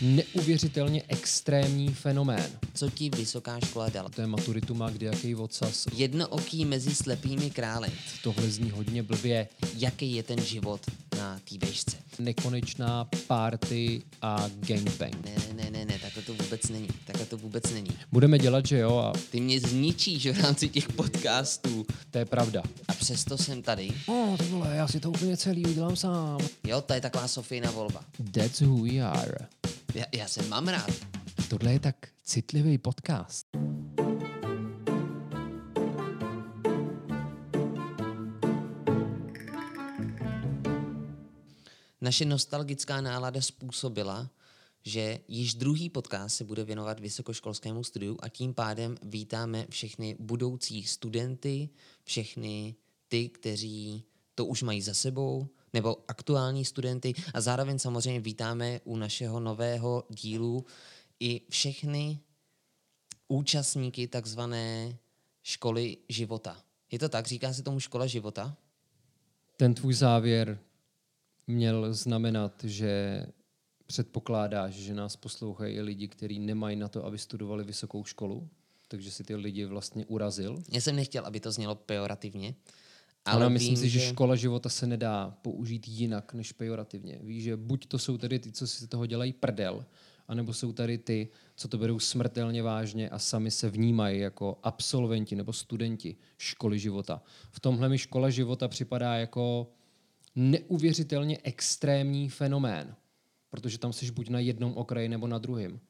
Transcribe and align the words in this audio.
neuvěřitelně 0.00 1.02
extrémní 1.08 1.88
fenomén. 1.94 2.46
Co 2.74 2.90
ti 2.90 3.10
vysoká 3.10 3.60
škola 3.60 3.88
dala? 3.88 4.08
To 4.08 4.20
je 4.20 4.26
maturitu 4.26 4.74
má 4.74 4.90
kdy 4.90 5.06
jaký 5.06 5.34
odsaz. 5.34 5.86
Jednooký 5.94 6.64
mezi 6.64 6.94
slepými 6.94 7.50
krály. 7.50 7.88
Tohle 8.22 8.50
zní 8.50 8.70
hodně 8.70 9.02
blbě. 9.02 9.48
Jaký 9.76 10.14
je 10.14 10.22
ten 10.22 10.40
život 10.44 10.80
na 11.18 11.40
té 11.48 11.58
vejšce? 11.66 11.96
Nekonečná 12.18 13.08
party 13.26 14.02
a 14.22 14.50
gangbang. 14.60 15.24
Ne, 15.24 15.34
ne, 15.34 15.54
ne, 15.64 15.70
ne, 15.70 15.84
ne, 15.84 15.98
takhle 16.02 16.22
to 16.22 16.34
vůbec 16.34 16.68
není. 16.68 16.88
Takhle 17.06 17.26
to 17.26 17.36
vůbec 17.36 17.70
není. 17.70 17.90
Budeme 18.12 18.38
dělat, 18.38 18.66
že 18.66 18.78
jo, 18.78 18.96
a 18.96 19.12
Ty 19.30 19.40
mě 19.40 19.60
zničíš 19.60 20.26
v 20.26 20.40
rámci 20.40 20.68
těch 20.68 20.88
podcastů. 20.92 21.86
to 22.10 22.18
je 22.18 22.24
pravda. 22.24 22.62
A 22.88 22.92
přesto 22.94 23.38
jsem 23.38 23.62
tady. 23.62 23.88
Oh, 24.06 24.36
ty 24.36 24.44
vole, 24.44 24.76
já 24.76 24.88
si 24.88 25.00
to 25.00 25.10
úplně 25.10 25.36
celý 25.36 25.66
udělám 25.66 25.96
sám. 25.96 26.38
Jo, 26.66 26.80
to 26.80 26.92
je 26.94 27.00
taková 27.00 27.28
Sofína 27.28 27.70
volba. 27.70 28.04
That's 28.32 28.60
who 28.60 28.76
we 28.82 29.00
are. 29.00 29.36
Já, 29.96 30.04
já 30.14 30.28
se 30.28 30.42
mám 30.42 30.68
rád. 30.68 30.90
Tohle 31.50 31.72
je 31.72 31.80
tak 31.80 32.08
citlivý 32.22 32.78
podcast. 32.78 33.46
Naše 42.00 42.24
nostalgická 42.24 43.00
nálada 43.00 43.40
způsobila, 43.40 44.30
že 44.82 45.18
již 45.28 45.54
druhý 45.54 45.90
podcast 45.90 46.36
se 46.36 46.44
bude 46.44 46.64
věnovat 46.64 47.00
vysokoškolskému 47.00 47.84
studiu 47.84 48.16
a 48.20 48.28
tím 48.28 48.54
pádem 48.54 48.96
vítáme 49.02 49.66
všechny 49.70 50.16
budoucí 50.18 50.84
studenty, 50.84 51.68
všechny 52.04 52.74
ty, 53.08 53.28
kteří 53.28 54.04
to 54.34 54.46
už 54.46 54.62
mají 54.62 54.82
za 54.82 54.94
sebou, 54.94 55.48
nebo 55.72 55.96
aktuální 56.08 56.64
studenty 56.64 57.14
a 57.34 57.40
zároveň 57.40 57.78
samozřejmě 57.78 58.20
vítáme 58.20 58.80
u 58.84 58.96
našeho 58.96 59.40
nového 59.40 60.04
dílu 60.10 60.64
i 61.20 61.40
všechny 61.50 62.20
účastníky 63.28 64.08
takzvané 64.08 64.96
školy 65.42 65.96
života. 66.08 66.56
Je 66.90 66.98
to 66.98 67.08
tak? 67.08 67.26
Říká 67.26 67.52
se 67.52 67.62
tomu 67.62 67.80
škola 67.80 68.06
života? 68.06 68.56
Ten 69.56 69.74
tvůj 69.74 69.94
závěr 69.94 70.58
měl 71.46 71.94
znamenat, 71.94 72.64
že 72.64 73.26
předpokládáš, 73.86 74.74
že 74.74 74.94
nás 74.94 75.16
poslouchají 75.16 75.76
i 75.76 75.80
lidi, 75.80 76.08
kteří 76.08 76.38
nemají 76.38 76.76
na 76.76 76.88
to, 76.88 77.04
aby 77.04 77.18
studovali 77.18 77.64
vysokou 77.64 78.04
školu, 78.04 78.48
takže 78.88 79.10
si 79.10 79.24
ty 79.24 79.34
lidi 79.34 79.64
vlastně 79.64 80.06
urazil. 80.06 80.62
Já 80.72 80.80
jsem 80.80 80.96
nechtěl, 80.96 81.26
aby 81.26 81.40
to 81.40 81.52
znělo 81.52 81.74
pejorativně, 81.74 82.54
Ale 83.26 83.44
ale 83.44 83.52
myslím 83.52 83.74
vím, 83.74 83.82
si, 83.82 83.88
že 83.88 84.00
škola 84.00 84.36
života 84.36 84.68
se 84.68 84.86
nedá 84.86 85.38
použít 85.42 85.88
jinak 85.88 86.34
než 86.34 86.52
pejorativně. 86.52 87.18
Víš, 87.22 87.44
že 87.44 87.56
buď 87.56 87.86
to 87.86 87.98
jsou 87.98 88.18
tedy 88.18 88.38
ty, 88.38 88.52
co 88.52 88.66
si 88.66 88.84
z 88.84 88.88
toho 88.88 89.06
dělají 89.06 89.32
prdel, 89.32 89.84
anebo 90.28 90.54
jsou 90.54 90.72
tady 90.72 90.98
ty, 90.98 91.28
co 91.56 91.68
to 91.68 91.78
berou 91.78 91.98
smrtelně 91.98 92.62
vážně 92.62 93.10
a 93.10 93.18
sami 93.18 93.50
se 93.50 93.70
vnímají 93.70 94.20
jako 94.20 94.58
absolventi 94.62 95.36
nebo 95.36 95.52
studenti 95.52 96.16
školy 96.38 96.78
života. 96.78 97.22
V 97.50 97.60
tomhle 97.60 97.88
mi 97.88 97.98
škola 97.98 98.30
života 98.30 98.68
připadá 98.68 99.14
jako 99.16 99.72
neuvěřitelně 100.36 101.38
extrémní 101.42 102.28
fenomén, 102.28 102.94
protože 103.50 103.78
tam 103.78 103.92
jsi 103.92 104.10
buď 104.10 104.28
na 104.28 104.38
jednom 104.38 104.72
okraji 104.76 105.08
nebo 105.08 105.26
na 105.26 105.38
druhém. 105.38 105.80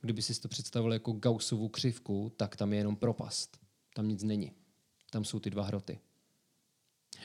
Kdyby 0.00 0.22
si 0.22 0.40
to 0.40 0.48
představil 0.48 0.92
jako 0.92 1.12
Gaussovu 1.12 1.68
křivku, 1.68 2.32
tak 2.36 2.56
tam 2.56 2.72
je 2.72 2.78
jenom 2.78 2.96
propast. 2.96 3.58
Tam 3.94 4.08
nic 4.08 4.22
není. 4.22 4.52
Tam 5.10 5.24
jsou 5.24 5.38
ty 5.38 5.50
dva 5.50 5.64
hroty. 5.64 5.98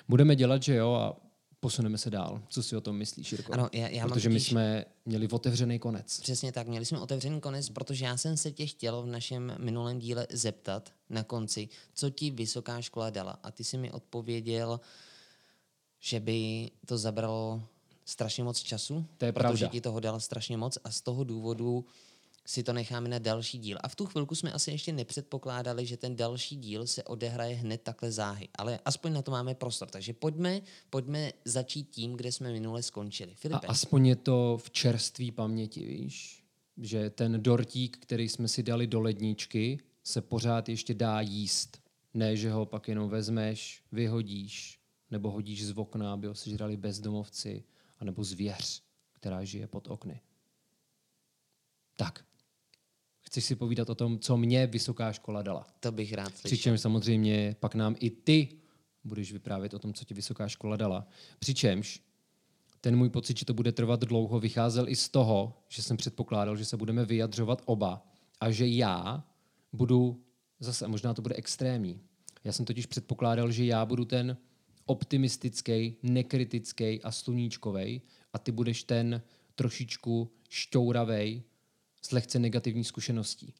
Budeme 0.07 0.35
dělat, 0.35 0.63
že 0.63 0.75
jo, 0.75 0.93
a 0.93 1.15
posuneme 1.59 1.97
se 1.97 2.09
dál. 2.09 2.41
Co 2.49 2.63
si 2.63 2.75
o 2.75 2.81
tom 2.81 2.95
myslíš, 2.97 3.31
Jirko? 3.31 3.53
Ano, 3.53 3.69
já- 3.73 3.87
já 3.87 4.03
mám 4.03 4.09
Protože 4.13 4.29
my 4.29 4.35
totiž- 4.35 4.47
jsme 4.49 4.85
měli 5.05 5.27
otevřený 5.27 5.79
konec. 5.79 6.19
Přesně 6.19 6.51
tak, 6.51 6.67
měli 6.67 6.85
jsme 6.85 6.99
otevřený 6.99 7.41
konec, 7.41 7.69
protože 7.69 8.05
já 8.05 8.17
jsem 8.17 8.37
se 8.37 8.51
tě 8.51 8.65
chtěl 8.65 9.01
v 9.01 9.05
našem 9.05 9.55
minulém 9.59 9.99
díle 9.99 10.27
zeptat 10.31 10.91
na 11.09 11.23
konci, 11.23 11.69
co 11.93 12.09
ti 12.09 12.31
vysoká 12.31 12.81
škola 12.81 13.09
dala. 13.09 13.39
A 13.43 13.51
ty 13.51 13.63
si 13.63 13.77
mi 13.77 13.91
odpověděl, 13.91 14.79
že 15.99 16.19
by 16.19 16.71
to 16.85 16.97
zabralo 16.97 17.63
strašně 18.05 18.43
moc 18.43 18.59
času, 18.59 19.05
To 19.17 19.25
je 19.25 19.31
protože 19.31 19.41
pravda. 19.43 19.67
ti 19.67 19.81
toho 19.81 19.99
dala 19.99 20.19
strašně 20.19 20.57
moc 20.57 20.77
a 20.83 20.91
z 20.91 21.01
toho 21.01 21.23
důvodu 21.23 21.85
si 22.49 22.63
to 22.63 22.73
necháme 22.73 23.09
na 23.09 23.19
další 23.19 23.57
díl. 23.57 23.77
A 23.83 23.87
v 23.87 23.95
tu 23.95 24.05
chvilku 24.05 24.35
jsme 24.35 24.51
asi 24.51 24.71
ještě 24.71 24.93
nepředpokládali, 24.93 25.85
že 25.85 25.97
ten 25.97 26.15
další 26.15 26.55
díl 26.55 26.87
se 26.87 27.03
odehraje 27.03 27.55
hned 27.55 27.81
takhle 27.81 28.11
záhy. 28.11 28.47
Ale 28.55 28.79
aspoň 28.85 29.13
na 29.13 29.21
to 29.21 29.31
máme 29.31 29.55
prostor. 29.55 29.89
Takže 29.89 30.13
pojďme, 30.13 30.61
pojďme 30.89 31.31
začít 31.45 31.89
tím, 31.89 32.13
kde 32.13 32.31
jsme 32.31 32.51
minule 32.51 32.83
skončili. 32.83 33.31
A 33.31 33.35
Filipe, 33.35 33.67
aspoň 33.67 34.05
je 34.05 34.15
to 34.15 34.57
v 34.63 34.71
čerství 34.71 35.31
paměti, 35.31 35.85
víš? 35.85 36.43
Že 36.77 37.09
ten 37.09 37.43
dortík, 37.43 37.97
který 37.97 38.29
jsme 38.29 38.47
si 38.47 38.63
dali 38.63 38.87
do 38.87 39.01
ledničky, 39.01 39.79
se 40.03 40.21
pořád 40.21 40.69
ještě 40.69 40.93
dá 40.93 41.21
jíst. 41.21 41.81
Ne, 42.13 42.37
že 42.37 42.51
ho 42.51 42.65
pak 42.65 42.87
jenom 42.87 43.09
vezmeš, 43.09 43.83
vyhodíš, 43.91 44.79
nebo 45.11 45.31
hodíš 45.31 45.65
z 45.65 45.77
okna, 45.77 46.13
aby 46.13 46.27
ho 46.27 46.35
sežrali 46.35 46.77
bezdomovci, 46.77 47.63
anebo 47.99 48.23
zvěř, 48.23 48.83
která 49.13 49.43
žije 49.43 49.67
pod 49.67 49.87
okny. 49.87 50.21
Tak. 51.95 52.28
Chceš 53.29 53.45
si 53.45 53.55
povídat 53.55 53.89
o 53.89 53.95
tom, 53.95 54.19
co 54.19 54.37
mě 54.37 54.67
vysoká 54.67 55.13
škola 55.13 55.41
dala? 55.41 55.67
to 55.79 55.91
bych 55.91 56.13
rád 56.13 56.37
slyšel. 56.37 56.47
Přičemž 56.47 56.81
samozřejmě 56.81 57.55
pak 57.59 57.75
nám 57.75 57.95
i 57.99 58.09
ty 58.09 58.49
budeš 59.03 59.33
vyprávět 59.33 59.73
o 59.73 59.79
tom, 59.79 59.93
co 59.93 60.05
ti 60.05 60.13
vysoká 60.13 60.47
škola 60.47 60.75
dala. 60.75 61.07
Přičemž 61.39 62.01
ten 62.81 62.95
můj 62.95 63.09
pocit, 63.09 63.39
že 63.39 63.45
to 63.45 63.53
bude 63.53 63.71
trvat 63.71 63.99
dlouho, 63.99 64.39
vycházel 64.39 64.89
i 64.89 64.95
z 64.95 65.09
toho, 65.09 65.63
že 65.67 65.83
jsem 65.83 65.97
předpokládal, 65.97 66.57
že 66.57 66.65
se 66.65 66.77
budeme 66.77 67.05
vyjadřovat 67.05 67.61
oba 67.65 68.07
a 68.39 68.51
že 68.51 68.67
já 68.67 69.23
budu, 69.73 70.23
zase 70.59 70.87
možná 70.87 71.13
to 71.13 71.21
bude 71.21 71.35
extrémní, 71.35 72.01
já 72.43 72.51
jsem 72.51 72.65
totiž 72.65 72.85
předpokládal, 72.85 73.51
že 73.51 73.65
já 73.65 73.85
budu 73.85 74.05
ten 74.05 74.37
optimistický, 74.85 75.95
nekritický 76.03 77.01
a 77.03 77.11
sluníčkovej 77.11 78.01
a 78.33 78.39
ty 78.39 78.51
budeš 78.51 78.83
ten 78.83 79.21
trošičku 79.55 80.31
šťouravej 80.49 81.43
s 82.01 82.11
lehce 82.11 82.39
negativní 82.39 82.83
zkušeností. 82.83 83.53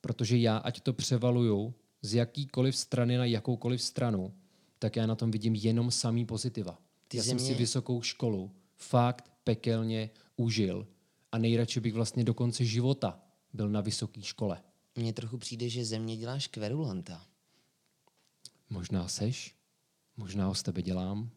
Protože 0.00 0.36
já, 0.36 0.56
ať 0.56 0.80
to 0.80 0.92
převaluju 0.92 1.74
z 2.02 2.14
jakýkoliv 2.14 2.76
strany 2.76 3.16
na 3.16 3.24
jakoukoliv 3.24 3.82
stranu, 3.82 4.34
tak 4.78 4.96
já 4.96 5.06
na 5.06 5.14
tom 5.14 5.30
vidím 5.30 5.54
jenom 5.54 5.90
samý 5.90 6.26
pozitiva. 6.26 6.78
Ty 7.08 7.16
já 7.16 7.22
ze 7.22 7.28
jsem 7.28 7.38
si 7.38 7.54
vysokou 7.54 8.02
školu 8.02 8.50
fakt 8.74 9.32
pekelně 9.44 10.10
užil 10.36 10.86
a 11.32 11.38
nejradši 11.38 11.80
bych 11.80 11.94
vlastně 11.94 12.24
do 12.24 12.34
konce 12.34 12.64
života 12.64 13.20
byl 13.52 13.68
na 13.68 13.80
vysoké 13.80 14.22
škole. 14.22 14.62
Mně 14.94 15.12
trochu 15.12 15.38
přijde, 15.38 15.68
že 15.68 15.84
ze 15.84 15.98
mě 15.98 16.16
děláš 16.16 16.46
kverulanta. 16.46 17.26
Možná 18.70 19.08
seš, 19.08 19.54
možná 20.16 20.46
ho 20.46 20.54
z 20.54 20.62
tebe 20.62 20.82
dělám, 20.82 21.30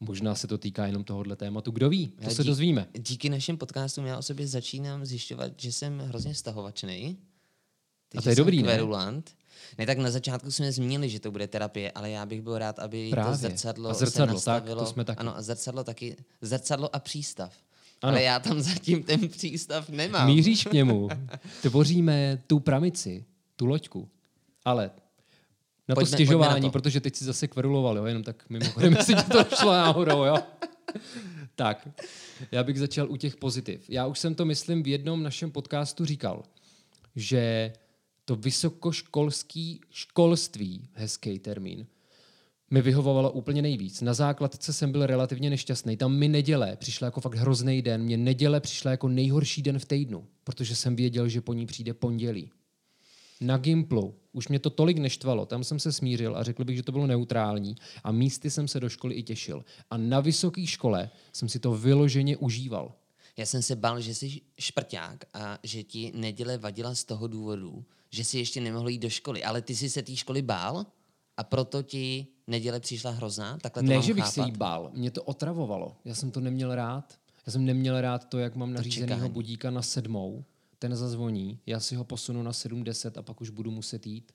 možná 0.00 0.34
se 0.34 0.46
to 0.46 0.58
týká 0.58 0.86
jenom 0.86 1.04
tohohle 1.04 1.36
tématu. 1.36 1.70
Kdo 1.70 1.88
ví, 1.88 2.12
to 2.24 2.30
se 2.30 2.44
dozvíme. 2.44 2.88
Díky 2.98 3.28
našim 3.28 3.56
podcastům 3.56 4.06
já 4.06 4.18
o 4.18 4.22
sobě 4.22 4.46
začínám 4.46 5.04
zjišťovat, 5.04 5.52
že 5.56 5.72
jsem 5.72 5.98
hrozně 5.98 6.34
stahovačný. 6.34 7.18
A 8.16 8.22
to 8.22 8.28
je 8.28 8.36
dobrý, 8.36 8.56
ne? 8.56 8.62
kverulant. 8.62 9.30
Ne, 9.78 9.86
tak 9.86 9.98
na 9.98 10.10
začátku 10.10 10.50
jsme 10.50 10.72
zmínili, 10.72 11.08
že 11.10 11.20
to 11.20 11.30
bude 11.30 11.46
terapie, 11.48 11.92
ale 11.92 12.10
já 12.10 12.26
bych 12.26 12.42
byl 12.42 12.58
rád, 12.58 12.78
aby 12.78 13.10
Právě. 13.10 13.32
to 13.32 13.36
zrcadlo, 13.38 13.90
A 13.90 13.94
zrcadlo, 13.94 14.38
se 14.38 14.44
tak, 14.44 14.54
nastavilo. 14.54 14.84
to 14.84 14.90
jsme 14.90 15.04
taky. 15.04 15.18
Ano, 15.18 15.36
a 15.36 15.42
zrcadlo 15.42 15.84
taky. 15.84 16.16
Zrcadlo 16.40 16.96
a 16.96 16.98
přístav. 16.98 17.52
Ano. 18.02 18.12
Ale 18.12 18.22
já 18.22 18.40
tam 18.40 18.60
zatím 18.60 19.02
ten 19.02 19.28
přístav 19.28 19.88
nemám. 19.88 20.26
Míříš 20.26 20.64
k 20.64 20.72
němu, 20.72 21.08
tvoříme 21.62 22.42
tu 22.46 22.60
pramici, 22.60 23.24
tu 23.56 23.66
loďku. 23.66 24.08
Ale 24.64 24.90
na 25.88 25.94
to 25.94 26.00
Pojďme- 26.00 26.16
stěžování, 26.16 26.50
pojďme 26.52 26.66
na 26.66 26.68
to. 26.68 26.72
protože 26.72 27.00
teď 27.00 27.16
si 27.16 27.24
zase 27.24 27.48
kveruloval, 27.48 27.96
jo? 27.96 28.04
jenom 28.04 28.22
tak 28.22 28.44
mimochodem, 28.50 28.92
jestli 28.96 29.14
ti 29.14 29.22
to 29.22 29.44
šlo 29.56 29.72
náhodou, 29.72 30.24
jo? 30.24 30.36
tak, 31.54 31.88
já 32.52 32.64
bych 32.64 32.78
začal 32.78 33.10
u 33.10 33.16
těch 33.16 33.36
pozitiv. 33.36 33.84
Já 33.88 34.06
už 34.06 34.18
jsem 34.18 34.34
to, 34.34 34.44
myslím, 34.44 34.82
v 34.82 34.88
jednom 34.88 35.22
našem 35.22 35.50
podcastu 35.50 36.04
říkal, 36.04 36.42
že 37.16 37.72
to 38.24 38.36
vysokoškolský 38.36 39.80
školství, 39.90 40.88
hezký 40.92 41.38
termín, 41.38 41.86
mi 42.70 42.82
vyhovovalo 42.82 43.30
úplně 43.32 43.62
nejvíc. 43.62 44.00
Na 44.00 44.14
základce 44.14 44.72
jsem 44.72 44.92
byl 44.92 45.06
relativně 45.06 45.50
nešťastný. 45.50 45.96
Tam 45.96 46.16
mi 46.16 46.28
neděle 46.28 46.76
přišla 46.76 47.04
jako 47.04 47.20
fakt 47.20 47.34
hrozný 47.34 47.82
den. 47.82 48.02
Mě 48.02 48.16
neděle 48.16 48.60
přišla 48.60 48.90
jako 48.90 49.08
nejhorší 49.08 49.62
den 49.62 49.78
v 49.78 49.84
týdnu, 49.84 50.26
protože 50.44 50.76
jsem 50.76 50.96
věděl, 50.96 51.28
že 51.28 51.40
po 51.40 51.52
ní 51.52 51.66
přijde 51.66 51.94
pondělí. 51.94 52.50
Na 53.40 53.56
Gimplu 53.56 54.14
už 54.38 54.48
mě 54.48 54.58
to 54.58 54.70
tolik 54.70 54.98
neštvalo, 54.98 55.46
tam 55.46 55.64
jsem 55.64 55.78
se 55.78 55.92
smířil 55.92 56.36
a 56.36 56.42
řekl 56.42 56.64
bych, 56.64 56.76
že 56.76 56.82
to 56.82 56.92
bylo 56.92 57.06
neutrální 57.06 57.76
a 58.04 58.12
místy 58.12 58.50
jsem 58.50 58.68
se 58.68 58.80
do 58.80 58.88
školy 58.88 59.14
i 59.14 59.22
těšil. 59.22 59.64
A 59.90 59.96
na 59.96 60.20
vysoké 60.20 60.66
škole 60.66 61.10
jsem 61.32 61.48
si 61.48 61.58
to 61.58 61.74
vyloženě 61.74 62.36
užíval. 62.36 62.92
Já 63.36 63.46
jsem 63.46 63.62
se 63.62 63.76
bál, 63.76 64.00
že 64.00 64.14
jsi 64.14 64.40
šprťák 64.60 65.24
a 65.34 65.58
že 65.62 65.82
ti 65.82 66.12
neděle 66.14 66.58
vadila 66.58 66.94
z 66.94 67.04
toho 67.04 67.26
důvodu, 67.26 67.84
že 68.10 68.24
jsi 68.24 68.38
ještě 68.38 68.60
nemohl 68.60 68.88
jít 68.88 68.98
do 68.98 69.10
školy. 69.10 69.44
Ale 69.44 69.62
ty 69.62 69.76
jsi 69.76 69.90
se 69.90 70.02
té 70.02 70.16
školy 70.16 70.42
bál 70.42 70.86
a 71.36 71.44
proto 71.44 71.82
ti 71.82 72.26
neděle 72.46 72.80
přišla 72.80 73.10
hrozná? 73.10 73.58
Takhle 73.62 73.82
to 73.82 73.88
Ne, 73.88 73.94
mám 73.94 74.02
že 74.02 74.14
bych 74.14 74.24
chápat? 74.24 74.34
se 74.34 74.40
jí 74.40 74.52
bál, 74.52 74.90
mě 74.94 75.10
to 75.10 75.22
otravovalo. 75.22 75.96
Já 76.04 76.14
jsem 76.14 76.30
to 76.30 76.40
neměl 76.40 76.74
rád. 76.74 77.18
Já 77.46 77.52
jsem 77.52 77.64
neměl 77.64 78.00
rád 78.00 78.24
to, 78.28 78.38
jak 78.38 78.56
mám 78.56 78.72
nařízenýho 78.72 79.28
budíka 79.28 79.70
na 79.70 79.82
sedmou, 79.82 80.44
ten 80.78 80.96
zazvoní, 80.96 81.58
já 81.66 81.80
si 81.80 81.94
ho 81.94 82.04
posunu 82.04 82.42
na 82.42 82.50
7.10 82.50 83.18
a 83.18 83.22
pak 83.22 83.40
už 83.40 83.50
budu 83.50 83.70
muset 83.70 84.06
jít. 84.06 84.32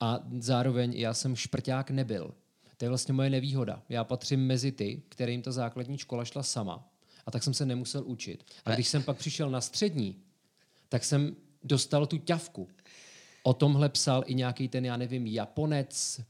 A 0.00 0.20
zároveň 0.38 0.92
já 0.92 1.14
jsem 1.14 1.36
šprťák 1.36 1.90
nebyl. 1.90 2.34
To 2.76 2.84
je 2.84 2.88
vlastně 2.88 3.14
moje 3.14 3.30
nevýhoda. 3.30 3.82
Já 3.88 4.04
patřím 4.04 4.46
mezi 4.46 4.72
ty, 4.72 5.02
kterým 5.08 5.42
ta 5.42 5.52
základní 5.52 5.98
škola 5.98 6.24
šla 6.24 6.42
sama. 6.42 6.88
A 7.26 7.30
tak 7.30 7.42
jsem 7.42 7.54
se 7.54 7.66
nemusel 7.66 8.02
učit. 8.06 8.44
A 8.64 8.74
když 8.74 8.88
jsem 8.88 9.02
pak 9.02 9.16
přišel 9.16 9.50
na 9.50 9.60
střední, 9.60 10.16
tak 10.88 11.04
jsem 11.04 11.36
dostal 11.62 12.06
tu 12.06 12.18
ťavku. 12.18 12.68
O 13.42 13.54
tomhle 13.54 13.88
psal 13.88 14.24
i 14.26 14.34
nějaký 14.34 14.68
ten, 14.68 14.84
já 14.84 14.96
nevím, 14.96 15.26
Japonec, 15.26 16.20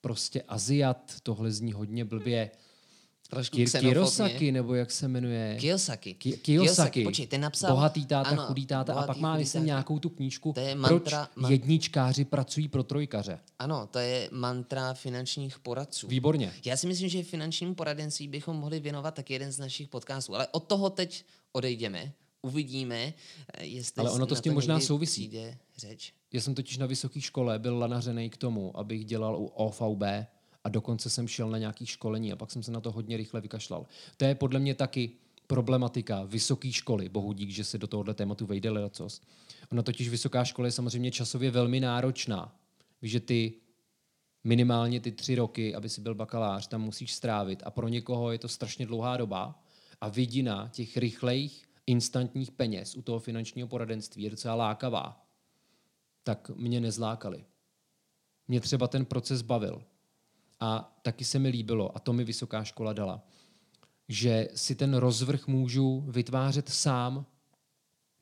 prostě 0.00 0.42
Aziat, 0.48 1.14
tohle 1.22 1.52
zní 1.52 1.72
hodně 1.72 2.04
blbě. 2.04 2.50
Trošku 3.34 3.56
Kir-. 3.56 3.80
Kirosaki, 3.80 4.52
nebo 4.52 4.74
jak 4.74 4.90
se 4.90 5.08
jmenuje? 5.08 5.56
Kiyosaki. 5.60 6.14
Ki- 6.14 6.36
Kiyosaki. 6.36 7.04
Počkej, 7.04 7.26
ten 7.26 7.40
napsal... 7.40 7.70
Bohatý 7.70 8.06
táta, 8.06 8.30
ano, 8.30 8.42
chudý 8.46 8.66
táta. 8.66 8.92
A 8.92 8.94
bohatý, 8.94 9.06
pak 9.06 9.16
má, 9.16 9.36
myslím, 9.36 9.64
nějakou 9.64 9.98
tu 9.98 10.08
knížku, 10.08 10.52
To 10.52 10.60
je 10.60 10.76
proč 10.76 11.02
mantra- 11.02 11.28
man- 11.36 11.52
jedničkáři 11.52 12.24
pracují 12.24 12.68
pro 12.68 12.82
trojkaře. 12.82 13.38
Ano, 13.58 13.86
to 13.90 13.98
je 13.98 14.28
mantra 14.32 14.94
finančních 14.94 15.58
poradců. 15.58 16.08
Výborně. 16.08 16.52
Já 16.64 16.76
si 16.76 16.86
myslím, 16.86 17.08
že 17.08 17.22
finančnímu 17.22 17.74
poradenství 17.74 18.28
bychom 18.28 18.56
mohli 18.56 18.80
věnovat 18.80 19.14
tak 19.14 19.30
jeden 19.30 19.52
z 19.52 19.58
našich 19.58 19.88
podcastů, 19.88 20.34
ale 20.34 20.46
od 20.52 20.60
toho 20.64 20.90
teď 20.90 21.24
odejdeme, 21.52 22.12
uvidíme, 22.42 23.14
eh, 23.54 23.64
jestli 23.64 24.00
Ale 24.00 24.10
ono 24.10 24.26
to 24.26 24.36
s 24.36 24.40
tím 24.40 24.52
možná 24.54 24.74
někdy 24.74 24.86
souvisí. 24.86 25.28
Přijde 25.28 25.56
řeč. 25.76 26.12
Já 26.32 26.40
jsem 26.40 26.54
totiž 26.54 26.78
na 26.78 26.86
vysoké 26.86 27.20
škole 27.20 27.58
byl 27.58 27.78
lanařený 27.78 28.30
k 28.30 28.36
tomu, 28.36 28.78
abych 28.78 29.04
dělal 29.04 29.36
u 29.36 29.44
OVB 29.46 30.02
a 30.64 30.68
dokonce 30.68 31.10
jsem 31.10 31.28
šel 31.28 31.50
na 31.50 31.58
nějaké 31.58 31.86
školení 31.86 32.32
a 32.32 32.36
pak 32.36 32.50
jsem 32.50 32.62
se 32.62 32.72
na 32.72 32.80
to 32.80 32.92
hodně 32.92 33.16
rychle 33.16 33.40
vykašlal. 33.40 33.86
To 34.16 34.24
je 34.24 34.34
podle 34.34 34.60
mě 34.60 34.74
taky 34.74 35.10
problematika 35.46 36.22
vysoké 36.22 36.72
školy, 36.72 37.08
bohu 37.08 37.32
dík, 37.32 37.50
že 37.50 37.64
se 37.64 37.78
do 37.78 37.86
tohohle 37.86 38.14
tématu 38.14 38.46
vejde 38.46 38.70
lecos. 38.70 39.20
Ona 39.72 39.82
totiž 39.82 40.08
vysoká 40.08 40.44
škola 40.44 40.68
je 40.68 40.72
samozřejmě 40.72 41.10
časově 41.10 41.50
velmi 41.50 41.80
náročná. 41.80 42.56
Víš, 43.02 43.12
že 43.12 43.20
ty 43.20 43.52
minimálně 44.44 45.00
ty 45.00 45.12
tři 45.12 45.34
roky, 45.34 45.74
aby 45.74 45.88
si 45.88 46.00
byl 46.00 46.14
bakalář, 46.14 46.66
tam 46.66 46.82
musíš 46.82 47.12
strávit 47.12 47.62
a 47.66 47.70
pro 47.70 47.88
někoho 47.88 48.32
je 48.32 48.38
to 48.38 48.48
strašně 48.48 48.86
dlouhá 48.86 49.16
doba 49.16 49.62
a 50.00 50.08
vidina 50.08 50.68
těch 50.72 50.96
rychlejch, 50.96 51.52
instantních 51.86 52.50
peněz 52.50 52.96
u 52.96 53.02
toho 53.02 53.18
finančního 53.18 53.68
poradenství 53.68 54.22
je 54.22 54.30
docela 54.30 54.54
lákavá 54.54 55.24
tak 56.24 56.50
mě 56.50 56.80
nezlákali. 56.80 57.44
Mě 58.48 58.60
třeba 58.60 58.88
ten 58.88 59.04
proces 59.04 59.42
bavil. 59.42 59.84
A 60.60 60.98
taky 61.02 61.24
se 61.24 61.38
mi 61.38 61.48
líbilo, 61.48 61.96
a 61.96 62.00
to 62.00 62.12
mi 62.12 62.24
vysoká 62.24 62.64
škola 62.64 62.92
dala, 62.92 63.26
že 64.08 64.48
si 64.54 64.74
ten 64.74 64.94
rozvrh 64.94 65.46
můžu 65.46 66.04
vytvářet 66.08 66.68
sám, 66.68 67.26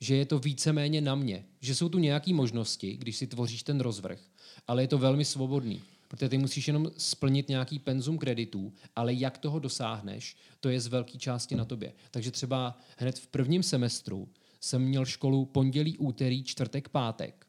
že 0.00 0.16
je 0.16 0.26
to 0.26 0.38
víceméně 0.38 1.00
na 1.00 1.14
mě. 1.14 1.44
Že 1.60 1.74
jsou 1.74 1.88
tu 1.88 1.98
nějaké 1.98 2.34
možnosti, 2.34 2.96
když 2.96 3.16
si 3.16 3.26
tvoříš 3.26 3.62
ten 3.62 3.80
rozvrh, 3.80 4.20
ale 4.66 4.82
je 4.82 4.88
to 4.88 4.98
velmi 4.98 5.24
svobodný. 5.24 5.82
Protože 6.08 6.28
ty 6.28 6.38
musíš 6.38 6.66
jenom 6.66 6.90
splnit 6.96 7.48
nějaký 7.48 7.78
penzum 7.78 8.18
kreditů, 8.18 8.72
ale 8.96 9.14
jak 9.14 9.38
toho 9.38 9.58
dosáhneš, 9.58 10.36
to 10.60 10.68
je 10.68 10.80
z 10.80 10.86
velké 10.86 11.18
části 11.18 11.54
na 11.54 11.64
tobě. 11.64 11.92
Takže 12.10 12.30
třeba 12.30 12.78
hned 12.98 13.18
v 13.18 13.26
prvním 13.26 13.62
semestru 13.62 14.28
jsem 14.60 14.82
měl 14.82 15.04
školu 15.04 15.44
pondělí, 15.44 15.98
úterý, 15.98 16.44
čtvrtek, 16.44 16.88
pátek. 16.88 17.46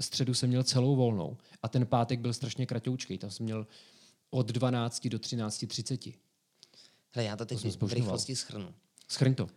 Středu 0.00 0.34
jsem 0.34 0.48
měl 0.48 0.62
celou 0.62 0.96
volnou 0.96 1.36
a 1.62 1.68
ten 1.68 1.86
pátek 1.86 2.20
byl 2.20 2.32
strašně 2.32 2.66
kratoučkej. 2.66 3.18
Tam 3.18 3.30
jsem 3.30 3.44
měl 3.44 3.66
od 4.34 4.46
12 4.52 5.06
do 5.08 5.18
13.30. 5.18 6.14
Hele, 7.12 7.24
já 7.26 7.36
to 7.36 7.46
teď 7.46 7.60
jsem 7.60 7.70
v 7.88 7.92
rychlosti 7.92 8.36
schrnu. 8.36 8.74
Schrň 9.08 9.34
to. 9.34 9.48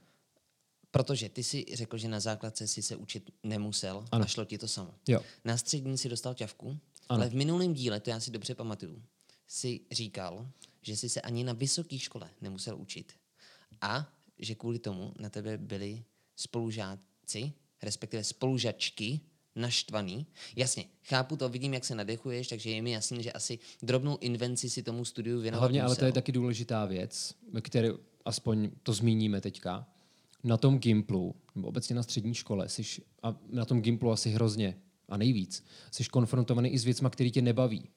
Protože 0.92 1.30
ty 1.30 1.44
si 1.44 1.66
řekl, 1.74 1.98
že 1.98 2.08
na 2.08 2.20
základce 2.20 2.68
si 2.68 2.82
se 2.82 2.96
učit 2.96 3.32
nemusel 3.44 4.06
Ano. 4.12 4.24
a 4.24 4.28
šlo 4.28 4.46
ti 4.46 4.58
to 4.58 4.68
samo. 4.68 4.94
Jo. 5.08 5.22
Na 5.44 5.58
střední 5.58 5.98
si 5.98 6.10
dostal 6.10 6.34
ťavku, 6.34 6.68
Ano. 6.70 6.80
ale 7.10 7.30
v 7.30 7.36
minulém 7.36 7.74
díle, 7.74 8.00
to 8.00 8.10
já 8.10 8.20
si 8.20 8.32
dobře 8.32 8.56
pamatuju, 8.56 9.04
si 9.48 9.80
říkal, 9.92 10.48
že 10.82 10.98
si 10.98 11.10
se 11.10 11.22
ani 11.22 11.44
na 11.44 11.54
vysoké 11.54 12.00
škole 12.00 12.30
nemusel 12.42 12.78
učit. 12.78 13.14
A 13.82 14.14
že 14.40 14.56
kvůli 14.56 14.80
tomu 14.80 15.14
na 15.20 15.30
tebe 15.30 15.58
byli 15.58 16.04
spolužáci, 16.36 17.54
respektive 17.82 18.24
spolužačky, 18.24 19.20
naštvaný. 19.58 20.26
Jasně, 20.56 20.86
chápu 21.04 21.36
to, 21.36 21.50
vidím, 21.50 21.74
jak 21.74 21.86
se 21.86 21.96
nadechuješ, 21.96 22.48
takže 22.48 22.70
je 22.70 22.82
mi 22.82 22.92
jasný, 22.92 23.24
že 23.24 23.32
asi 23.32 23.60
drobnou 23.82 24.18
invenci 24.22 24.70
si 24.70 24.84
tomu 24.84 25.06
studiu 25.06 25.40
věnovat 25.40 25.60
Hlavně, 25.60 25.82
ale 25.82 25.96
to 25.96 26.06
je 26.06 26.10
musel. 26.10 26.14
taky 26.14 26.32
důležitá 26.32 26.86
věc, 26.86 27.34
které 27.62 27.90
aspoň 28.26 28.70
to 28.84 28.94
zmíníme 28.94 29.42
teďka. 29.42 29.88
Na 30.44 30.58
tom 30.58 30.80
Gimplu, 30.80 31.36
nebo 31.56 31.68
obecně 31.68 31.96
na 31.96 32.04
střední 32.04 32.34
škole, 32.34 32.70
jsi, 32.70 33.02
a 33.24 33.36
na 33.50 33.66
tom 33.66 33.82
Gimplu 33.82 34.12
asi 34.12 34.30
hrozně 34.30 34.78
a 35.10 35.18
nejvíc, 35.18 35.66
jsi 35.92 36.04
konfrontovaný 36.04 36.70
i 36.70 36.80
s 36.80 36.86
věcmi, 36.86 37.08
které 37.12 37.30
tě 37.30 37.42
nebaví. 37.42 37.90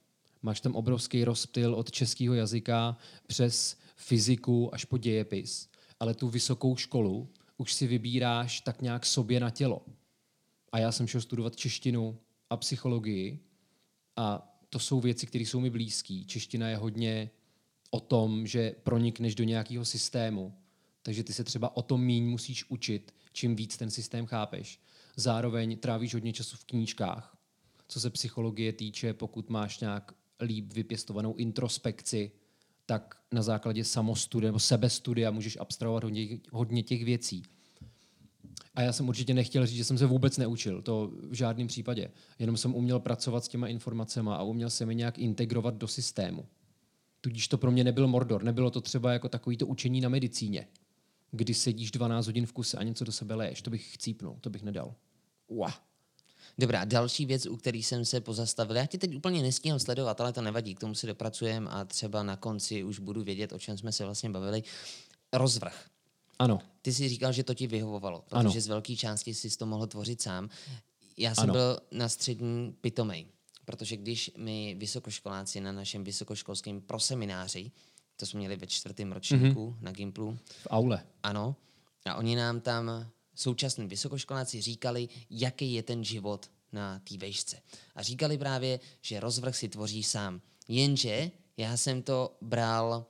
Máš 0.42 0.60
tam 0.60 0.74
obrovský 0.74 1.24
rozptyl 1.24 1.74
od 1.74 1.90
českého 1.90 2.34
jazyka 2.34 2.96
přes 3.26 3.76
fyziku 3.96 4.74
až 4.74 4.84
po 4.84 4.98
dějepis, 4.98 5.68
ale 6.00 6.14
tu 6.14 6.28
vysokou 6.28 6.76
školu 6.76 7.28
už 7.56 7.72
si 7.72 7.86
vybíráš 7.86 8.60
tak 8.60 8.82
nějak 8.82 9.06
sobě 9.06 9.40
na 9.40 9.50
tělo. 9.50 9.82
A 10.72 10.78
já 10.78 10.92
jsem 10.92 11.06
šel 11.06 11.20
studovat 11.20 11.56
češtinu 11.56 12.18
a 12.50 12.56
psychologii 12.56 13.38
a 14.16 14.56
to 14.68 14.78
jsou 14.78 15.00
věci, 15.00 15.26
které 15.26 15.42
jsou 15.44 15.60
mi 15.60 15.70
blízké. 15.70 16.24
Čeština 16.26 16.68
je 16.68 16.76
hodně 16.76 17.30
o 17.90 18.00
tom, 18.00 18.46
že 18.46 18.74
pronikneš 18.82 19.34
do 19.34 19.44
nějakého 19.44 19.84
systému, 19.84 20.54
takže 21.02 21.24
ty 21.24 21.32
se 21.32 21.44
třeba 21.44 21.76
o 21.76 21.82
tom 21.82 22.04
míň 22.04 22.24
musíš 22.24 22.70
učit, 22.70 23.14
čím 23.32 23.56
víc 23.56 23.76
ten 23.76 23.90
systém 23.90 24.26
chápeš. 24.26 24.80
Zároveň 25.16 25.78
trávíš 25.78 26.14
hodně 26.14 26.32
času 26.32 26.56
v 26.56 26.64
knížkách. 26.64 27.36
Co 27.88 28.00
se 28.00 28.10
psychologie 28.10 28.72
týče, 28.72 29.14
pokud 29.14 29.50
máš 29.50 29.80
nějak 29.80 30.14
líp 30.40 30.72
vypěstovanou 30.72 31.34
introspekci, 31.34 32.32
tak 32.86 33.22
na 33.32 33.42
základě 33.42 33.84
samostudia 33.84 34.48
nebo 34.48 34.58
sebestudia 34.58 35.30
můžeš 35.30 35.58
abstrahovat 35.60 36.04
hodně, 36.04 36.38
hodně 36.50 36.82
těch 36.82 37.04
věcí. 37.04 37.42
A 38.74 38.82
já 38.82 38.92
jsem 38.92 39.08
určitě 39.08 39.34
nechtěl 39.34 39.66
říct, 39.66 39.76
že 39.76 39.84
jsem 39.84 39.98
se 39.98 40.06
vůbec 40.06 40.36
neučil, 40.38 40.82
to 40.82 41.10
v 41.30 41.34
žádném 41.34 41.66
případě. 41.66 42.10
Jenom 42.38 42.56
jsem 42.56 42.74
uměl 42.74 43.00
pracovat 43.00 43.44
s 43.44 43.48
těma 43.48 43.68
informacemi 43.68 44.30
a 44.32 44.42
uměl 44.42 44.70
jsem 44.70 44.88
je 44.88 44.94
nějak 44.94 45.18
integrovat 45.18 45.74
do 45.74 45.88
systému. 45.88 46.46
Tudíž 47.20 47.48
to 47.48 47.58
pro 47.58 47.70
mě 47.70 47.84
nebyl 47.84 48.08
Mordor, 48.08 48.42
nebylo 48.42 48.70
to 48.70 48.80
třeba 48.80 49.12
jako 49.12 49.28
takový 49.28 49.56
to 49.56 49.66
učení 49.66 50.00
na 50.00 50.08
medicíně, 50.08 50.66
kdy 51.30 51.54
sedíš 51.54 51.90
12 51.90 52.26
hodin 52.26 52.46
v 52.46 52.52
kuse 52.52 52.76
a 52.76 52.82
něco 52.82 53.04
do 53.04 53.12
sebe 53.12 53.34
leješ. 53.34 53.62
To 53.62 53.70
bych 53.70 53.94
chcípnul, 53.94 54.36
to 54.40 54.50
bych 54.50 54.62
nedal. 54.62 54.94
Uah. 55.46 55.90
Dobrá, 56.58 56.84
další 56.84 57.26
věc, 57.26 57.46
u 57.46 57.56
který 57.56 57.82
jsem 57.82 58.04
se 58.04 58.20
pozastavil. 58.20 58.76
Já 58.76 58.86
ti 58.86 58.98
teď 58.98 59.16
úplně 59.16 59.42
nestíhám 59.42 59.78
sledovat, 59.78 60.20
ale 60.20 60.32
to 60.32 60.42
nevadí, 60.42 60.74
k 60.74 60.80
tomu 60.80 60.94
si 60.94 61.06
dopracujeme 61.06 61.70
a 61.70 61.84
třeba 61.84 62.22
na 62.22 62.36
konci 62.36 62.84
už 62.84 62.98
budu 62.98 63.22
vědět, 63.22 63.52
o 63.52 63.58
čem 63.58 63.78
jsme 63.78 63.92
se 63.92 64.04
vlastně 64.04 64.30
bavili. 64.30 64.62
Rozvrh. 65.32 65.86
Ano, 66.40 66.58
Ty 66.82 66.92
jsi 66.92 67.08
říkal, 67.08 67.32
že 67.32 67.44
to 67.44 67.54
ti 67.54 67.66
vyhovovalo, 67.66 68.24
protože 68.28 68.38
Ano. 68.38 68.60
z 68.60 68.66
velké 68.66 68.96
části 68.96 69.34
jsi 69.34 69.56
to 69.58 69.66
mohl 69.66 69.86
tvořit 69.86 70.22
sám. 70.22 70.48
Já 71.16 71.34
jsem 71.34 71.44
Ano. 71.44 71.52
byl 71.52 71.78
na 71.92 72.08
střední 72.08 72.72
pitomej, 72.80 73.26
protože 73.64 73.96
když 73.96 74.30
my 74.36 74.74
vysokoškoláci 74.78 75.60
na 75.60 75.72
našem 75.72 76.04
vysokoškolském 76.04 76.80
prosemináři, 76.80 77.70
to 78.16 78.26
jsme 78.26 78.38
měli 78.38 78.56
ve 78.56 78.66
čtvrtém 78.66 79.12
ročníku 79.12 79.70
mm-hmm. 79.70 79.82
na 79.84 79.92
Gimplu, 79.92 80.38
v 80.62 80.66
aule. 80.70 81.06
ano, 81.22 81.56
a 82.06 82.14
oni 82.14 82.36
nám 82.36 82.60
tam 82.60 83.10
současní 83.34 83.86
vysokoškoláci 83.86 84.60
říkali, 84.60 85.08
jaký 85.30 85.72
je 85.72 85.82
ten 85.82 86.04
život 86.04 86.50
na 86.72 86.98
té 86.98 87.16
vejšce. 87.18 87.62
A 87.94 88.02
říkali 88.02 88.38
právě, 88.38 88.80
že 89.00 89.20
rozvrh 89.20 89.56
si 89.56 89.68
tvoří 89.68 90.02
sám. 90.02 90.40
Jenže 90.68 91.30
já 91.56 91.76
jsem 91.76 92.02
to 92.02 92.36
bral 92.40 93.06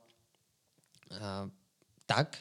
uh, 1.11 1.17
tak, 2.05 2.37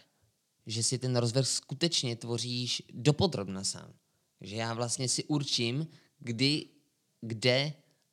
že 0.67 0.83
si 0.83 0.99
ten 0.99 1.17
rozvrh 1.17 1.47
skutečně 1.47 2.17
tvoříš 2.17 2.83
dopodrobna 2.93 3.65
sám. 3.65 3.93
Že 4.41 4.57
já 4.57 4.75
vlastně 4.75 5.09
si 5.09 5.25
určím, 5.25 5.87
kdy, 6.19 6.67
kde 7.21 7.73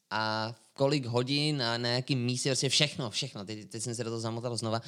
a 0.10 0.52
v 0.52 0.70
kolik 0.74 1.06
hodin 1.06 1.62
a 1.62 1.78
na 1.78 1.90
jakém 1.90 2.20
místě, 2.20 2.50
prostě 2.50 2.70
všechno, 2.70 3.10
všechno. 3.10 3.46
Teď, 3.46 3.70
teď 3.70 3.84
jsem 3.84 3.96
se 3.96 4.04
do 4.04 4.10
toho 4.10 4.20
zamotal 4.20 4.58
znova. 4.58 4.82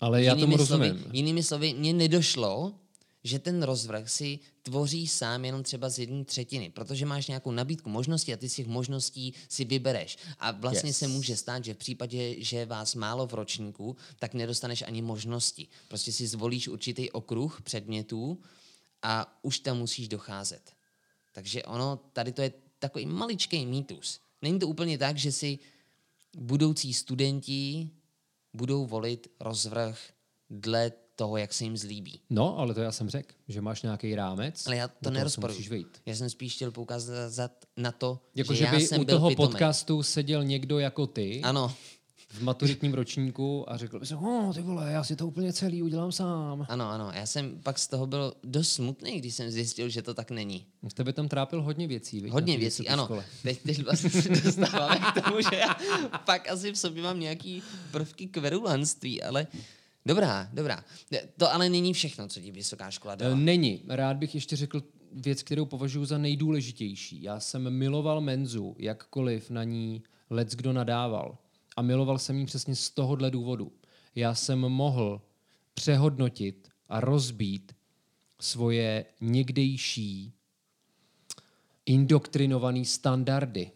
Ale 0.00 0.22
já 0.22 0.34
tomu 0.34 0.58
slovy, 0.58 0.88
rozumím. 0.88 1.10
Jinými 1.12 1.42
slovy, 1.42 1.74
mně 1.74 1.92
nedošlo, 1.92 2.79
že 3.24 3.38
ten 3.38 3.62
rozvrh 3.62 4.10
si 4.10 4.38
tvoří 4.62 5.08
sám 5.08 5.44
jenom 5.44 5.62
třeba 5.62 5.88
z 5.88 5.98
jedné 5.98 6.24
třetiny, 6.24 6.70
protože 6.70 7.06
máš 7.06 7.26
nějakou 7.26 7.50
nabídku 7.50 7.90
možností 7.90 8.32
a 8.32 8.36
ty 8.36 8.48
z 8.48 8.54
těch 8.54 8.66
možností 8.66 9.34
si 9.48 9.64
vybereš. 9.64 10.18
A 10.38 10.50
vlastně 10.50 10.90
Yes. 10.90 10.98
se 10.98 11.08
může 11.08 11.36
stát, 11.36 11.64
že 11.64 11.74
v 11.74 11.76
případě, 11.76 12.44
že 12.44 12.66
vás 12.66 12.94
málo 12.94 13.26
v 13.26 13.34
ročníku, 13.34 13.96
tak 14.18 14.34
nedostaneš 14.34 14.82
ani 14.82 15.02
možnosti. 15.02 15.68
Prostě 15.88 16.12
si 16.12 16.26
zvolíš 16.26 16.68
určitý 16.68 17.10
okruh 17.10 17.62
předmětů 17.62 18.40
a 19.02 19.38
už 19.42 19.58
tam 19.58 19.78
musíš 19.78 20.08
docházet. 20.08 20.72
Takže 21.32 21.62
ono, 21.62 22.00
tady 22.12 22.32
to 22.32 22.42
je 22.42 22.52
takový 22.78 23.06
maličký 23.06 23.66
mýtus. 23.66 24.20
Není 24.42 24.58
to 24.58 24.68
úplně 24.68 24.98
tak, 24.98 25.16
že 25.16 25.32
si 25.32 25.58
budoucí 26.36 26.94
studenti 26.94 27.90
budou 28.54 28.86
volit 28.86 29.28
rozvrh 29.40 29.98
dle 30.50 30.92
toho, 31.20 31.36
jak 31.36 31.52
se 31.52 31.64
jim 31.64 31.76
zlíbí. 31.76 32.20
No, 32.30 32.58
ale 32.58 32.74
to 32.74 32.80
já 32.80 32.92
jsem 32.92 33.10
řekl, 33.10 33.34
že 33.48 33.60
máš 33.60 33.82
nějaký 33.82 34.14
rámec. 34.14 34.66
Ale 34.66 34.76
já 34.76 34.88
to 34.88 34.94
se 35.04 35.10
nerozporuji. 35.10 35.84
Já 36.06 36.14
jsem 36.16 36.30
spíš 36.30 36.54
chtěl 36.54 36.70
poukázat 36.70 37.52
na 37.76 37.92
to, 37.92 38.18
Jako, 38.34 38.52
že, 38.52 38.58
že 38.58 38.64
já 38.64 38.70
by 38.70 38.80
jsem 38.80 39.00
u 39.00 39.04
byl 39.04 39.14
toho 39.16 39.28
pitomej. 39.28 39.48
podcastu 39.48 40.02
seděl 40.02 40.44
někdo 40.44 40.78
jako 40.78 41.06
ty 41.06 41.40
Ano, 41.42 41.74
v 42.28 42.42
maturitním 42.42 42.94
ročníku 42.94 43.70
a 43.72 43.76
řekl 43.76 44.00
by 44.00 44.06
si, 44.06 44.14
oh, 44.14 44.54
ty 44.54 44.62
vole, 44.62 44.92
já 44.92 45.04
si 45.04 45.16
to 45.16 45.26
úplně 45.26 45.52
celý 45.52 45.82
udělám 45.82 46.12
sám. 46.12 46.66
ano, 46.68 46.88
ano. 46.90 47.10
Já 47.14 47.26
jsem 47.26 47.60
pak 47.62 47.78
z 47.78 47.88
toho 47.88 48.06
byl 48.06 48.32
dost 48.44 48.72
smutný, 48.72 49.18
když 49.18 49.34
jsem 49.34 49.50
zjistil, 49.50 49.88
že 49.88 50.02
to 50.02 50.14
tak 50.14 50.30
není. 50.30 50.66
Z 50.88 50.94
tebe 50.94 51.12
tam 51.12 51.28
trápil 51.28 51.62
hodně 51.62 51.86
věcí, 51.86 52.20
viď, 52.20 52.32
Hodně 52.32 52.58
věcí, 52.58 52.88
ano. 52.88 53.04
škole. 53.04 53.24
Teď, 53.42 53.62
teď 53.62 53.84
vlastně 53.84 54.10
se 54.10 54.28
dostáváme 54.28 55.00
k 55.12 55.22
tomu, 55.24 55.40
že 55.40 55.56
já 55.56 55.76
pak 56.24 56.48
asi 56.50 56.72
v 56.72 56.78
sobě 56.78 57.02
mám 57.02 57.20
nějaký 57.20 57.62
prvky 57.90 58.26
kverulanství, 58.26 59.22
ale 59.22 59.46
dobrá, 60.06 60.50
dobrá. 60.52 60.84
To 61.36 61.52
ale 61.52 61.68
není 61.68 61.92
všechno, 61.92 62.28
co 62.28 62.40
ti 62.40 62.50
vysoká 62.50 62.90
škola 62.90 63.14
Eh, 63.14 63.16
dala. 63.16 63.34
Není. 63.34 63.82
Rád 63.88 64.16
bych 64.16 64.34
ještě 64.34 64.56
řekl 64.56 64.82
věc, 65.12 65.42
kterou 65.42 65.66
považuji 65.66 66.04
za 66.04 66.18
nejdůležitější. 66.18 67.22
Já 67.22 67.40
jsem 67.40 67.70
miloval 67.70 68.20
menzu, 68.20 68.76
jakkoliv 68.78 69.50
na 69.50 69.64
ní 69.64 70.02
lec 70.30 70.54
kdo 70.54 70.72
nadával. 70.72 71.38
A 71.76 71.82
miloval 71.82 72.18
jsem 72.18 72.38
ji 72.38 72.46
přesně 72.46 72.76
z 72.76 72.90
tohohle 72.90 73.30
důvodu. 73.30 73.72
Já 74.14 74.34
jsem 74.34 74.58
mohl 74.58 75.22
přehodnotit 75.74 76.68
a 76.88 77.00
rozbít 77.00 77.72
svoje 78.40 79.04
někdejší 79.20 80.32
indoktrinované 81.86 82.84
standardy. 82.84 83.70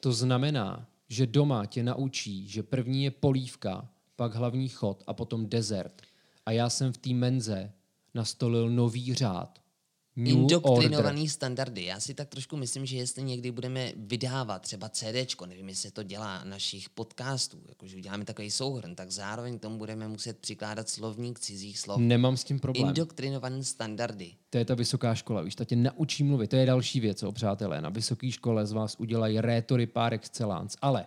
To 0.00 0.12
znamená, 0.12 0.88
že 1.08 1.26
doma 1.26 1.66
tě 1.66 1.82
naučí, 1.82 2.48
že 2.48 2.62
první 2.62 3.04
je 3.04 3.10
polívka, 3.10 3.88
pak 4.18 4.34
hlavní 4.34 4.68
chod 4.68 5.02
a 5.06 5.14
potom 5.14 5.46
dezert. 5.46 6.02
A 6.46 6.52
já 6.52 6.70
jsem 6.70 6.92
v 6.92 6.98
té 6.98 7.10
menze 7.10 7.72
nastolil 8.14 8.70
nový 8.70 9.14
řád. 9.14 9.58
New 10.16 10.34
order. 10.34 10.42
Indoktrinovaný 10.42 11.28
standardy. 11.28 11.84
Já 11.84 12.00
si 12.00 12.14
tak 12.14 12.28
trošku 12.28 12.56
myslím, 12.56 12.86
že 12.86 12.96
jestli 12.96 13.22
někdy 13.22 13.50
budeme 13.50 13.92
vydávat 13.96 14.62
třeba 14.62 14.88
CDčko, 14.88 15.46
nevím, 15.46 15.68
jestli 15.68 15.88
se 15.88 15.94
to 15.94 16.02
dělá 16.02 16.44
našich 16.44 16.90
podcastů, 16.90 17.58
jakože 17.68 17.96
uděláme 17.96 18.24
takový 18.24 18.50
souhrn, 18.50 18.94
tak 18.94 19.10
zároveň 19.10 19.58
k 19.58 19.62
tomu 19.62 19.78
budeme 19.78 20.08
muset 20.08 20.38
přikládat 20.38 20.88
slovník 20.88 21.38
cizích 21.40 21.78
slov. 21.78 21.98
Nemám 22.00 22.36
s 22.36 22.44
tím 22.44 22.60
problém. 22.60 22.88
Indoktrinovaný 22.88 23.64
standardy. 23.64 24.32
To 24.50 24.58
je 24.58 24.64
ta 24.64 24.74
vysoká 24.74 25.14
škola, 25.14 25.42
víš, 25.42 25.54
ta 25.54 25.64
tě 25.64 25.76
naučí 25.76 26.24
mluvit. 26.24 26.48
To 26.48 26.56
je 26.56 26.66
další 26.66 27.00
věc, 27.00 27.22
o 27.22 27.32
přátelé. 27.32 27.80
Na 27.80 27.88
vysoké 27.88 28.30
škole 28.30 28.66
z 28.66 28.72
vás 28.72 28.96
udělají 28.98 29.40
rétory 29.40 29.86
par 29.86 30.14
excellence. 30.14 30.78
Ale 30.82 31.06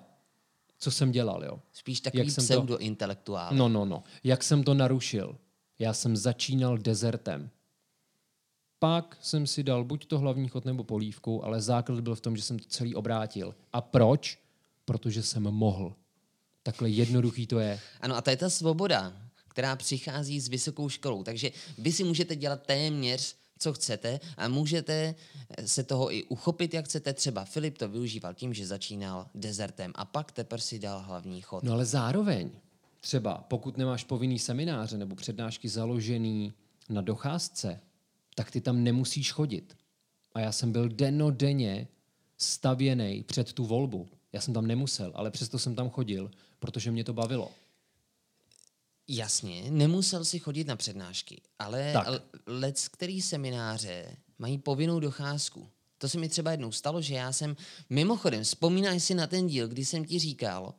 co 0.83 0.91
jsem 0.91 1.11
dělal, 1.11 1.43
jo? 1.43 1.59
Spíš 1.73 2.01
takový 2.01 2.31
jsem 2.31 2.47
to- 2.47 2.53
pseudointelektuál. 2.53 3.53
No, 3.55 3.69
no, 3.69 3.85
no. 3.85 4.03
Jak 4.23 4.43
jsem 4.43 4.63
to 4.63 4.73
narušil? 4.73 5.37
Já 5.79 5.93
jsem 5.93 6.17
začínal 6.17 6.77
dezertem. 6.77 7.49
Pak 8.79 9.17
jsem 9.21 9.47
si 9.47 9.63
dal 9.63 9.83
buď 9.83 10.05
to 10.05 10.19
hlavní 10.19 10.47
chod 10.47 10.65
nebo 10.65 10.83
polívku, 10.83 11.45
ale 11.45 11.61
základ 11.61 11.99
byl 11.99 12.15
v 12.15 12.21
tom, 12.21 12.37
že 12.37 12.43
jsem 12.43 12.59
to 12.59 12.65
celý 12.67 12.95
obrátil. 12.95 13.55
A 13.73 13.81
proč? 13.81 14.39
Protože 14.85 15.23
jsem 15.23 15.43
mohl. 15.43 15.95
Takhle 16.63 16.89
jednoduchý 16.89 17.47
to 17.47 17.59
je. 17.59 17.79
Ano, 18.01 18.15
a 18.15 18.21
to 18.21 18.29
je 18.29 18.37
ta 18.37 18.49
svoboda, 18.49 19.13
která 19.47 19.75
přichází 19.75 20.39
s 20.39 20.47
vysokou 20.47 20.89
školou. 20.89 21.23
Takže 21.23 21.51
vy 21.77 21.91
si 21.91 22.03
můžete 22.03 22.35
dělat 22.35 22.61
téměř, 22.65 23.35
co 23.61 23.73
chcete 23.73 24.19
a 24.37 24.47
můžete 24.47 25.15
se 25.65 25.83
toho 25.83 26.13
i 26.13 26.23
uchopit, 26.23 26.73
jak 26.73 26.85
chcete. 26.85 27.13
Třeba 27.13 27.45
Filip 27.45 27.77
to 27.77 27.89
využíval 27.89 28.33
tím, 28.33 28.53
že 28.53 28.67
začínal 28.67 29.27
dezertem 29.35 29.91
a 29.95 30.05
pak 30.05 30.31
teprve 30.31 30.61
si 30.61 30.79
dal 30.79 31.01
hlavní 31.01 31.41
chod. 31.41 31.63
No 31.63 31.73
ale 31.73 31.85
zároveň, 31.85 32.49
třeba 32.99 33.45
pokud 33.47 33.77
nemáš 33.77 34.03
povinný 34.03 34.39
semináře 34.39 34.97
nebo 34.97 35.15
přednášky 35.15 35.69
založený 35.69 36.53
na 36.89 37.01
docházce, 37.01 37.79
tak 38.35 38.51
ty 38.51 38.61
tam 38.61 38.83
nemusíš 38.83 39.31
chodit. 39.31 39.77
A 40.33 40.39
já 40.39 40.51
jsem 40.51 40.71
byl 40.71 40.89
denodenně 40.89 41.87
stavěný 42.37 43.23
před 43.23 43.53
tu 43.53 43.65
volbu. 43.65 44.07
Já 44.33 44.41
jsem 44.41 44.53
tam 44.53 44.67
nemusel, 44.67 45.11
ale 45.15 45.31
přesto 45.31 45.59
jsem 45.59 45.75
tam 45.75 45.89
chodil, 45.89 46.31
protože 46.59 46.91
mě 46.91 47.03
to 47.03 47.13
bavilo. 47.13 47.51
Jasně, 49.15 49.63
nemusel 49.69 50.25
si 50.25 50.39
chodit 50.39 50.67
na 50.67 50.75
přednášky, 50.75 51.41
ale 51.59 51.93
Tak. 51.93 52.07
lec, 52.45 52.87
který 52.87 53.21
semináře 53.21 54.17
mají 54.39 54.57
povinnou 54.57 54.99
docházku. 54.99 55.69
To 55.97 56.09
se 56.09 56.19
mi 56.19 56.29
třeba 56.29 56.51
jednou 56.51 56.71
stalo, 56.71 57.01
že 57.01 57.13
já 57.13 57.31
jsem, 57.33 57.55
mimochodem, 57.89 58.43
vzpomínáš 58.43 59.03
si 59.03 59.13
na 59.15 59.27
ten 59.27 59.47
díl, 59.47 59.67
kdy 59.67 59.85
jsem 59.85 60.05
ti 60.05 60.19
říkal, 60.19 60.73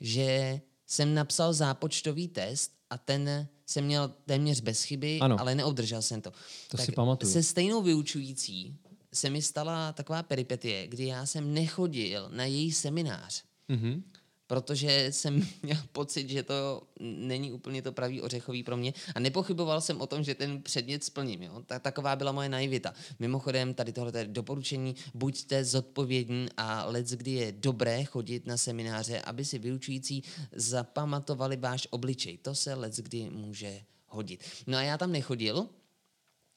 že 0.00 0.60
jsem 0.86 1.14
napsal 1.14 1.52
zápočtový 1.52 2.28
test 2.28 2.72
a 2.90 2.98
ten 2.98 3.48
jsem 3.66 3.84
měl 3.84 4.08
téměř 4.26 4.60
bez 4.60 4.82
chyby, 4.82 5.18
Ano. 5.20 5.40
ale 5.40 5.54
neobdržel 5.54 6.02
jsem 6.02 6.20
to. 6.20 6.32
To 6.68 6.76
si 6.78 6.92
pamatuju. 6.92 7.32
Se 7.32 7.42
stejnou 7.42 7.82
vyučující 7.82 8.76
se 9.14 9.30
mi 9.30 9.42
stala 9.42 9.92
taková 9.92 10.22
peripetie, 10.22 10.86
kdy 10.86 11.06
já 11.06 11.26
jsem 11.26 11.54
nechodil 11.54 12.28
na 12.32 12.44
její 12.44 12.72
seminář 12.72 13.42
Mhm. 13.68 14.02
Protože 14.46 15.06
jsem 15.12 15.46
měl 15.62 15.78
pocit, 15.92 16.28
že 16.28 16.42
to 16.42 16.82
není 17.00 17.52
úplně 17.52 17.82
to 17.82 17.92
pravý 17.92 18.20
ořechový 18.22 18.62
pro 18.62 18.76
mě 18.76 18.94
a 19.14 19.20
nepochyboval 19.20 19.80
jsem 19.80 20.00
o 20.00 20.06
tom, 20.06 20.24
že 20.24 20.34
ten 20.34 20.62
předmět 20.62 21.04
splním. 21.04 21.42
Jo? 21.42 21.62
Ta, 21.66 21.78
taková 21.78 22.16
byla 22.16 22.32
moje 22.32 22.48
naivita. 22.48 22.94
Mimochodem, 23.18 23.74
tady 23.74 23.92
tohle 23.92 24.12
je 24.20 24.24
doporučení, 24.24 24.96
buďte 25.14 25.64
zodpovědní 25.64 26.48
a 26.56 26.84
let, 26.84 27.06
kdy 27.08 27.30
je 27.30 27.52
dobré 27.52 28.04
chodit 28.04 28.46
na 28.46 28.56
semináře, 28.56 29.20
aby 29.20 29.44
si 29.44 29.58
vyučující 29.58 30.22
zapamatovali 30.52 31.56
váš 31.56 31.88
obličej. 31.90 32.38
To 32.38 32.54
se 32.54 32.74
let, 32.74 32.96
kdy 32.96 33.30
může 33.30 33.80
hodit. 34.08 34.44
No 34.66 34.78
a 34.78 34.82
já 34.82 34.98
tam 34.98 35.12
nechodil 35.12 35.68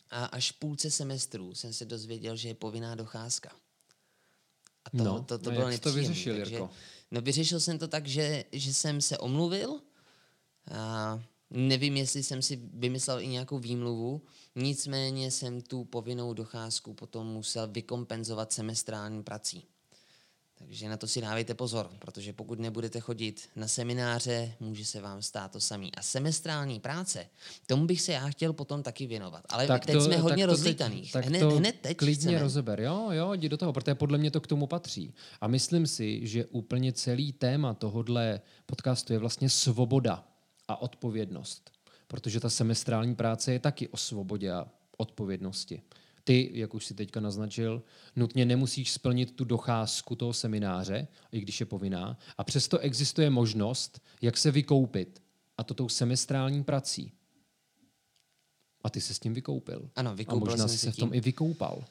a 0.09 0.25
až 0.25 0.51
v 0.51 0.59
půlce 0.59 0.91
semestru 0.91 1.55
jsem 1.55 1.73
se 1.73 1.85
dozvěděl, 1.85 2.35
že 2.35 2.47
je 2.47 2.53
povinná 2.53 2.95
docházka. 2.95 3.49
A 4.85 4.89
to, 4.89 5.03
No, 5.03 5.23
to, 5.23 5.37
to 5.37 5.49
a 5.49 5.53
bylo 5.53 5.65
jak 5.65 5.73
jsi 5.75 5.81
to 5.81 5.91
vyřešil, 5.93 6.35
takže- 6.37 6.55
Jirko? 6.55 6.69
No 7.11 7.21
vyřešil 7.21 7.59
jsem 7.59 7.79
to 7.79 7.87
tak, 7.87 8.07
že, 8.07 8.43
že 8.51 8.73
jsem 8.73 9.01
se 9.01 9.17
omluvil. 9.17 9.81
A 10.71 11.19
nevím, 11.49 11.97
jestli 11.97 12.23
jsem 12.23 12.41
si 12.41 12.55
vymyslel 12.73 13.19
i 13.19 13.27
nějakou 13.27 13.59
výmluvu, 13.59 14.21
nicméně 14.55 15.31
jsem 15.31 15.61
tu 15.61 15.83
povinnou 15.83 16.33
docházku 16.33 16.93
potom 16.93 17.27
musel 17.27 17.67
vykompenzovat 17.67 18.53
semestrální 18.53 19.23
prací. 19.23 19.67
Takže 20.57 20.89
na 20.89 20.97
to 20.97 21.07
si 21.07 21.21
dávejte 21.21 21.53
pozor, 21.53 21.89
protože 21.99 22.33
pokud 22.33 22.59
nebudete 22.59 22.99
chodit 22.99 23.49
na 23.55 23.67
semináře, 23.67 24.53
může 24.59 24.85
se 24.85 25.01
vám 25.01 25.21
stát 25.21 25.51
to 25.51 25.59
samý. 25.59 25.95
A 25.95 26.01
semestrální 26.01 26.79
práce, 26.79 27.25
tomu 27.65 27.85
bych 27.85 28.01
se 28.01 28.11
já 28.11 28.27
chtěl 28.29 28.53
potom 28.53 28.83
taky 28.83 29.07
věnovat. 29.07 29.45
Ale 29.49 29.67
tak 29.67 29.85
teď 29.85 30.01
jsme 30.01 30.17
hodně 30.17 30.45
to 30.45 30.51
rozlítaných. 30.51 31.11
Teď, 31.11 31.11
tak 31.11 31.25
hned, 31.25 31.39
to 31.39 31.49
hned 31.49 31.75
teď 31.81 31.97
klidně 31.97 32.21
chceme. 32.21 32.39
rozeber. 32.39 32.79
Jo, 32.79 33.07
jo, 33.11 33.33
jdi 33.33 33.49
do 33.49 33.57
toho, 33.57 33.73
protože 33.73 33.95
podle 33.95 34.17
mě 34.17 34.31
to 34.31 34.41
k 34.41 34.47
tomu 34.47 34.67
patří. 34.67 35.13
A 35.41 35.47
myslím 35.47 35.87
si, 35.87 36.27
že 36.27 36.45
úplně 36.45 36.93
celý 36.93 37.33
téma 37.33 37.73
tohodle 37.73 38.41
podcastu 38.65 39.13
je 39.13 39.19
vlastně 39.19 39.49
svoboda 39.49 40.27
a 40.67 40.81
odpovědnost. 40.81 41.71
Protože 42.07 42.39
ta 42.39 42.49
semestrální 42.49 43.15
práce 43.15 43.51
je 43.53 43.59
taky 43.59 43.87
o 43.87 43.97
svobodě 43.97 44.51
a 44.51 44.67
odpovědnosti. 44.97 45.81
Ty, 46.27 46.49
jak 46.53 46.73
už 46.73 46.85
si 46.85 46.93
teďka 46.93 47.19
naznačil, 47.19 47.83
nutně 48.15 48.45
nemusíš 48.45 48.91
splnit 48.91 49.35
tu 49.35 49.43
docházku 49.45 50.15
toho 50.15 50.33
semináře, 50.33 51.07
i 51.31 51.39
když 51.39 51.59
je 51.59 51.65
povinná, 51.65 52.17
a 52.37 52.43
přesto 52.43 52.79
existuje 52.79 53.29
možnost, 53.29 54.01
jak 54.21 54.37
se 54.37 54.51
vykoupit. 54.51 55.23
A 55.57 55.63
to 55.63 55.73
tou 55.73 55.89
semestrální 55.89 56.63
prací. 56.63 57.11
A 58.83 58.89
ty 58.89 59.01
se 59.01 59.13
s 59.13 59.19
tím 59.19 59.33
vykoupil. 59.33 59.89
Ano, 59.95 60.11
A 60.11 60.13
vykoupil 60.13 60.49
možná 60.49 60.67
jsem 60.67 60.69
jsi 60.69 60.77
se 60.77 60.85
se 60.85 60.91
v 60.91 60.95
tom 60.95 61.09
tím. 61.09 61.17
i 61.17 61.21
vykoupal. 61.21 61.83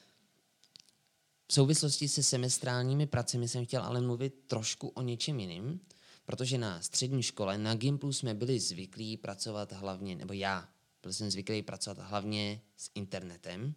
V 1.47 1.53
souvislosti 1.53 2.07
se 2.07 2.23
semestrálními 2.23 3.07
pracemi 3.07 3.47
jsem 3.47 3.65
chtěl 3.65 3.83
ale 3.83 4.01
mluvit 4.01 4.33
trošku 4.47 4.87
o 4.87 5.01
něčem 5.01 5.39
jiným, 5.39 5.79
protože 6.25 6.57
na 6.57 6.81
střední 6.81 7.23
škole, 7.23 7.57
na 7.57 7.75
Gimplu 7.75 8.13
jsme 8.13 8.33
byli 8.33 8.59
zvyklí 8.59 9.17
pracovat 9.17 9.71
hlavně, 9.71 10.15
nebo 10.15 10.33
já 10.33 10.69
byl 11.03 11.13
jsem 11.13 11.31
zvyklý 11.31 11.61
pracovat 11.61 12.09
hlavně 12.09 12.61
s 12.77 12.91
internetem, 12.95 13.75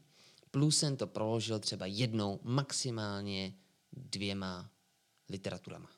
plus 0.51 0.79
jsem 0.79 0.97
to 0.97 1.07
proložil 1.07 1.59
třeba 1.59 1.87
jednou, 1.87 2.41
maximálně 2.43 3.55
dvěma 3.93 4.71
literaturama. 5.29 5.91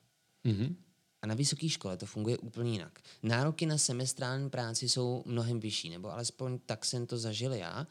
Mhm. 0.43 0.75
A 1.21 1.27
na 1.27 1.35
vysoké 1.35 1.69
škole 1.69 1.97
to 1.97 2.05
funguje 2.05 2.37
úplně 2.37 2.71
jinak. 2.71 2.99
Nároky 3.23 3.65
na 3.65 3.77
semestrální 3.77 4.49
práci 4.49 4.89
jsou 4.89 5.23
mnohem 5.25 5.59
vyšší, 5.59 5.89
nebo 5.89 6.11
alespoň 6.11 6.59
tak 6.65 6.85
jsem 6.85 7.07
to 7.07 7.17
zažil 7.17 7.53
já, 7.53 7.87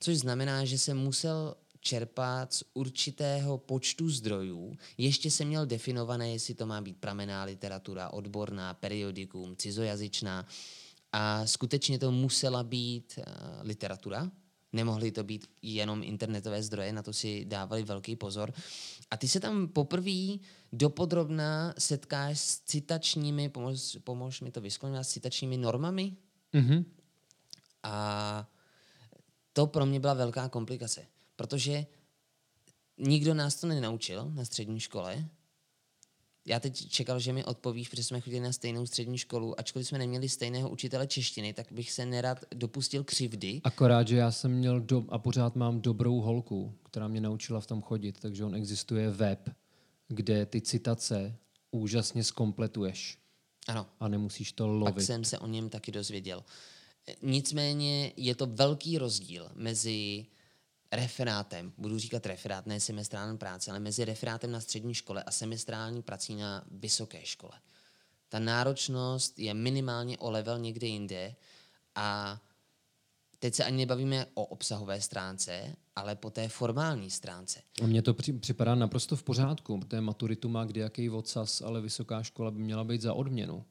což 0.00 0.18
znamená, 0.18 0.64
že 0.64 0.78
jsem 0.78 0.98
musel 0.98 1.54
čerpat 1.80 2.54
z 2.54 2.64
určitého 2.74 3.58
počtu 3.58 4.10
zdrojů. 4.10 4.76
Ještě 4.98 5.30
jsem 5.30 5.48
měl 5.48 5.66
definované, 5.66 6.30
jestli 6.30 6.54
to 6.54 6.66
má 6.66 6.80
být 6.80 6.96
pramená 6.96 7.44
literatura, 7.44 8.10
odborná, 8.10 8.74
periodikum, 8.74 9.56
cizojazyčná. 9.56 10.46
A 11.12 11.46
skutečně 11.46 11.98
to 11.98 12.12
musela 12.12 12.62
být 12.62 13.18
uh, 13.18 13.24
literatura. 13.62 14.30
Nemohly 14.72 15.12
to 15.12 15.24
být 15.24 15.46
jenom 15.62 16.02
internetové 16.02 16.62
zdroje, 16.62 16.92
na 16.92 17.02
to 17.02 17.12
si 17.12 17.44
dávali 17.44 17.82
velký 17.82 18.16
pozor. 18.16 18.52
A 19.10 19.16
ty 19.16 19.28
se 19.28 19.40
tam 19.40 19.68
poprvé 19.68 20.38
dopodrobná 20.72 21.74
setkáš 21.78 22.40
s 22.40 22.60
citačními, 22.60 23.48
pomož, 23.48 23.98
pomož 24.04 24.40
mi 24.40 24.50
to 24.50 24.60
vyslovit, 24.60 25.04
s 25.04 25.08
citačními 25.08 25.56
normami, 25.56 26.16
Mhm. 26.52 26.84
A 27.82 28.48
to 29.52 29.66
pro 29.66 29.86
mě 29.86 30.00
byla 30.00 30.14
velká 30.14 30.48
komplikace, 30.48 31.06
protože 31.36 31.86
nikdo 32.98 33.34
nás 33.34 33.54
to 33.54 33.66
nenaučil 33.66 34.30
na 34.30 34.44
střední 34.44 34.80
škole. 34.80 35.28
Já 36.46 36.60
teď 36.60 36.88
čekal, 36.88 37.20
že 37.20 37.32
mi 37.32 37.44
odpovíš, 37.44 37.88
protože 37.88 38.04
jsme 38.04 38.20
chodili 38.20 38.40
na 38.40 38.52
stejnou 38.52 38.86
střední 38.86 39.18
školu. 39.18 39.60
Ačkoliv 39.60 39.88
jsme 39.88 39.98
neměli 39.98 40.28
stejného 40.28 40.70
učitele 40.70 41.06
češtiny, 41.06 41.52
tak 41.52 41.72
bych 41.72 41.92
se 41.92 42.06
nerad 42.06 42.44
dopustil 42.54 43.04
křivdy. 43.04 43.60
Akorát, 43.64 44.08
že 44.08 44.16
já 44.16 44.30
jsem 44.30 44.52
měl 44.52 44.80
do, 44.80 45.04
a 45.08 45.18
pořád 45.18 45.56
mám 45.56 45.80
dobrou 45.80 46.20
holku, 46.20 46.74
která 46.84 47.08
mě 47.08 47.20
naučila 47.20 47.60
v 47.60 47.66
tom 47.66 47.82
chodit, 47.82 48.18
takže 48.20 48.44
on 48.44 48.54
existuje 48.54 49.10
web, 49.10 49.50
kde 50.08 50.46
ty 50.46 50.60
citace 50.60 51.36
úžasně 51.70 52.24
zkompletuješ 52.24 53.18
Ano, 53.68 53.86
a 54.00 54.08
nemusíš 54.08 54.52
to 54.52 54.64
pak 54.64 54.72
lovit. 54.72 55.06
jsem 55.06 55.24
se 55.24 55.38
o 55.38 55.46
něm 55.46 55.68
taky 55.68 55.92
dozvěděl. 55.92 56.44
Nicméně 57.22 58.12
je 58.16 58.34
to 58.34 58.46
velký 58.46 58.98
rozdíl 58.98 59.50
mezi 59.54 60.26
referátem, 60.92 61.72
budu 61.78 61.98
říkat 61.98 62.26
referát, 62.26 62.66
ne 62.66 62.80
semestrální 62.80 63.38
práce, 63.38 63.70
ale 63.70 63.80
mezi 63.80 64.04
referátem 64.04 64.52
na 64.52 64.60
střední 64.60 64.94
škole 64.94 65.22
a 65.22 65.30
semestrální 65.30 66.02
prací 66.02 66.34
na 66.34 66.64
vysoké 66.70 67.24
škole. 67.24 67.52
Ta 68.28 68.38
náročnost 68.38 69.38
je 69.38 69.54
minimálně 69.54 70.18
o 70.18 70.30
level 70.30 70.58
někde 70.58 70.86
jinde 70.86 71.34
a 71.94 72.40
teď 73.38 73.54
se 73.54 73.64
ani 73.64 73.76
nebavíme 73.76 74.26
o 74.34 74.44
obsahové 74.44 75.00
stránce, 75.00 75.76
ale 75.96 76.16
po 76.16 76.30
té 76.30 76.48
formální 76.48 77.10
stránce. 77.10 77.60
A 77.82 77.86
mně 77.86 78.02
to 78.02 78.14
při, 78.14 78.32
připadá 78.32 78.74
naprosto 78.74 79.16
v 79.16 79.22
pořádku, 79.22 79.80
protože 79.80 80.00
maturitu 80.00 80.48
má 80.48 80.64
kdejaký 80.64 81.10
odsaz, 81.10 81.60
ale 81.60 81.80
vysoká 81.80 82.22
škola 82.22 82.50
by 82.50 82.58
měla 82.58 82.84
být 82.84 83.00
za 83.00 83.14
odměnu. 83.14 83.64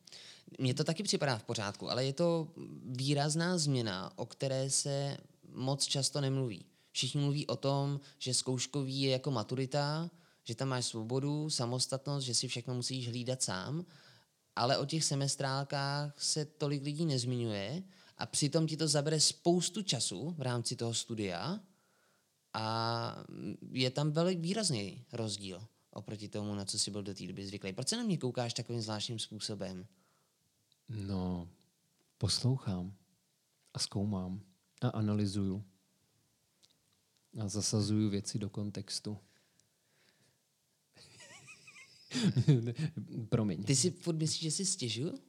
Mně 0.59 0.73
to 0.73 0.83
taky 0.83 1.03
připadá 1.03 1.37
v 1.37 1.43
pořádku, 1.43 1.91
ale 1.91 2.05
je 2.05 2.13
to 2.13 2.47
výrazná 2.85 3.57
změna, 3.57 4.11
o 4.15 4.25
které 4.25 4.69
se 4.69 5.17
moc 5.53 5.85
často 5.85 6.21
nemluví. 6.21 6.65
Všichni 6.99 7.21
mluví 7.21 7.47
o 7.47 7.55
tom, 7.55 7.99
že 8.17 8.33
zkouškový 8.33 9.01
je 9.01 9.11
jako 9.11 9.31
maturita, 9.31 10.11
že 10.43 10.55
tam 10.55 10.67
máš 10.67 10.85
svobodu, 10.85 11.49
samostatnost, 11.49 12.25
že 12.25 12.33
si 12.35 12.47
všechno 12.47 12.73
musíš 12.75 13.07
hlídat 13.07 13.43
sám, 13.43 13.85
ale 14.55 14.77
o 14.77 14.85
těch 14.85 15.03
semestrálkách 15.03 16.13
se 16.17 16.45
tolik 16.45 16.83
lidí 16.83 17.05
nezmiňuje 17.05 17.83
a 18.17 18.25
přitom 18.25 18.67
ti 18.67 18.77
to 18.77 18.87
zabere 18.87 19.19
spoustu 19.19 19.81
času 19.81 20.35
v 20.37 20.41
rámci 20.41 20.75
toho 20.75 20.93
studia 20.93 21.59
a 22.53 22.65
je 23.71 23.91
tam 23.91 24.11
velmi 24.11 24.35
výrazný 24.35 25.05
rozdíl 25.11 25.67
oproti 25.91 26.29
tomu, 26.29 26.55
na 26.55 26.65
co 26.65 26.79
si 26.79 26.91
byl 26.91 27.03
do 27.03 27.13
té 27.13 27.27
doby 27.27 27.47
zvyklý. 27.47 27.73
Proč 27.73 27.87
se 27.87 27.97
na 27.97 28.03
mě 28.03 28.17
koukáš 28.17 28.53
takovým 28.53 28.81
zvláštním 28.81 29.19
způsobem? 29.19 29.85
No, 30.89 31.47
poslouchám 32.17 32.93
a 33.73 33.79
zkoumám 33.79 34.41
a 34.81 34.87
analyzuju 34.87 35.63
a 37.37 37.47
zasazuju 37.47 38.09
věci 38.09 38.39
do 38.39 38.49
kontextu. 38.49 39.17
Promiň. 43.29 43.63
Ty 43.63 43.75
si 43.75 43.91
furt 43.91 44.15
myslíš, 44.15 44.41
že 44.41 44.51
si 44.51 44.65
stěžuju? 44.65 45.19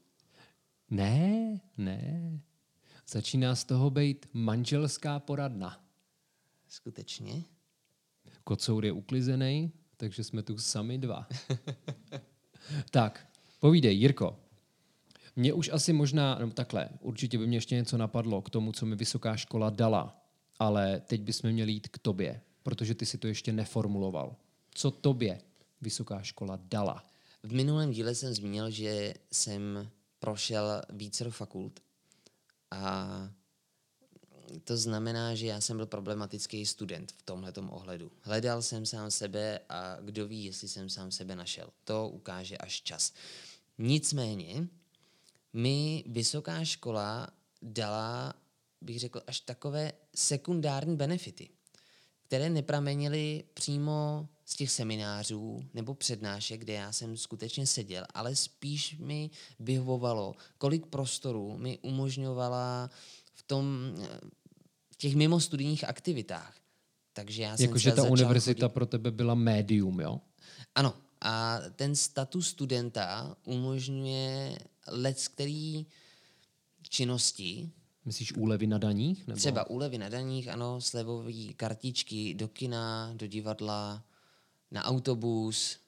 Ne, 0.90 1.61
ne. 1.76 2.40
Začíná 3.09 3.54
z 3.54 3.64
toho 3.64 3.90
být 3.90 4.26
manželská 4.33 5.19
poradna. 5.19 5.85
Skutečně? 6.69 7.45
Kocour 8.45 8.85
je 8.85 8.92
uklizený, 8.92 9.73
takže 9.97 10.25
jsme 10.25 10.42
tu 10.42 10.59
sami 10.59 10.99
dva. 10.99 11.28
tak, 12.90 13.28
povídej, 13.61 13.97
Jirko. 13.99 14.40
Mě 15.37 15.52
už 15.52 15.71
asi 15.73 15.92
možná, 15.92 16.38
no 16.38 16.50
takhle, 16.50 16.88
určitě 17.00 17.38
by 17.38 17.47
mě 17.47 17.57
ještě 17.57 17.75
něco 17.75 17.97
napadlo 17.97 18.42
k 18.42 18.50
tomu, 18.50 18.73
co 18.73 18.87
mi 18.87 18.97
vysoká 18.97 19.37
škola 19.37 19.71
dala, 19.71 20.19
ale 20.61 21.00
teď 21.00 21.21
bychom 21.21 21.52
měli 21.52 21.73
jít 21.73 21.88
k 21.88 21.99
tobě, 21.99 22.40
protože 22.62 22.95
ty 22.95 23.07
si 23.07 23.19
to 23.19 23.26
ještě 23.26 23.52
neformuloval. 23.52 24.37
Co 24.75 24.90
tobě 24.90 25.40
vysoká 25.81 26.23
škola 26.23 26.59
dala? 26.62 27.05
V 27.42 27.53
minulém 27.53 27.90
díle 27.90 28.14
jsem 28.14 28.35
zmínil, 28.35 28.70
že 28.70 29.14
jsem 29.33 29.90
prošel 30.18 30.83
více 30.90 31.31
fakult 31.31 31.81
a 32.70 33.31
to 34.64 34.77
znamená, 34.77 35.35
že 35.35 35.46
já 35.46 35.61
jsem 35.61 35.77
byl 35.77 35.87
problematický 35.87 36.66
student 36.66 37.12
v 37.12 37.23
tomhletom 37.23 37.70
ohledu. 37.70 38.12
Hledal 38.20 38.62
jsem 38.62 38.87
sám 38.87 39.11
sebe 39.11 39.61
a 39.68 39.96
kdo 40.01 40.29
ví, 40.29 40.44
jestli 40.44 40.68
jsem 40.68 40.88
sám 40.88 41.11
sebe 41.11 41.37
našel. 41.37 41.70
To 41.85 42.09
ukáže 42.09 42.59
až 42.59 42.83
čas. 42.83 43.12
Nicméně, 43.79 44.68
mi 45.53 46.05
vysoká 46.07 46.64
škola 46.64 47.29
dala, 47.62 48.35
bych 48.81 49.01
řekl, 49.01 49.21
až 49.27 49.40
takové 49.40 49.93
sekundární 50.14 50.97
benefity, 50.97 51.49
které 52.27 52.51
nepramenily 52.51 53.45
přímo 53.55 54.29
z 54.45 54.57
těch 54.57 54.71
seminářů 54.71 55.61
nebo 55.75 55.95
přednášek, 55.95 56.61
kde 56.61 56.73
já 56.73 56.93
jsem 56.93 57.16
skutečně 57.16 57.66
seděl, 57.66 58.05
ale 58.14 58.37
spíš 58.37 58.97
mi 58.99 59.31
vyhovovalo, 59.59 60.35
kolik 60.59 60.87
prostoru 60.87 61.59
mi 61.59 61.79
umožňovala 61.79 62.90
v 63.35 63.43
tom, 63.43 63.95
v 64.90 64.97
těch 64.97 65.14
mimostudijních 65.14 65.88
aktivitách. 65.88 66.57
Takže 67.12 67.43
já 67.43 67.57
jsem 67.57 67.66
Jakože 67.66 67.93
ta 67.93 68.03
univerzita 68.03 68.66
chodit- 68.66 68.75
pro 68.75 68.87
tebe 68.87 69.11
byla 69.11 69.35
médium, 69.35 70.01
jo? 70.01 70.21
ano, 70.75 70.95
a 71.21 71.59
ten 71.77 71.97
status 71.97 72.49
studenta 72.49 73.37
umožňuje 73.45 74.59
let, 74.88 75.29
který 75.29 75.87
činnosti, 76.88 77.71
Myslíš 78.04 78.32
úlevy 78.32 78.66
na 78.66 78.78
daních? 78.78 79.26
Nebo? 79.26 79.38
třeba 79.38 79.70
úlevy 79.70 79.98
na 79.98 80.08
daních, 80.08 80.48
ano, 80.48 80.80
slevové 80.80 81.52
kartičky 81.56 82.34
do 82.34 82.48
kina, 82.48 83.12
do 83.16 83.26
divadla, 83.26 84.04
na 84.70 84.84
autobus. 84.84 85.78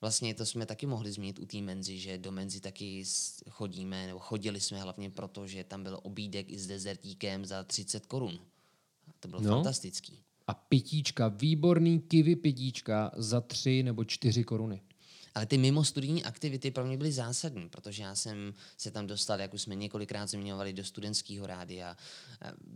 Vlastně 0.00 0.34
to 0.34 0.46
jsme 0.46 0.66
taky 0.66 0.86
mohli 0.86 1.12
zmínit 1.12 1.38
u 1.38 1.46
té 1.46 1.58
menzy, 1.58 1.98
že 1.98 2.18
do 2.18 2.32
menzy 2.32 2.60
taky 2.60 3.04
chodíme, 3.50 4.06
nebo 4.06 4.18
chodili 4.18 4.60
jsme 4.60 4.80
hlavně 4.80 5.10
proto, 5.10 5.46
že 5.46 5.64
tam 5.64 5.82
byl 5.82 6.00
obídek 6.02 6.50
i 6.50 6.58
s 6.58 6.66
dezertíkem 6.66 7.44
za 7.46 7.62
30 7.64 8.06
korun. 8.06 8.38
To 9.20 9.28
bylo 9.28 9.42
No. 9.42 9.50
fantastický. 9.54 10.18
A 10.46 10.54
pitíčka, 10.54 11.28
výborný 11.28 12.00
kivy 12.00 12.36
pitíčka 12.36 13.10
za 13.16 13.40
tři 13.40 13.82
nebo 13.82 14.04
čtyři 14.04 14.44
koruny. 14.44 14.82
Ale 15.34 15.46
ty 15.46 15.58
mimo 15.58 15.84
studijní 15.84 16.24
aktivity 16.24 16.70
pro 16.70 16.84
mě 16.84 16.96
byly 16.96 17.12
zásadní, 17.12 17.68
protože 17.68 18.02
já 18.02 18.14
jsem 18.14 18.54
se 18.76 18.90
tam 18.90 19.06
dostal, 19.06 19.40
jak 19.40 19.54
už 19.54 19.62
jsme 19.62 19.74
několikrát 19.74 20.26
zmiňovali, 20.26 20.72
do 20.72 20.84
studentského 20.84 21.46
rádia. 21.46 21.96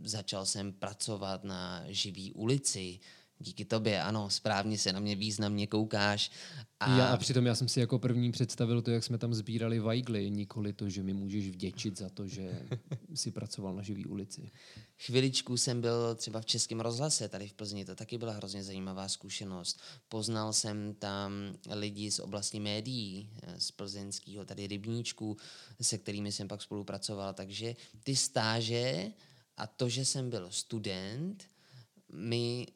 Začal 0.03 0.45
jsem 0.45 0.73
pracovat 0.73 1.43
na 1.43 1.83
živý 1.87 2.31
ulici. 2.31 2.99
Díky 3.39 3.65
tobě, 3.65 4.01
ano, 4.01 4.29
správně 4.29 4.77
se 4.77 4.93
na 4.93 4.99
mě 4.99 5.15
významně 5.15 5.67
koukáš. 5.67 6.31
A... 6.79 6.97
Já, 6.97 7.07
a 7.07 7.17
přitom 7.17 7.45
já 7.45 7.55
jsem 7.55 7.67
si 7.67 7.79
jako 7.79 7.99
první 7.99 8.31
představil 8.31 8.81
to, 8.81 8.91
jak 8.91 9.03
jsme 9.03 9.17
tam 9.17 9.33
sbírali 9.33 9.79
vajgly, 9.79 10.29
nikoli 10.29 10.73
to, 10.73 10.89
že 10.89 11.03
mi 11.03 11.13
můžeš 11.13 11.49
vděčit 11.49 11.97
za 11.97 12.09
to, 12.09 12.27
že 12.27 12.61
si 13.13 13.31
pracoval 13.31 13.75
na 13.75 13.83
živý 13.83 14.05
ulici. 14.05 14.51
chviličku 14.99 15.57
jsem 15.57 15.81
byl 15.81 16.15
třeba 16.15 16.41
v 16.41 16.45
Českém 16.45 16.79
rozhlase 16.79 17.29
tady 17.29 17.47
v 17.47 17.53
Plzni, 17.53 17.85
to 17.85 17.95
taky 17.95 18.17
byla 18.17 18.33
hrozně 18.33 18.63
zajímavá 18.63 19.09
zkušenost. 19.09 19.81
Poznal 20.09 20.53
jsem 20.53 20.93
tam 20.93 21.31
lidi 21.71 22.11
z 22.11 22.19
oblasti 22.19 22.59
médií, 22.59 23.29
eh, 23.43 23.59
z 23.59 23.71
plzeňského 23.71 24.45
tady 24.45 24.67
rybníčku, 24.67 25.37
se 25.81 25.97
kterými 25.97 26.31
jsem 26.31 26.47
pak 26.47 26.61
spolupracoval, 26.61 27.33
takže 27.33 27.75
ty 28.03 28.15
stáže 28.15 29.11
a 29.57 29.67
to, 29.67 29.89
že 29.89 30.05
jsem 30.05 30.29
byl 30.29 30.47
student, 30.51 31.43
mi 32.13 32.67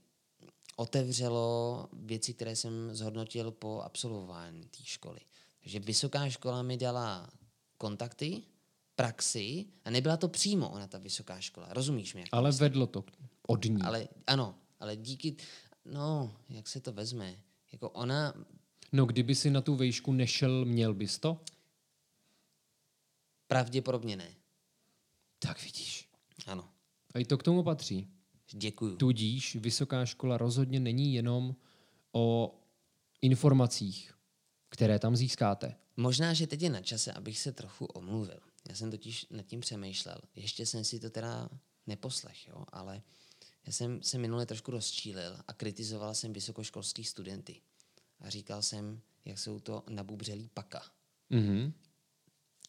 otevřelo 0.80 1.88
věci, 1.94 2.34
které 2.34 2.56
jsem 2.56 2.96
zhodnotil 2.96 3.52
po 3.52 3.82
absolvování 3.82 4.64
té 4.64 4.78
školy. 4.84 5.20
Takže 5.64 5.80
vysoká 5.80 6.30
škola 6.30 6.62
mi 6.64 6.78
dala 6.78 7.30
kontakty, 7.78 8.42
praxi 8.96 9.66
a 9.86 9.90
nebyla 9.90 10.18
to 10.18 10.28
přímo 10.28 10.70
ona 10.70 10.88
ta 10.88 10.98
vysoká 10.98 11.40
škola. 11.42 11.68
Rozumíš 11.74 12.14
to 12.14 12.20
Ale 12.32 12.50
myslím? 12.50 12.64
vedlo 12.66 12.88
to 12.88 13.04
od 13.48 13.66
ní. 13.66 13.82
ale 13.82 14.08
ano, 14.28 14.56
ale 14.80 14.96
díky, 14.96 15.36
no, 15.86 16.32
jak 16.50 16.68
se 16.68 16.80
to 16.80 16.92
vezme? 16.92 17.36
Jako 17.72 17.90
ona, 17.90 18.34
No, 18.92 19.06
kdyby 19.06 19.36
si 19.36 19.50
na 19.52 19.62
tu 19.62 19.76
vejšku 19.76 20.12
nešel, 20.14 20.66
měl 20.66 20.94
bys 20.94 21.20
to? 21.20 21.42
pravděpodobně 23.48 24.16
ne. 24.18 24.30
Tak 25.40 25.64
vidíš. 25.64 26.10
Ano, 26.48 26.70
A 27.14 27.20
i 27.20 27.26
to 27.26 27.38
k 27.38 27.44
tomu 27.44 27.64
patří. 27.64 28.08
Děkuju. 28.52 28.98
Tudíž 28.98 29.56
vysoká 29.56 30.06
škola 30.06 30.38
rozhodně 30.38 30.80
není 30.80 31.14
jenom 31.14 31.56
o 32.12 32.56
informacích, 33.22 34.14
které 34.70 35.00
tam 35.00 35.16
získáte. 35.16 35.76
Možná, 35.98 36.34
že 36.34 36.48
teď 36.48 36.62
je 36.62 36.70
na 36.70 36.82
čase, 36.82 37.12
abych 37.12 37.40
se 37.40 37.52
trochu 37.52 37.86
omluvil. 37.86 38.40
Já 38.70 38.76
jsem 38.76 38.92
totiž 38.92 39.26
nad 39.30 39.46
tím 39.46 39.60
přemýšlel. 39.60 40.18
Ještě 40.36 40.66
jsem 40.66 40.84
si 40.84 41.00
to 41.00 41.10
teda 41.10 41.50
neposlech, 41.88 42.48
jo, 42.48 42.66
ale 42.72 43.02
já 43.66 43.74
jsem 43.74 44.04
se 44.04 44.18
minule 44.18 44.46
trošku 44.46 44.72
rozčílil 44.72 45.38
a 45.48 45.54
kritizoval 45.54 46.16
jsem 46.16 46.34
vysokoškolský 46.34 47.04
studenty. 47.04 47.62
A 48.20 48.30
říkal 48.30 48.62
jsem, 48.62 49.02
jak 49.26 49.40
jsou 49.40 49.60
to 49.60 49.84
nabubřelý 49.90 50.50
paka. 50.54 50.82
Mhm. 51.30 51.74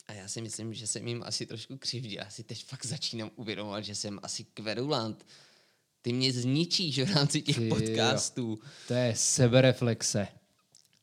A 0.07 0.13
já 0.13 0.29
si 0.29 0.41
myslím, 0.41 0.75
že 0.75 0.87
jsem 0.87 1.09
jim 1.09 1.23
asi 1.23 1.47
trošku 1.47 1.79
křivdil. 1.79 2.19
Já 2.19 2.31
si 2.31 2.45
teď 2.45 2.65
fakt 2.65 2.87
začínám 2.87 3.31
uvědomovat, 3.37 3.81
že 3.81 3.95
jsem 3.95 4.21
asi 4.23 4.45
kverulant. 4.45 5.27
Ty 6.03 6.13
mě 6.13 6.33
zničíš 6.33 6.99
v 6.99 7.15
rámci 7.15 7.43
těch 7.43 7.57
Ty 7.57 7.69
jo. 7.69 7.75
podcastů. 7.75 8.59
To 8.89 8.95
je 8.95 9.15
sebereflexe. 9.17 10.29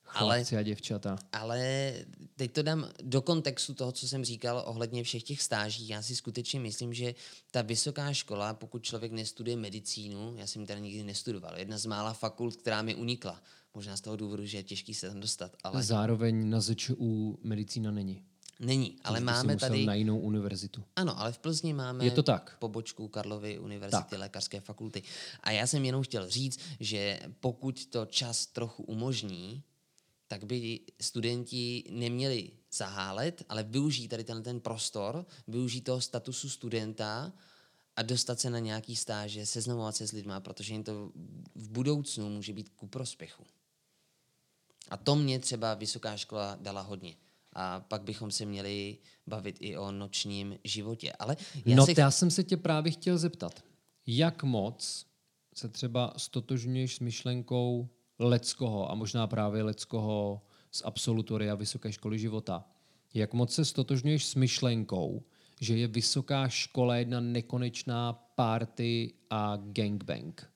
Ale- 0.08 0.36
Chlapci 0.36 0.58
a 0.58 0.64
děvčata. 0.64 1.18
Ale 1.34 1.94
teď 2.36 2.52
to 2.52 2.64
dám 2.64 2.90
do 3.04 3.22
kontextu 3.22 3.74
toho, 3.74 3.92
co 3.92 4.08
jsem 4.08 4.26
říkal 4.26 4.64
ohledně 4.66 5.04
všech 5.04 5.24
těch 5.24 5.42
stáží. 5.42 5.88
Já 5.88 6.02
si 6.02 6.16
skutečně 6.16 6.60
myslím, 6.60 6.94
že 6.94 7.16
ta 7.52 7.62
vysoká 7.62 8.14
škola, 8.14 8.54
pokud 8.54 8.84
člověk 8.84 9.12
nestuduje 9.12 9.58
medicínu, 9.58 10.36
já 10.38 10.48
jsem 10.48 10.62
ji 10.62 10.68
teda 10.68 10.80
nikdy 10.80 11.04
nestudoval, 11.04 11.58
jedna 11.58 11.78
z 11.78 11.86
mála 11.86 12.14
fakult, 12.14 12.56
která 12.56 12.82
mi 12.82 12.96
unikla. 12.96 13.42
Možná 13.74 13.98
z 13.98 14.02
toho 14.02 14.16
důvodu, 14.16 14.46
že 14.46 14.58
je 14.58 14.64
těžký 14.64 14.94
se 14.94 15.10
tam 15.10 15.20
dostat, 15.20 15.56
ale 15.64 15.84
Zároveň 15.84 16.50
na 16.50 16.62
ZČU 16.62 17.40
medicína 17.44 17.92
není. 17.92 18.24
Není. 18.60 18.96
Ale 19.04 19.20
si 19.20 19.24
máme 19.24 19.58
tady... 19.58 19.86
na 19.86 19.94
jinou 19.94 20.20
univerzitu. 20.20 20.84
Ano, 20.96 21.20
ale 21.20 21.32
v 21.32 21.38
Plzni 21.38 21.74
máme 21.74 22.06
Je 22.06 22.12
to 22.12 22.24
tak. 22.24 22.58
pobočku 22.60 23.08
Karlovy 23.08 23.60
univerzity 23.60 24.10
Tak. 24.10 24.20
lékařské 24.20 24.62
fakulty. 24.62 25.04
A 25.44 25.52
já 25.52 25.68
jsem 25.68 25.86
jenom 25.86 26.04
chtěl 26.04 26.30
říct, 26.30 26.60
že 26.80 27.20
pokud 27.40 27.86
to 27.86 28.06
čas 28.06 28.46
trochu 28.46 28.84
umožní, 28.84 29.64
tak 30.28 30.44
by 30.44 30.80
studenti 31.02 31.84
neměli 31.90 32.52
zahálet, 32.72 33.44
ale 33.50 33.64
využít 33.64 34.08
tady 34.08 34.24
ten, 34.24 34.44
ten 34.44 34.60
prostor, 34.60 35.26
využít 35.48 35.82
toho 35.82 36.02
statusu 36.02 36.50
studenta 36.50 37.34
a 37.96 38.02
dostat 38.02 38.40
se 38.40 38.50
na 38.50 38.60
nějaký 38.60 38.96
stáže, 38.96 39.46
seznamovat 39.46 39.96
se 39.96 40.08
s 40.08 40.12
lidma, 40.12 40.40
protože 40.40 40.74
jim 40.74 40.84
to 40.84 41.12
v 41.56 41.70
budoucnu 41.70 42.30
může 42.30 42.54
být 42.54 42.70
ku 42.70 42.88
prospěchu. 42.88 43.44
A 44.90 44.98
to 44.98 45.16
mě 45.16 45.40
třeba 45.40 45.74
vysoká 45.74 46.18
škola 46.18 46.58
dala 46.62 46.82
hodně. 46.82 47.16
A 47.60 47.80
pak 47.80 48.04
bychom 48.04 48.32
se 48.32 48.46
měli 48.46 48.98
bavit 49.28 49.56
i 49.60 49.78
o 49.78 49.92
nočním 49.92 50.60
životě. 50.64 51.14
Ale 51.20 51.38
já 51.66 51.76
no, 51.76 51.86
si... 51.86 51.94
já 51.98 52.12
jsem 52.12 52.32
se 52.32 52.44
tě 52.44 52.58
právě 52.58 52.92
chtěl 52.92 53.18
zeptat, 53.18 53.64
jak 54.08 54.44
moc 54.44 55.06
se 55.54 55.70
třeba 55.70 56.14
stotožňuješ 56.18 56.96
s 56.96 57.00
myšlenkou 57.00 57.90
Leckoho 58.20 58.92
a 58.92 58.96
možná 58.96 59.28
právě 59.28 59.64
Leckoho 59.64 60.42
z 60.72 60.82
absolutoria 60.86 61.56
Vysoké 61.56 61.92
školy 61.92 62.20
života. 62.20 62.66
Jak 63.14 63.34
moc 63.34 63.54
se 63.54 63.66
stotožňuješ 63.66 64.26
s 64.26 64.36
myšlenkou, 64.36 65.24
že 65.62 65.78
je 65.78 65.88
vysoká 65.88 66.50
škola 66.50 66.96
jedna 66.96 67.20
nekonečná 67.20 68.14
party 68.14 69.14
a 69.30 69.58
gangbang? 69.58 70.52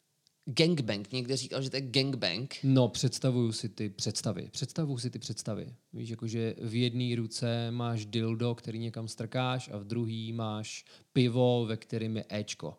Gangbang. 0.54 1.12
Někde 1.12 1.38
říkal, 1.38 1.62
že 1.62 1.70
to 1.70 1.76
je 1.76 1.82
gangbang. 1.82 2.54
No, 2.64 2.88
představuju 2.90 3.52
si 3.52 3.70
ty 3.70 3.90
představy. 3.90 4.48
Představuju 4.52 4.98
si 4.98 5.10
ty 5.10 5.20
představy. 5.20 5.76
Víš, 5.94 6.10
jakože 6.10 6.56
v 6.62 6.76
jedné 6.82 7.16
ruce 7.16 7.72
máš 7.72 8.06
dildo, 8.06 8.56
který 8.56 8.80
někam 8.80 9.08
strkáš 9.08 9.70
a 9.74 9.78
v 9.78 9.84
druhý 9.84 10.34
máš 10.34 10.86
pivo, 11.14 11.66
ve 11.66 11.78
kterém 11.78 12.18
je 12.18 12.26
Ečko. 12.30 12.78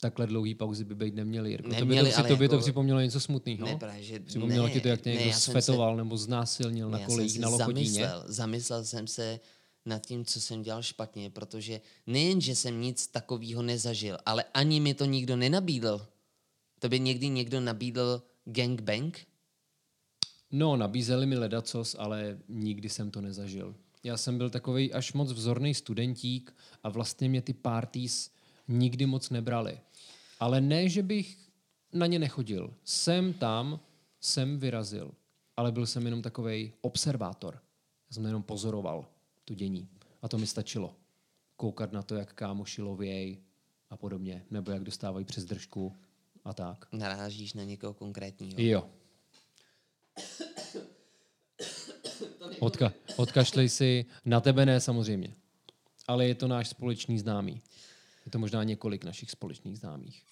Takhle 0.00 0.26
dlouhý 0.26 0.54
pauzy 0.54 0.84
by 0.84 0.94
být 0.94 1.14
neměly, 1.14 1.50
Jirko. 1.50 1.68
to 1.68 1.74
by 1.74 1.80
Neměly, 1.80 2.10
to, 2.12 2.18
ale 2.18 2.28
tobě 2.28 2.48
to 2.48 2.54
jako- 2.54 2.62
připomnělo 2.62 3.00
něco 3.00 3.20
smutného. 3.20 3.66
Ne, 3.66 3.76
právě, 3.76 4.02
že 4.02 4.20
Připomnělo 4.20 4.66
ne, 4.66 4.72
ti 4.72 4.80
to, 4.80 4.88
jak 4.88 5.00
tě 5.00 5.10
ne, 5.10 5.14
někdo 5.16 5.30
já 5.30 5.36
jsem 5.38 5.62
se- 5.62 5.96
nebo 5.96 6.16
znásilnil 6.16 6.90
na 6.90 6.98
Já 6.98 7.06
jsem 7.06 7.14
kolejích 7.14 7.38
na 7.38 7.48
Lochotíně. 7.48 7.84
zamyslel, 7.90 8.24
zamyslel 8.26 8.84
jsem 8.84 9.06
se 9.06 9.40
nad 9.86 10.06
tím, 10.06 10.24
co 10.24 10.40
jsem 10.40 10.62
dělal 10.62 10.82
špatně, 10.82 11.30
protože 11.30 11.80
nejen, 12.06 12.40
že 12.40 12.56
jsem 12.56 12.80
nic 12.80 13.06
takového 13.06 13.62
nezažil, 13.62 14.18
ale 14.26 14.44
ani 14.54 14.80
mi 14.80 14.94
to 14.94 15.04
nikdo 15.04 15.36
nenabídl. 15.36 16.06
To 16.78 16.88
by 16.88 17.00
někdy 17.00 17.28
někdo 17.28 17.60
nabídl 17.60 18.22
gangbang? 18.44 19.18
No, 20.50 20.76
nabízeli 20.76 21.26
mi 21.26 21.38
ledacos, 21.38 21.96
ale 21.98 22.38
nikdy 22.48 22.88
jsem 22.88 23.10
to 23.10 23.20
nezažil. 23.20 23.74
Já 24.02 24.16
jsem 24.16 24.38
byl 24.38 24.50
takový 24.50 24.92
až 24.92 25.12
moc 25.12 25.32
vzorný 25.32 25.74
studentík 25.74 26.56
a 26.82 26.88
vlastně 26.88 27.28
mě 27.28 27.42
ty 27.42 27.52
parties 27.52 28.30
nikdy 28.68 29.06
moc 29.06 29.30
nebrali. 29.30 29.80
Ale 30.40 30.60
ne, 30.60 30.88
že 30.88 31.02
bych 31.02 31.38
na 31.92 32.06
ně 32.06 32.18
nechodil. 32.18 32.74
Jsem 32.84 33.32
tam, 33.32 33.80
jsem 34.20 34.58
vyrazil, 34.58 35.14
ale 35.56 35.72
byl 35.72 35.86
jsem 35.86 36.04
jenom 36.04 36.22
takový 36.22 36.72
observátor. 36.80 37.54
Já 38.10 38.14
jsem 38.14 38.24
jenom 38.24 38.42
pozoroval 38.42 39.06
to 39.44 39.54
dění. 39.54 39.88
A 40.22 40.28
to 40.28 40.38
mi 40.38 40.46
stačilo. 40.46 40.96
Koukat 41.56 41.92
na 41.92 42.02
to, 42.02 42.14
jak 42.14 42.32
kámoši 42.32 42.82
lověj 42.82 43.42
a 43.90 43.96
podobně. 43.96 44.46
Nebo 44.50 44.70
jak 44.70 44.84
dostávají 44.84 45.24
přes 45.24 45.44
držku 45.44 45.96
a 46.44 46.54
tak. 46.54 46.88
Narážíš 46.92 47.52
na 47.52 47.64
někoho 47.64 47.94
konkrétního. 47.94 48.60
Jo. 48.60 48.90
Odka- 52.60 52.92
odkašlej 53.16 53.68
si, 53.68 54.06
na 54.24 54.40
tebe 54.40 54.66
ne 54.66 54.80
samozřejmě, 54.80 55.34
ale 56.06 56.26
je 56.26 56.34
to 56.34 56.48
náš 56.48 56.68
společný 56.68 57.18
známý. 57.18 57.62
Je 58.26 58.30
to 58.30 58.38
možná 58.38 58.64
několik 58.64 59.04
našich 59.04 59.30
společných 59.30 59.78
známých. 59.78 60.22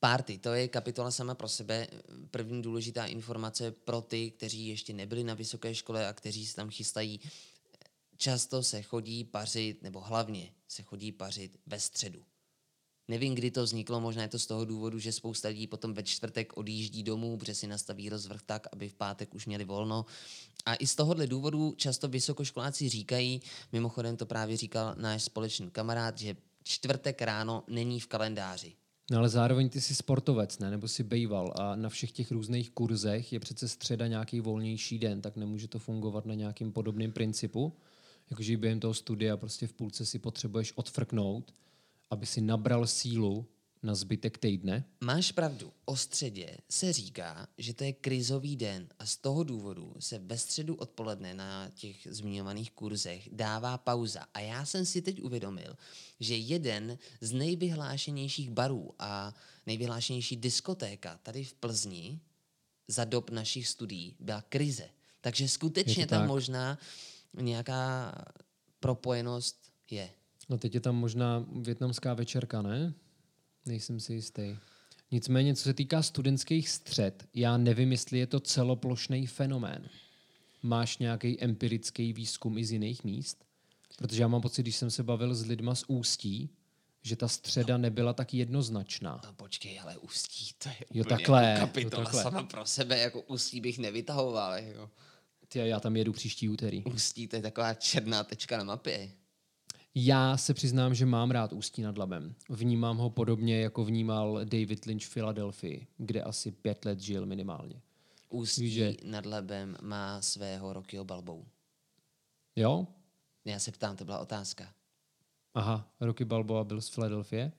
Party, 0.00 0.38
to 0.38 0.54
je 0.54 0.68
kapitola 0.68 1.10
sama 1.10 1.34
pro 1.34 1.48
sebe. 1.48 1.86
První 2.30 2.62
důležitá 2.62 3.06
informace 3.06 3.70
pro 3.70 4.00
ty, 4.00 4.30
kteří 4.30 4.66
ještě 4.66 4.92
nebyli 4.92 5.24
na 5.24 5.34
vysoké 5.34 5.74
škole 5.74 6.08
a 6.08 6.12
kteří 6.12 6.46
se 6.46 6.56
tam 6.56 6.70
chystají. 6.70 7.20
Často 8.22 8.62
se 8.62 8.82
chodí 8.82 9.24
pařit, 9.24 9.82
nebo 9.82 10.00
hlavně 10.00 10.48
se 10.68 10.82
chodí 10.82 11.12
pařit 11.12 11.56
ve 11.66 11.80
středu. 11.80 12.22
Nevím, 13.08 13.34
kdy 13.34 13.50
to 13.50 13.64
vzniklo, 13.64 14.00
možná 14.00 14.22
je 14.22 14.28
to 14.28 14.38
z 14.38 14.46
toho 14.46 14.64
důvodu, 14.64 14.98
že 14.98 15.12
spousta 15.12 15.48
lidí 15.48 15.66
potom 15.66 15.94
ve 15.94 16.02
čtvrtek 16.02 16.56
odjíždí 16.56 17.02
domů, 17.02 17.38
protože 17.38 17.54
si 17.54 17.66
nastaví 17.66 18.08
rozvrh 18.08 18.42
tak, 18.46 18.66
aby 18.72 18.88
v 18.88 18.94
pátek 18.94 19.34
už 19.34 19.46
měli 19.46 19.64
volno. 19.64 20.06
A 20.66 20.74
i 20.74 20.86
z 20.86 20.94
tohohle 20.94 21.26
důvodu 21.26 21.74
často 21.76 22.08
vysokoškoláci 22.08 22.88
říkají, 22.88 23.42
mimochodem 23.72 24.16
to 24.16 24.26
právě 24.26 24.56
říkal 24.56 24.94
náš 24.98 25.22
společný 25.22 25.70
kamarád, 25.70 26.18
že 26.18 26.36
čtvrtek 26.62 27.22
ráno 27.22 27.64
není 27.68 28.00
v 28.00 28.06
kalendáři. 28.06 28.72
No 29.10 29.18
ale 29.18 29.28
zároveň 29.28 29.68
ty 29.68 29.80
jsi 29.80 29.94
sportovec, 29.94 30.58
ne? 30.58 30.70
Nebo 30.70 30.88
si 30.88 31.02
bejval 31.02 31.54
a 31.56 31.76
na 31.76 31.88
všech 31.88 32.12
těch 32.12 32.30
různých 32.30 32.70
kurzech 32.70 33.32
je 33.32 33.40
přece 33.40 33.68
středa 33.68 34.06
nějaký 34.06 34.40
volnější 34.40 34.98
den, 34.98 35.20
tak 35.20 35.36
nemůže 35.36 35.68
to 35.68 35.78
fungovat 35.78 36.26
na 36.26 36.34
nějakým 36.34 36.72
podobným 36.72 37.12
principu. 37.12 37.72
Jakože 38.30 38.56
během 38.56 38.80
toho 38.80 38.94
studia 38.94 39.36
prostě 39.36 39.66
v 39.66 39.72
půlce 39.72 40.06
si 40.06 40.18
potřebuješ 40.18 40.72
odfrknout, 40.76 41.54
aby 42.10 42.26
si 42.26 42.40
nabral 42.40 42.86
sílu 42.86 43.46
na 43.82 43.94
zbytek 43.94 44.38
týdne. 44.38 44.84
Máš 45.00 45.32
pravdu, 45.32 45.72
o 45.84 45.96
středě 45.96 46.56
se 46.70 46.92
říká, 46.92 47.48
že 47.58 47.74
to 47.74 47.84
je 47.84 47.92
krizový 47.92 48.56
den 48.56 48.88
a 48.98 49.06
z 49.06 49.16
toho 49.16 49.44
důvodu 49.44 49.94
se 49.98 50.18
ve 50.18 50.38
středu 50.38 50.74
odpoledne 50.74 51.34
na 51.34 51.70
těch 51.74 52.06
zmiňovaných 52.10 52.70
kurzech 52.70 53.28
dává 53.32 53.78
pauza. 53.78 54.26
A 54.34 54.40
já 54.40 54.64
jsem 54.64 54.86
si 54.86 55.02
teď 55.02 55.22
uvědomil, 55.22 55.76
že 56.20 56.36
jeden 56.36 56.98
z 57.20 57.32
nejvyhlášenějších 57.32 58.50
barů 58.50 58.94
a 58.98 59.34
nejvyhlášenější 59.66 60.36
diskotéka 60.36 61.20
tady 61.22 61.44
v 61.44 61.54
Plzni 61.54 62.20
za 62.88 63.04
dob 63.04 63.30
našich 63.30 63.68
studií 63.68 64.16
byla 64.20 64.42
krize. 64.42 64.88
Takže 65.20 65.48
skutečně 65.48 66.06
tam 66.06 66.20
tak. 66.20 66.28
možná 66.28 66.78
nějaká 67.36 68.12
propojenost 68.80 69.72
je. 69.90 70.10
No 70.48 70.58
teď 70.58 70.74
je 70.74 70.80
tam 70.80 70.96
možná 70.96 71.46
větnamská 71.60 72.14
večerka, 72.14 72.62
ne? 72.62 72.94
Nejsem 73.66 74.00
si 74.00 74.14
jistý. 74.14 74.56
Nicméně, 75.10 75.54
co 75.54 75.62
se 75.62 75.74
týká 75.74 76.02
studentských 76.02 76.68
střed, 76.68 77.28
já 77.34 77.56
nevím, 77.56 77.92
jestli 77.92 78.18
je 78.18 78.26
to 78.26 78.40
celoplošný 78.40 79.26
fenomén. 79.26 79.88
Máš 80.62 80.98
nějaký 80.98 81.42
empirický 81.42 82.12
výzkum 82.12 82.58
i 82.58 82.64
z 82.64 82.72
jiných 82.72 83.04
míst? 83.04 83.44
Protože 83.98 84.22
já 84.22 84.28
mám 84.28 84.40
pocit, 84.40 84.62
když 84.62 84.76
jsem 84.76 84.90
se 84.90 85.02
bavil 85.02 85.34
s 85.34 85.46
lidma 85.46 85.74
z 85.74 85.84
Ústí, 85.88 86.50
že 87.02 87.16
ta 87.16 87.28
středa 87.28 87.76
nebyla 87.76 88.12
tak 88.12 88.34
jednoznačná. 88.34 89.20
No 89.24 89.32
počkej, 89.32 89.80
ale 89.80 89.98
ústí, 89.98 90.50
to 90.58 90.68
je 90.68 90.74
Jo, 90.90 91.04
takhle, 91.04 91.44
jako 91.44 91.60
jo, 91.60 91.66
kapitola 91.66 92.04
takhle. 92.04 92.22
sama 92.22 92.42
pro 92.42 92.66
sebe, 92.66 92.98
jako 92.98 93.20
ústí 93.20 93.60
bych 93.60 93.78
nevytahoval. 93.78 94.52
Jako. 94.52 94.90
Ty, 95.52 95.58
já 95.58 95.80
tam 95.80 95.96
jedu 95.96 96.12
příští 96.12 96.48
úterý. 96.48 96.84
Ústí 96.84 97.28
to 97.28 97.36
je 97.36 97.42
taková 97.42 97.74
černá 97.74 98.24
tečka 98.24 98.58
na 98.58 98.64
mapě. 98.64 99.10
Já 99.94 100.36
se 100.36 100.54
přiznám, 100.54 100.94
že 100.94 101.06
mám 101.06 101.30
rád 101.30 101.52
Ústí 101.52 101.82
nad 101.82 101.98
Labem. 101.98 102.34
Vnímám 102.48 102.96
ho 102.96 103.10
podobně, 103.10 103.60
jako 103.60 103.84
vnímal 103.84 104.40
David 104.44 104.84
Lynch 104.84 105.02
v 105.04 105.08
Filadelfii, 105.08 105.86
kde 105.96 106.22
asi 106.22 106.50
pět 106.50 106.84
let 106.84 107.00
žil 107.00 107.26
minimálně. 107.26 107.82
Ústí 108.28 108.62
Víš, 108.62 108.74
že- 108.74 108.94
nad 109.04 109.26
Labem 109.26 109.76
má 109.82 110.22
svého 110.22 110.72
Rockyho 110.72 111.04
Balbou. 111.04 111.46
Jo? 112.56 112.86
Já 113.44 113.58
se 113.58 113.72
ptám, 113.72 113.96
to 113.96 114.04
byla 114.04 114.18
otázka. 114.18 114.74
Aha, 115.54 115.90
Rocky 116.00 116.24
Balboa 116.24 116.64
byl 116.64 116.80
z 116.80 116.88
Filadelfie? 116.88 117.52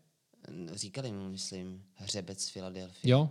Říkali 0.73 1.12
mu, 1.12 1.30
myslím, 1.30 1.84
hřebec 1.93 2.43
z 2.43 2.49
Filadelfie. 2.49 3.12
Jo? 3.12 3.30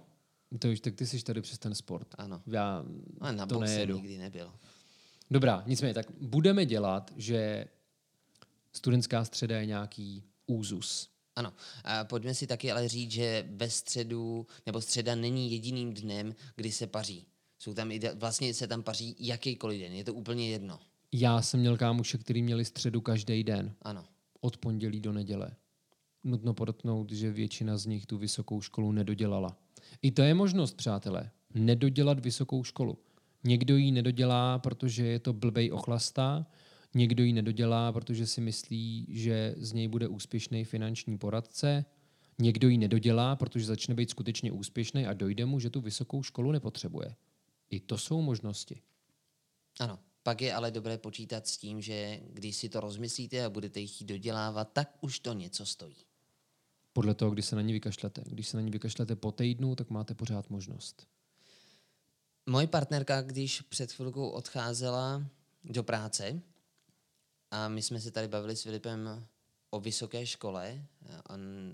To 0.58 0.68
už, 0.68 0.80
tak 0.80 0.94
ty 0.94 1.06
jsi 1.06 1.22
tady 1.24 1.40
přes 1.40 1.58
ten 1.58 1.74
sport. 1.74 2.14
Ano. 2.18 2.42
Já 2.46 2.84
Ale 3.20 3.32
na 3.32 3.46
to 3.46 3.54
boxe 3.54 3.74
nejedu. 3.74 3.96
nikdy 3.96 4.18
nebyl. 4.18 4.52
Dobrá, 5.30 5.62
nicméně, 5.66 5.94
tak 5.94 6.06
budeme 6.20 6.66
dělat, 6.66 7.10
že 7.16 7.64
studentská 8.72 9.24
středa 9.24 9.60
je 9.60 9.66
nějaký 9.66 10.24
úzus. 10.46 11.10
Ano, 11.36 11.52
a 11.84 12.04
pojďme 12.04 12.34
si 12.34 12.46
taky 12.46 12.72
ale 12.72 12.88
říct, 12.88 13.10
že 13.10 13.48
ve 13.50 13.70
středu, 13.70 14.46
nebo 14.66 14.80
středa 14.80 15.14
není 15.14 15.52
jediným 15.52 15.94
dnem, 15.94 16.34
kdy 16.56 16.72
se 16.72 16.86
paří. 16.86 17.26
Jsou 17.58 17.74
tam 17.74 17.88
ide- 17.90 18.14
vlastně 18.18 18.54
se 18.54 18.66
tam 18.66 18.82
paří 18.82 19.16
jakýkoliv 19.18 19.80
den, 19.80 19.92
je 19.92 20.04
to 20.04 20.14
úplně 20.14 20.50
jedno. 20.50 20.78
Já 21.12 21.42
jsem 21.42 21.60
měl 21.60 21.76
kámoše, 21.76 22.18
který 22.18 22.42
měli 22.42 22.64
středu 22.64 23.00
každý 23.00 23.44
den, 23.44 23.74
Ano. 23.82 24.04
od 24.40 24.56
pondělí 24.56 25.00
do 25.00 25.12
neděle. 25.12 25.50
Nutno 26.24 26.54
podotknout, 26.54 27.12
že 27.12 27.32
většina 27.32 27.76
z 27.76 27.86
nich 27.86 28.06
tu 28.06 28.18
vysokou 28.18 28.60
školu 28.60 28.92
nedodělala. 28.92 29.56
I 30.02 30.10
to 30.10 30.22
je 30.22 30.34
možnost, 30.34 30.76
přátelé, 30.76 31.30
nedodělat 31.54 32.20
vysokou 32.20 32.64
školu. 32.64 32.98
Někdo 33.44 33.76
ji 33.76 33.92
nedodělá, 33.92 34.58
protože 34.58 35.06
je 35.06 35.18
to 35.18 35.32
blbej 35.32 35.72
ochlastá, 35.72 36.46
někdo 36.94 37.24
ji 37.24 37.32
nedodělá, 37.32 37.92
protože 37.92 38.26
si 38.26 38.40
myslí, 38.40 39.06
že 39.08 39.54
z 39.58 39.72
něj 39.72 39.88
bude 39.88 40.08
úspěšný 40.08 40.64
finanční 40.64 41.18
poradce, 41.18 41.84
někdo 42.38 42.68
ji 42.68 42.78
nedodělá, 42.78 43.36
protože 43.36 43.66
začne 43.66 43.94
být 43.94 44.10
skutečně 44.10 44.52
úspěšný 44.52 45.06
a 45.06 45.12
dojde 45.12 45.46
mu, 45.46 45.60
že 45.60 45.70
tu 45.70 45.80
vysokou 45.80 46.22
školu 46.22 46.52
nepotřebuje. 46.52 47.14
I 47.70 47.80
to 47.80 47.98
jsou 47.98 48.22
možnosti. 48.22 48.82
Ano. 49.80 49.98
Pak 50.22 50.42
je 50.42 50.54
ale 50.54 50.70
dobré 50.70 50.98
počítat 50.98 51.46
s 51.46 51.56
tím, 51.56 51.80
že 51.80 52.20
když 52.30 52.56
si 52.56 52.68
to 52.68 52.80
rozmyslíte 52.80 53.44
a 53.44 53.50
budete 53.50 53.80
ji 53.80 53.86
chtít 53.86 54.04
dodělávat, 54.04 54.72
tak 54.72 54.96
už 55.00 55.20
to 55.20 55.32
něco 55.32 55.66
stojí. 55.66 55.96
Podle 56.92 57.14
toho, 57.14 57.30
kdy 57.30 57.42
se 57.42 57.56
na 57.56 57.62
ní 57.62 57.72
vykašlete. 57.72 58.22
Když 58.26 58.48
se 58.48 58.56
na 58.56 58.60
ní 58.60 58.70
vykašlete 58.70 59.16
po 59.16 59.32
týdnu, 59.32 59.74
tak 59.74 59.90
máte 59.90 60.14
pořád 60.14 60.50
možnost. 60.50 61.06
Moje 62.46 62.66
partnerka, 62.66 63.22
když 63.22 63.60
před 63.60 63.92
chvilkou 63.92 64.28
odcházela 64.28 65.26
do 65.64 65.82
práce 65.82 66.40
a 67.50 67.68
my 67.68 67.82
jsme 67.82 68.00
se 68.00 68.10
tady 68.10 68.28
bavili 68.28 68.56
s 68.56 68.62
Filipem 68.62 69.26
o 69.70 69.80
vysoké 69.80 70.26
škole 70.26 70.86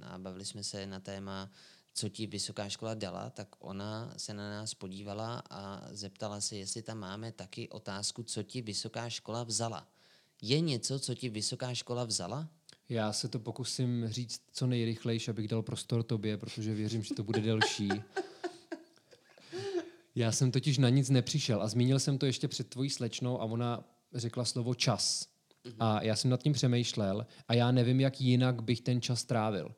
a 0.02 0.18
bavili 0.18 0.44
jsme 0.44 0.64
se 0.64 0.86
na 0.86 1.00
téma, 1.00 1.50
co 1.94 2.08
ti 2.08 2.26
vysoká 2.26 2.68
škola 2.68 2.94
dala, 2.94 3.30
tak 3.30 3.48
ona 3.58 4.14
se 4.16 4.34
na 4.34 4.50
nás 4.50 4.74
podívala 4.74 5.42
a 5.50 5.88
zeptala 5.90 6.40
se, 6.40 6.56
jestli 6.56 6.82
tam 6.82 6.98
máme 6.98 7.32
taky 7.32 7.68
otázku, 7.68 8.22
co 8.22 8.42
ti 8.42 8.62
vysoká 8.62 9.10
škola 9.10 9.42
vzala. 9.42 9.88
Je 10.42 10.60
něco, 10.60 10.98
co 10.98 11.14
ti 11.14 11.28
vysoká 11.28 11.74
škola 11.74 12.04
vzala? 12.04 12.48
Já 12.88 13.12
se 13.12 13.28
to 13.28 13.38
pokusím 13.38 14.08
říct 14.08 14.42
co 14.52 14.66
nejrychlejší, 14.66 15.30
abych 15.30 15.48
dal 15.48 15.62
prostor 15.62 16.02
tobě, 16.02 16.36
protože 16.36 16.74
věřím, 16.74 17.02
že 17.02 17.14
to 17.14 17.24
bude 17.24 17.40
delší. 17.40 17.88
Já 20.14 20.32
jsem 20.32 20.50
totiž 20.50 20.78
na 20.78 20.88
nic 20.88 21.10
nepřišel 21.10 21.62
a 21.62 21.68
zmínil 21.68 21.98
jsem 21.98 22.18
to 22.18 22.26
ještě 22.26 22.48
před 22.48 22.68
tvojí 22.68 22.90
slečnou 22.90 23.40
a 23.40 23.44
ona 23.44 23.84
řekla 24.14 24.44
slovo 24.44 24.74
čas. 24.74 25.28
A 25.78 26.02
já 26.02 26.16
jsem 26.16 26.30
nad 26.30 26.42
tím 26.42 26.52
přemýšlel 26.52 27.26
a 27.48 27.54
já 27.54 27.72
nevím, 27.72 28.00
jak 28.00 28.20
jinak 28.20 28.62
bych 28.62 28.80
ten 28.80 29.00
čas 29.00 29.24
trávil. 29.24 29.74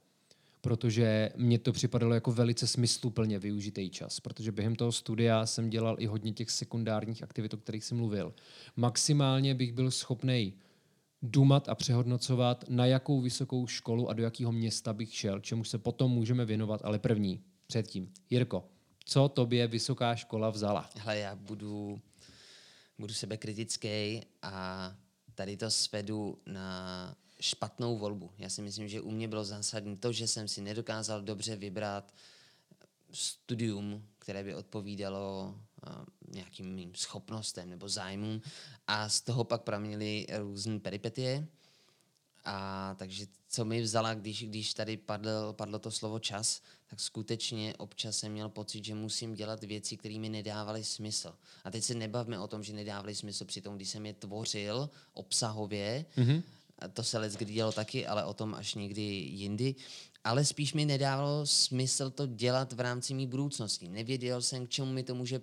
Protože 0.60 1.30
mně 1.36 1.58
to 1.58 1.72
připadalo 1.72 2.14
jako 2.14 2.32
velice 2.32 2.66
smysluplně 2.66 3.38
využitý 3.38 3.90
čas, 3.90 4.20
protože 4.20 4.52
během 4.52 4.76
toho 4.76 4.92
studia 4.92 5.46
jsem 5.46 5.70
dělal 5.70 5.96
i 5.98 6.06
hodně 6.06 6.32
těch 6.32 6.50
sekundárních 6.50 7.22
aktivit, 7.22 7.54
o 7.54 7.56
kterých 7.56 7.84
jsem 7.84 7.96
mluvil. 7.96 8.34
Maximálně 8.76 9.54
bych 9.54 9.72
byl 9.72 9.90
schopný 9.90 10.54
dumat 11.22 11.68
a 11.68 11.74
přehodnocovat, 11.74 12.64
na 12.68 12.87
jakou 12.87 13.20
vysokou 13.20 13.66
školu 13.66 14.09
a 14.09 14.12
do 14.12 14.22
jakého 14.22 14.52
města 14.52 14.92
bych 14.92 15.14
šel, 15.14 15.40
čemu 15.40 15.64
se 15.64 15.78
potom 15.78 16.11
můžeme 16.12 16.44
věnovat, 16.44 16.81
ale 16.85 16.98
první, 16.98 17.42
předtím. 17.66 18.12
Jirko, 18.31 18.64
co 19.04 19.28
tobě 19.28 19.66
vysoká 19.66 20.16
škola 20.16 20.50
vzala? 20.50 20.90
Hele, 20.96 21.18
já 21.18 21.37
budu, 21.37 22.00
budu 22.98 23.14
sebekritický 23.14 24.22
a 24.42 24.94
tady 25.35 25.57
to 25.57 25.70
svedu 25.70 26.38
na 26.46 27.16
špatnou 27.40 27.98
volbu. 27.98 28.31
Já 28.38 28.48
si 28.48 28.62
myslím, 28.62 28.88
že 28.88 29.00
u 29.00 29.11
mě 29.11 29.28
bylo 29.28 29.44
zásadní 29.44 29.96
to, 29.96 30.12
že 30.12 30.26
jsem 30.26 30.48
si 30.48 30.61
nedokázal 30.61 31.22
dobře 31.22 31.57
vybrat 31.57 32.14
studium, 33.12 34.04
které 34.18 34.44
by 34.44 34.54
odpovídalo 34.54 35.54
nějakým 36.28 36.74
mým 36.74 36.94
schopnostem 36.94 37.70
nebo 37.70 37.88
zájmům 37.88 38.40
a 38.86 39.08
z 39.08 39.20
toho 39.20 39.44
pak 39.44 39.62
praměly 39.62 40.26
různé 40.38 40.80
peripetie. 40.80 41.46
A 42.44 42.94
takže 42.98 43.26
co 43.48 43.64
mi 43.64 43.82
vzala, 43.82 44.14
když, 44.14 44.44
když 44.44 44.74
tady 44.74 44.96
padl, 44.96 45.52
padlo 45.52 45.78
to 45.78 45.90
slovo 45.90 46.18
čas, 46.18 46.62
tak 46.86 47.00
skutečně 47.00 47.74
občas 47.76 48.18
jsem 48.18 48.32
měl 48.32 48.48
pocit, 48.48 48.84
že 48.84 48.94
musím 48.94 49.34
dělat 49.34 49.64
věci, 49.64 49.96
které 49.96 50.18
mi 50.18 50.28
nedávaly 50.28 50.84
smysl. 50.84 51.34
A 51.64 51.70
teď 51.70 51.84
se 51.84 51.94
nebavme 51.94 52.40
o 52.40 52.48
tom, 52.48 52.62
že 52.62 52.72
nedávaly 52.72 53.14
smysl 53.14 53.44
při 53.44 53.60
tom, 53.60 53.76
když 53.76 53.88
jsem 53.88 54.06
je 54.06 54.12
tvořil 54.12 54.90
obsahově, 55.12 56.04
mm-hmm. 56.16 56.42
to 56.92 57.02
se 57.02 57.18
let 57.18 57.32
kdy 57.32 57.52
dělo 57.52 57.72
taky, 57.72 58.06
ale 58.06 58.24
o 58.24 58.34
tom 58.34 58.54
až 58.54 58.74
někdy 58.74 59.02
jindy, 59.02 59.74
ale 60.24 60.44
spíš 60.44 60.74
mi 60.74 60.84
nedávalo 60.84 61.46
smysl 61.46 62.10
to 62.10 62.26
dělat 62.26 62.72
v 62.72 62.80
rámci 62.80 63.14
mý 63.14 63.26
budoucnosti. 63.26 63.88
Nevěděl 63.88 64.42
jsem, 64.42 64.66
k 64.66 64.70
čemu 64.70 64.92
mi 64.92 65.02
to 65.02 65.14
může 65.14 65.40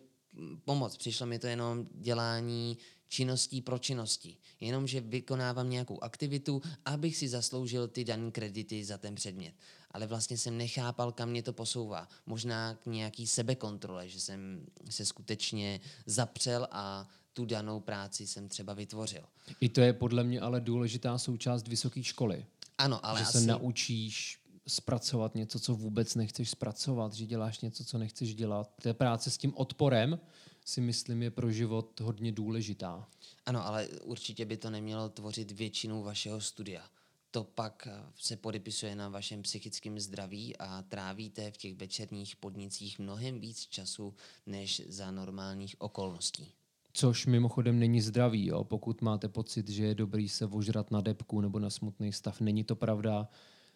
pomoct. 0.66 0.98
Přišlo 0.98 1.26
mi 1.26 1.40
to 1.40 1.48
jenom 1.48 1.88
dělání 1.92 2.78
činností 3.08 3.62
pro 3.62 3.80
činnosti. 3.80 4.38
Jenom, 4.60 4.88
že 4.88 5.02
vykonávám 5.02 5.70
nějakou 5.70 6.04
aktivitu, 6.04 6.62
abych 6.86 7.18
si 7.18 7.30
zasloužil 7.30 7.88
ty 7.88 8.04
dané 8.04 8.32
kredity 8.32 8.86
za 8.86 8.98
ten 8.98 9.16
předmět. 9.16 9.54
Ale 9.92 10.08
vlastně 10.08 10.38
jsem 10.38 10.58
nechápal, 10.58 11.12
kam 11.12 11.30
mě 11.30 11.44
to 11.44 11.54
posouvá. 11.54 12.08
Možná 12.26 12.74
k 12.74 12.86
nějaký 12.86 13.28
sebekontrole, 13.28 14.10
že 14.10 14.20
jsem 14.20 14.66
se 14.90 15.06
skutečně 15.06 15.80
zapřel 16.06 16.68
a 16.72 17.08
tu 17.34 17.46
danou 17.46 17.80
práci 17.80 18.28
jsem 18.28 18.50
třeba 18.50 18.74
vytvořil. 18.74 19.24
I 19.60 19.70
to 19.70 19.82
je 19.82 19.94
podle 19.94 20.24
mě 20.24 20.42
ale 20.42 20.62
důležitá 20.62 21.18
součást 21.18 21.68
vysoké 21.68 22.04
školy. 22.04 22.46
Ano, 22.78 23.06
ale 23.06 23.20
že 23.20 23.26
asi... 23.26 23.38
se 23.38 23.48
naučíš 23.48 24.40
zpracovat 24.68 25.36
něco, 25.36 25.60
co 25.60 25.76
vůbec 25.76 26.16
nechceš 26.16 26.50
zpracovat, 26.50 27.14
že 27.14 27.26
děláš 27.26 27.62
něco, 27.62 27.86
co 27.86 27.98
nechceš 27.98 28.36
dělat. 28.36 28.72
Té 28.82 28.94
práce 28.94 29.32
s 29.32 29.38
tím 29.38 29.54
odporem 29.56 30.20
si 30.66 30.82
myslím 30.82 31.24
je 31.24 31.32
pro 31.32 31.52
život 31.52 32.00
hodně 32.00 32.32
důležitá. 32.32 33.08
Ano, 33.46 33.66
ale 33.68 33.88
určitě 33.88 34.46
by 34.46 34.58
to 34.58 34.70
nemělo 34.70 35.10
tvořit 35.10 35.52
většinu 35.52 36.04
vašeho 36.04 36.42
studia. 36.42 36.84
To 37.32 37.44
pak 37.44 37.88
eh, 37.92 38.04
se 38.16 38.38
podepisuje 38.38 38.96
na 38.96 39.10
vašem 39.10 39.42
psychickém 39.42 40.00
zdraví 40.00 40.58
a 40.58 40.82
trávíte 40.82 41.52
v 41.52 41.58
těch 41.58 41.76
večerních 41.76 42.36
podnicích 42.36 43.00
mnohem 43.00 43.40
víc 43.40 43.68
času 43.68 44.14
než 44.46 44.82
za 44.88 45.12
normálních 45.12 45.76
okolností. 45.82 46.52
Což 46.94 47.26
mimochodem 47.26 47.80
není 47.80 48.02
zdravý, 48.02 48.46
jo? 48.46 48.64
pokud 48.64 49.02
máte 49.02 49.28
pocit, 49.28 49.70
že 49.70 49.86
je 49.86 49.96
dobrý 49.96 50.30
se 50.30 50.46
vožrat 50.46 50.92
na 50.92 51.02
depku 51.02 51.42
nebo 51.42 51.60
na 51.60 51.70
smutný 51.70 52.14
stav. 52.14 52.42
Není 52.42 52.64
to 52.64 52.76
pravda, 52.76 53.28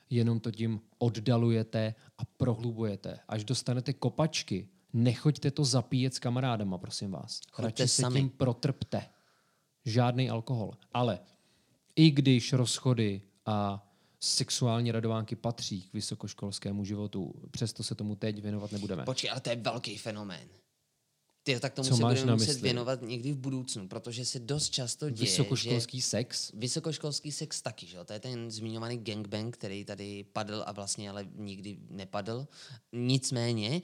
jenom 0.10 0.39
to 0.39 0.52
tím 0.52 0.82
oddalujete 0.98 1.95
a 2.17 2.26
prohlubujete. 2.26 3.19
Až 3.28 3.43
dostanete 3.43 3.93
kopačky, 3.93 4.69
nechoďte 4.93 5.52
to 5.52 5.65
zapíjet 5.65 6.13
s 6.13 6.19
kamarádama, 6.19 6.78
prosím 6.78 7.12
vás. 7.12 7.41
Choďte 7.52 7.84
Radši 7.84 7.88
se 7.88 8.02
sami. 8.02 8.19
tím 8.19 8.30
protrpte. 8.30 9.10
Žádný 9.86 10.30
alkohol. 10.30 10.72
Ale 10.93 11.19
i 11.95 12.12
když 12.12 12.54
rozchody 12.54 13.22
a 13.45 13.86
sexuální 14.19 14.91
radovánky 14.91 15.36
patří 15.36 15.82
k 15.82 15.93
vysokoškolskému 15.93 16.86
životu, 16.86 17.34
přesto 17.52 17.84
se 17.84 17.95
tomu 17.95 18.15
teď 18.15 18.41
věnovat 18.41 18.72
nebudeme. 18.72 19.04
Počkej, 19.04 19.32
ale 19.32 19.39
to 19.39 19.50
je 19.50 19.56
velký 19.56 19.98
fenomén. 19.98 20.48
Ty, 21.54 21.60
tak 21.60 21.74
tomu 21.74 21.90
Co 21.90 21.96
se 21.96 22.02
budeme 22.02 22.34
muset 22.34 22.62
věnovat 22.62 23.02
někdy 23.02 23.32
v 23.32 23.38
budoucnu, 23.38 23.88
protože 23.88 24.26
se 24.26 24.40
dost 24.40 24.70
často 24.70 25.10
děje, 25.10 25.30
Vysokoškolský 25.30 25.98
že 26.02 26.08
sex? 26.08 26.52
vysokoškolský 26.54 27.32
sex 27.32 27.62
taky, 27.62 27.86
že? 27.88 27.98
jo? 27.98 28.04
to 28.04 28.14
je 28.14 28.20
ten 28.20 28.52
zmiňovaný 28.52 28.98
gangbang, 28.98 29.58
který 29.58 29.86
tady 29.86 30.24
padl 30.24 30.64
a 30.66 30.72
vlastně 30.72 31.10
ale 31.10 31.28
nikdy 31.36 31.78
nepadl. 31.90 32.48
Nicméně 32.94 33.82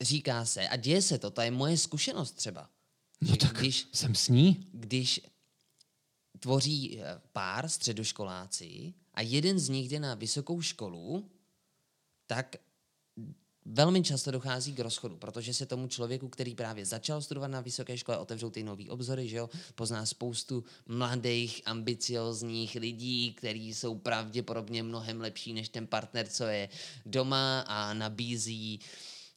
říká 0.00 0.44
se, 0.44 0.68
a 0.68 0.76
děje 0.76 1.02
se 1.02 1.18
to, 1.18 1.30
to 1.30 1.40
je 1.40 1.50
moje 1.50 1.78
zkušenost 1.78 2.32
třeba, 2.32 2.70
No 3.20 3.36
tak 3.36 3.52
když, 3.58 3.88
jsem 3.92 4.14
s 4.14 4.28
ní. 4.28 4.68
když 4.72 5.20
tvoří 6.38 7.00
eh, 7.00 7.20
pár 7.32 7.68
středoškoláci 7.68 8.94
a 9.14 9.22
jeden 9.22 9.58
z 9.58 9.68
nich 9.68 9.88
jde 9.88 10.00
na 10.00 10.14
vysokou 10.14 10.60
školu, 10.60 11.30
tak 12.26 12.56
velmi 13.64 14.02
často 14.02 14.30
dochází 14.30 14.72
k 14.72 14.80
rozchodu, 14.80 15.16
protože 15.16 15.54
se 15.54 15.66
tomu 15.66 15.88
člověku, 15.88 16.28
který 16.28 16.54
právě 16.54 16.86
začal 16.86 17.22
studovat 17.22 17.48
na 17.48 17.60
vysoké 17.60 17.98
škole, 17.98 18.18
otevřou 18.18 18.50
ty 18.50 18.62
nový 18.62 18.90
obzory, 18.90 19.28
že 19.28 19.36
jo, 19.36 19.50
pozná 19.74 20.06
spoustu 20.06 20.64
mladých, 20.86 21.62
ambiciozních 21.64 22.74
lidí, 22.74 23.32
kteří 23.32 23.74
jsou 23.74 23.98
pravděpodobně 23.98 24.82
mnohem 24.82 25.20
lepší 25.20 25.52
než 25.52 25.68
ten 25.68 25.86
partner, 25.86 26.26
co 26.28 26.44
je 26.44 26.68
doma 27.06 27.60
a 27.60 27.94
nabízí 27.94 28.80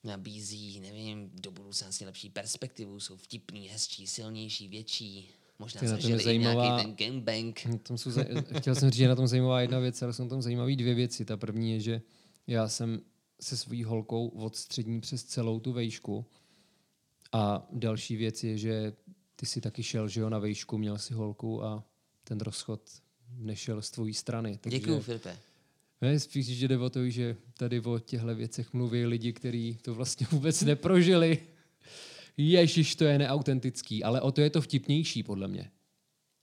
nabízí, 0.04 0.80
nevím, 0.80 1.30
do 1.34 1.52
budoucnosti 1.52 2.06
lepší 2.06 2.30
perspektivu, 2.30 3.00
jsou 3.00 3.18
vtipný, 3.18 3.68
hezčí, 3.68 4.08
silnější, 4.08 4.68
větší, 4.68 5.30
možná 5.60 5.80
Ty, 5.80 5.88
zažili 5.88 6.24
i 6.24 6.26
zajímavá- 6.26 6.64
nějaký 6.64 6.84
ten 6.84 6.96
gangbang. 6.96 7.68
Tom 7.84 7.98
jsou, 7.98 8.12
chtěl 8.58 8.76
jsem 8.76 8.90
říct, 8.90 8.98
že 8.98 9.08
na 9.08 9.16
tom 9.16 9.28
zajímavá 9.28 9.62
jedna 9.62 9.80
věc, 9.80 10.02
ale 10.02 10.14
jsou 10.14 10.24
na 10.24 10.30
tom 10.30 10.42
zajímavé 10.42 10.76
dvě 10.76 10.94
věci. 10.94 11.26
Ta 11.26 11.38
první 11.38 11.72
je, 11.72 11.80
že 11.80 12.02
já 12.48 12.68
jsem 12.68 13.02
se 13.42 13.58
svojí 13.58 13.84
holkou 13.84 14.28
od 14.28 14.56
střední 14.56 15.02
přes 15.02 15.24
celou 15.24 15.60
tu 15.60 15.74
vejšku 15.74 16.26
a 17.32 17.68
další 17.72 18.16
věc 18.16 18.44
je, 18.44 18.58
že 18.58 18.94
ty 19.36 19.46
si 19.46 19.62
taky 19.62 19.84
šel, 19.84 20.08
že 20.08 20.22
jo, 20.22 20.30
na 20.30 20.40
vejšku, 20.40 20.78
měl 20.78 20.98
si 20.98 21.14
holku 21.14 21.64
a 21.64 21.84
ten 22.24 22.40
rozchod 22.40 22.82
nešel 23.38 23.82
z 23.82 23.92
tvojí 23.92 24.14
strany. 24.14 24.58
Takže 24.62 24.80
Děkuju, 24.80 25.00
Filipe. 25.00 25.38
ne, 26.02 26.20
spíš, 26.20 26.48
že 26.48 26.68
jde 26.68 26.78
o 26.78 26.90
to, 26.90 27.10
že 27.10 27.36
tady 27.54 27.80
o 27.80 28.00
těchto 28.00 28.36
věcech 28.36 28.74
mluví 28.74 29.06
lidi, 29.06 29.34
kteří 29.34 29.78
to 29.82 29.96
vlastně 29.96 30.28
vůbec 30.32 30.62
neprožili. 30.62 31.40
Ježíš, 32.38 32.96
to 32.96 33.04
je 33.04 33.18
neautentický, 33.18 34.04
ale 34.04 34.22
o 34.22 34.32
to 34.32 34.42
je 34.42 34.50
to 34.50 34.62
vtipnější, 34.62 35.24
podle 35.24 35.48
mě. 35.48 35.72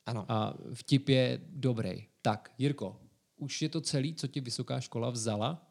Ano. 0.06 0.26
A 0.28 0.54
vtip 0.72 1.08
je 1.08 1.40
dobrý. 1.48 2.06
Tak, 2.22 2.52
Jirko, 2.58 3.00
už 3.36 3.62
je 3.62 3.68
to 3.68 3.80
celý, 3.80 4.14
co 4.14 4.26
ti 4.26 4.40
vysoká 4.40 4.80
škola 4.80 5.10
vzala? 5.10 5.63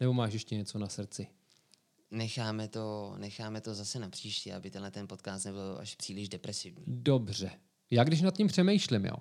Nebo 0.00 0.12
máš 0.12 0.32
ještě 0.32 0.56
něco 0.56 0.78
na 0.78 0.88
srdci? 0.88 1.26
Necháme 2.10 2.68
to, 2.68 3.14
necháme 3.18 3.60
to 3.60 3.74
zase 3.74 3.98
na 3.98 4.08
příště, 4.08 4.54
aby 4.54 4.70
tenhle 4.70 4.90
ten 4.90 5.08
podcast 5.08 5.44
nebyl 5.44 5.76
až 5.80 5.94
příliš 5.94 6.28
depresivní. 6.28 6.84
Dobře. 6.86 7.50
Já 7.90 8.04
když 8.04 8.20
nad 8.20 8.36
tím 8.36 8.46
přemýšlím, 8.46 9.04
jo, 9.04 9.16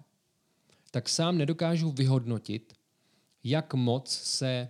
tak 0.92 1.10
sám 1.10 1.38
nedokážu 1.38 1.92
vyhodnotit, 1.92 2.74
jak 3.44 3.74
moc 3.74 4.12
se 4.12 4.70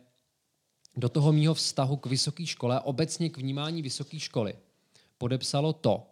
do 0.96 1.10
toho 1.10 1.34
mýho 1.34 1.54
vztahu 1.54 1.98
k 1.98 2.06
vysoké 2.06 2.46
škole 2.46 2.76
a 2.76 2.82
obecně 2.82 3.30
k 3.30 3.38
vnímání 3.38 3.82
vysoké 3.82 4.20
školy 4.20 4.54
podepsalo 5.18 5.74
to, 5.74 6.10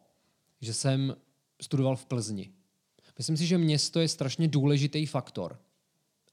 že 0.62 0.74
jsem 0.74 1.16
studoval 1.62 1.96
v 1.96 2.06
Plzni. 2.06 2.52
Myslím 3.18 3.38
si, 3.38 3.48
že 3.48 3.58
město 3.58 4.00
je 4.00 4.08
strašně 4.08 4.48
důležitý 4.48 5.06
faktor. 5.06 5.60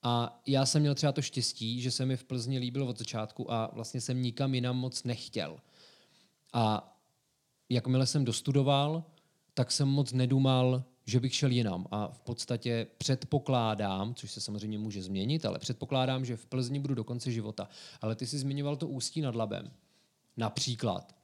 A 0.02 0.42
já 0.46 0.66
jsem 0.66 0.80
měl 0.82 0.94
třeba 0.94 1.12
to 1.12 1.22
štěstí, 1.22 1.80
že 1.80 1.90
se 1.90 2.06
mi 2.06 2.16
v 2.16 2.24
Plzni 2.24 2.58
líbil 2.58 2.88
od 2.88 2.98
začátku 2.98 3.52
a 3.52 3.70
vlastně 3.72 4.00
jsem 4.00 4.22
nikam 4.22 4.54
jinam 4.54 4.76
moc 4.76 5.04
nechtěl. 5.04 5.60
A 6.52 6.96
jakmile 7.68 8.06
jsem 8.06 8.24
dostudoval, 8.24 9.04
tak 9.54 9.72
jsem 9.72 9.88
moc 9.88 10.12
nedumal, 10.12 10.84
že 11.06 11.20
bych 11.20 11.34
šel 11.34 11.50
jinam. 11.50 11.86
A 11.90 12.08
v 12.08 12.20
podstatě 12.20 12.86
předpokládám, 12.98 14.14
což 14.14 14.30
se 14.30 14.40
samozřejmě 14.40 14.78
může 14.78 15.02
změnit, 15.02 15.46
ale 15.46 15.58
předpokládám, 15.58 16.24
že 16.24 16.36
v 16.36 16.46
Plzni 16.46 16.80
budu 16.80 16.94
do 16.94 17.04
konce 17.04 17.30
života. 17.30 17.68
Ale 18.00 18.14
ty 18.14 18.26
jsi 18.26 18.38
zmiňoval 18.38 18.76
to 18.76 18.88
ústí 18.88 19.20
nad 19.20 19.34
labem. 19.34 19.70
Například. 20.36 21.14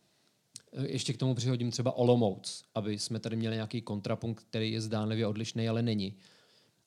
Ještě 0.87 1.13
k 1.13 1.17
tomu 1.17 1.35
přihodím 1.35 1.71
třeba 1.71 1.93
Olomouc, 1.93 2.65
aby 2.75 2.99
jsme 2.99 3.21
tady 3.21 3.37
měli 3.37 3.55
nějaký 3.55 3.83
kontrapunkt, 3.83 4.45
který 4.45 4.73
je 4.73 4.81
zdánlivě 4.81 5.27
odlišný, 5.27 5.69
ale 5.69 5.83
není. 5.83 6.15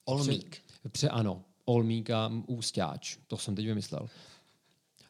Olmík. 0.06 0.50
Pře, 0.50 0.90
pře, 0.90 1.10
ano, 1.10 1.44
Olmík 1.72 2.10
a 2.10 2.32
Ústáč, 2.48 3.18
to 3.28 3.38
jsem 3.38 3.56
teď 3.56 3.66
vymyslel. 3.66 4.10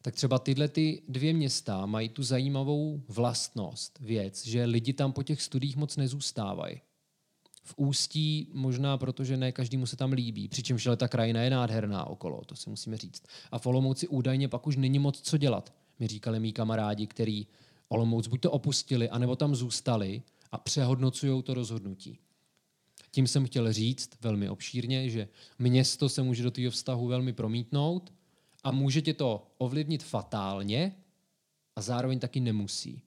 Tak 0.02 0.15
třeba 0.15 0.39
tyhle 0.39 0.67
ty 0.67 1.02
dvě 1.08 1.34
města 1.34 1.86
mají 1.86 2.10
tu 2.10 2.24
zajímavou 2.24 3.02
vlastnost, 3.08 4.00
věc, 4.00 4.45
že 4.45 4.65
lidi 4.65 4.93
tam 4.93 5.13
po 5.13 5.24
těch 5.24 5.41
studiích 5.41 5.78
moc 5.78 5.97
nezůstávají. 5.97 6.82
V 7.63 7.74
Ústí 7.78 8.47
možná 8.54 8.97
proto, 8.97 9.24
že 9.24 9.38
ne 9.38 9.52
každému 9.52 9.86
se 9.86 9.95
tam 9.95 10.12
líbí, 10.12 10.47
přičemž 10.47 10.88
ale 10.88 10.97
ta 10.97 11.08
krajina 11.08 11.41
je 11.41 11.50
nádherná 11.50 12.06
okolo, 12.06 12.41
to 12.45 12.56
si 12.56 12.69
musíme 12.69 12.97
říct. 12.97 13.24
A 13.52 13.60
v 13.60 13.65
Olomouci 13.65 14.08
údajně 14.08 14.47
pak 14.47 14.67
už 14.67 14.76
není 14.76 15.00
moc 15.00 15.21
co 15.21 15.38
dělat, 15.38 15.74
mi 16.00 16.08
říkali 16.08 16.39
mý 16.39 16.54
kamarádi, 16.54 17.08
který 17.08 17.47
Olomouc 17.89 18.28
buď 18.28 18.41
to 18.41 18.52
opustili, 18.52 19.10
anebo 19.10 19.36
tam 19.36 19.56
zůstali 19.56 20.21
a 20.52 20.58
přehodnocují 20.58 21.43
to 21.43 21.54
rozhodnutí. 21.54 22.19
Tím 23.12 23.28
jsem 23.28 23.45
chtěl 23.45 23.74
říct 23.74 24.10
velmi 24.21 24.50
obšírně, 24.50 25.10
že 25.10 25.28
město 25.60 26.10
se 26.10 26.24
může 26.24 26.43
do 26.43 26.52
toho 26.52 26.71
vztahu 26.71 27.08
velmi 27.08 27.34
promítnout 27.34 28.13
a 28.63 28.71
může 28.71 29.02
tě 29.02 29.13
to 29.13 29.47
ovlivnit 29.58 30.04
fatálně 30.04 30.95
a 31.76 31.82
zároveň 31.82 32.19
taky 32.19 32.39
nemusí. 32.39 33.02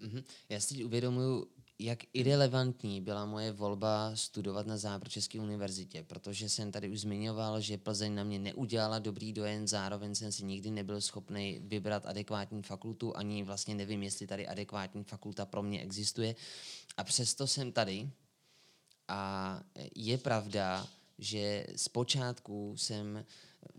Mhm. 0.00 0.22
Já 0.48 0.60
si 0.60 0.84
uvědomuji, 0.84 1.46
jak 1.78 1.98
irrelevantní 2.12 3.00
byla 3.00 3.26
moje 3.26 3.52
volba 3.52 4.16
studovat 4.16 4.66
na 4.66 4.76
Západočeské 4.76 5.40
univerzitě, 5.40 6.02
protože 6.02 6.48
jsem 6.48 6.72
tady 6.72 6.88
už 6.88 7.00
zmiňoval, 7.00 7.60
že 7.60 7.78
Plzeň 7.78 8.14
na 8.14 8.24
mě 8.24 8.38
neudělala 8.38 8.98
dobrý 8.98 9.32
dojem, 9.32 9.66
zároveň 9.66 10.14
jsem 10.14 10.32
si 10.32 10.44
nikdy 10.44 10.70
nebyl 10.70 11.00
schopný 11.00 11.60
vybrat 11.62 12.06
adekvátní 12.06 12.62
fakultu, 12.62 13.16
ani 13.16 13.42
vlastně 13.42 13.74
nevím, 13.74 14.02
jestli 14.02 14.26
tady 14.26 14.46
adekvátní 14.46 15.04
fakulta 15.04 15.46
pro 15.46 15.62
mě 15.62 15.82
existuje. 15.82 16.34
A 16.96 17.04
přesto 17.04 17.46
jsem 17.46 17.72
tady 17.72 18.10
a 19.08 19.60
je 19.94 20.18
pravda, 20.18 20.86
že 21.18 21.66
zpočátku 21.76 22.74
jsem 22.76 23.24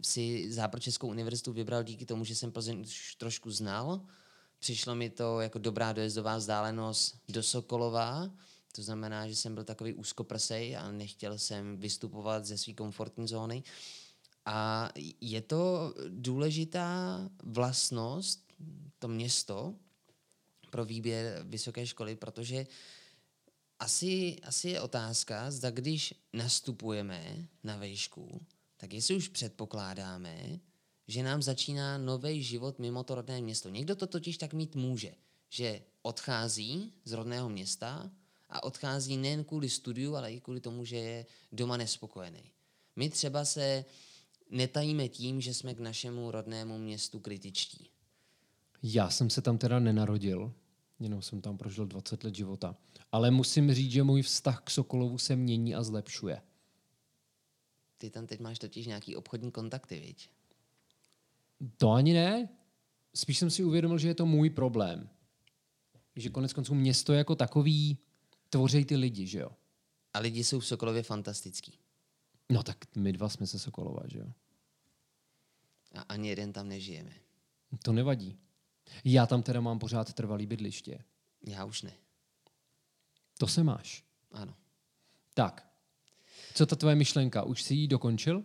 si 0.02 0.54
Západočeskou 0.54 1.08
univerzitu 1.08 1.54
vybral 1.54 1.84
díky 1.84 2.06
tomu, 2.06 2.26
že 2.26 2.36
jsem 2.36 2.52
Plzeň 2.52 2.82
už 2.82 3.16
trošku 3.16 3.52
znal, 3.52 4.02
Přišlo 4.60 4.96
mi 4.96 5.10
to 5.10 5.42
jako 5.42 5.60
dobrá 5.60 5.94
dojezdová 5.94 6.38
vzdálenost 6.38 7.22
do 7.30 7.44
Sokolova, 7.44 8.32
to 8.72 8.84
znamená, 8.84 9.28
že 9.28 9.36
jsem 9.36 9.56
byl 9.56 9.64
takový 9.64 9.94
úzkoprsej 9.94 10.78
a 10.78 10.92
nechtěl 10.92 11.38
jsem 11.38 11.78
vystupovat 11.78 12.46
ze 12.46 12.58
své 12.58 12.74
komfortní 12.74 13.28
zóny. 13.28 13.64
A 14.46 14.90
je 15.22 15.42
to 15.42 15.94
důležitá 16.10 17.20
vlastnost, 17.44 18.54
to 19.00 19.08
město, 19.08 19.76
pro 20.70 20.86
výběr 20.86 21.44
vysoké 21.44 21.88
školy, 21.88 22.16
protože 22.16 22.66
asi, 23.80 24.38
asi 24.44 24.70
je 24.70 24.82
otázka, 24.82 25.52
zda 25.52 25.72
když 25.72 26.14
nastupujeme 26.34 27.48
na 27.64 27.78
vejšku, 27.78 28.46
tak 28.78 28.94
jestli 28.94 29.16
už 29.16 29.28
předpokládáme, 29.28 30.60
že 31.08 31.24
nám 31.24 31.42
začíná 31.42 31.98
nový 31.98 32.44
život 32.44 32.80
mimo 32.80 33.04
to 33.04 33.16
rodné 33.16 33.42
město. 33.42 33.70
Někdo 33.70 33.96
to 33.96 34.08
totiž 34.08 34.38
tak 34.38 34.54
mít 34.54 34.76
může, 34.76 35.14
že 35.50 35.82
odchází 36.02 36.94
z 37.06 37.12
rodného 37.12 37.50
města 37.50 38.12
a 38.50 38.64
odchází 38.64 39.18
nejen 39.18 39.44
kvůli 39.44 39.70
studiu, 39.70 40.16
ale 40.16 40.34
i 40.34 40.40
kvůli 40.40 40.60
tomu, 40.60 40.86
že 40.86 40.98
je 40.98 41.26
doma 41.52 41.78
nespokojený. 41.78 42.44
My 42.96 43.10
třeba 43.10 43.46
se 43.46 43.86
netajíme 44.50 45.08
tím, 45.08 45.42
že 45.42 45.54
jsme 45.54 45.74
k 45.74 45.80
našemu 45.80 46.32
rodnému 46.32 46.78
městu 46.78 47.20
kritičtí. 47.20 47.90
Já 48.84 49.10
jsem 49.10 49.30
se 49.30 49.42
tam 49.42 49.58
teda 49.58 49.80
nenarodil, 49.80 50.54
jenom 51.00 51.22
jsem 51.22 51.42
tam 51.42 51.58
prožil 51.58 51.86
20 51.86 52.24
let 52.24 52.36
života. 52.36 52.76
Ale 53.12 53.32
musím 53.32 53.74
říct, 53.74 53.92
že 53.92 54.04
můj 54.04 54.22
vztah 54.22 54.62
k 54.64 54.70
Sokolovu 54.70 55.18
se 55.18 55.36
mění 55.36 55.76
a 55.76 55.84
zlepšuje. 55.84 56.42
Ty 57.98 58.10
tam 58.10 58.28
teď 58.28 58.40
máš 58.40 58.60
totiž 58.60 58.88
nějaký 58.88 59.16
obchodní 59.16 59.52
kontakty, 59.52 60.00
viď? 60.00 60.30
To 61.78 61.92
ani 61.92 62.14
ne. 62.14 62.50
Spíš 63.14 63.38
jsem 63.38 63.50
si 63.50 63.64
uvědomil, 63.64 63.98
že 63.98 64.08
je 64.08 64.16
to 64.16 64.26
můj 64.26 64.50
problém. 64.50 65.10
Že 66.16 66.30
konec 66.30 66.54
konců 66.54 66.76
město 66.76 67.14
jako 67.14 67.36
takový 67.36 67.98
tvoří 68.50 68.86
ty 68.86 68.96
lidi, 68.96 69.28
že 69.28 69.40
jo? 69.40 69.52
A 70.14 70.20
lidi 70.20 70.44
jsou 70.44 70.60
v 70.60 70.66
Sokolově 70.66 71.04
fantastický. 71.04 71.74
No 72.50 72.64
tak 72.64 72.96
my 72.96 73.14
dva 73.14 73.30
jsme 73.30 73.48
se 73.48 73.60
Sokolova, 73.60 74.02
že 74.08 74.20
jo? 74.20 74.32
A 75.96 76.02
ani 76.02 76.30
jeden 76.30 76.54
tam 76.54 76.68
nežijeme. 76.68 77.14
To 77.84 77.94
nevadí. 77.94 78.38
Já 79.04 79.26
tam 79.26 79.44
teda 79.44 79.62
mám 79.62 79.80
pořád 79.80 80.14
trvalý 80.14 80.46
bydliště. 80.46 81.00
Já 81.48 81.66
už 81.66 81.82
ne. 81.82 81.92
To 83.38 83.48
se 83.48 83.64
máš. 83.64 84.04
Ano. 84.32 84.54
Tak. 85.34 85.70
Co 86.54 86.66
ta 86.66 86.76
tvoje 86.76 86.96
myšlenka? 86.96 87.44
Už 87.44 87.64
jsi 87.64 87.74
ji 87.76 87.88
dokončil? 87.88 88.44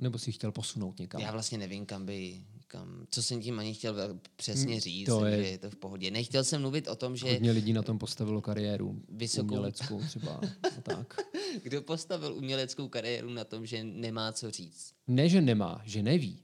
Nebo 0.00 0.18
si 0.18 0.32
chtěl 0.32 0.52
posunout 0.52 0.98
někam? 0.98 1.20
Já 1.20 1.32
vlastně 1.32 1.58
nevím, 1.58 1.86
kam 1.86 2.06
by, 2.06 2.44
kam, 2.66 3.06
co 3.10 3.22
jsem 3.22 3.42
tím 3.42 3.58
ani 3.58 3.74
chtěl 3.74 4.20
přesně 4.36 4.74
Mm, 4.74 4.80
říct, 4.80 5.06
to 5.06 5.24
je, 5.26 5.42
že 5.44 5.50
je 5.50 5.58
to 5.58 5.70
v 5.70 5.76
pohodě. 5.76 6.10
Nechtěl 6.10 6.44
jsem 6.44 6.60
mluvit 6.60 6.88
o 6.88 6.96
tom, 6.96 7.16
že 7.16 7.32
Hodně 7.32 7.50
lidí 7.50 7.72
na 7.72 7.82
tom 7.82 7.98
postavilo 7.98 8.40
kariéru. 8.42 9.02
Vysokou- 9.08 9.42
Uměleckou 9.54 10.00
třeba. 10.08 10.40
A 10.76 10.80
tak. 10.82 11.16
kdo 11.62 11.82
postavil 11.82 12.34
uměleckou 12.34 12.88
kariéru 12.88 13.30
na 13.30 13.44
tom, 13.44 13.66
že 13.66 13.84
nemá 13.84 14.32
co 14.32 14.50
říct. 14.50 14.94
Ne, 15.06 15.28
že 15.28 15.40
nemá, 15.40 15.82
že 15.84 16.02
neví. 16.02 16.42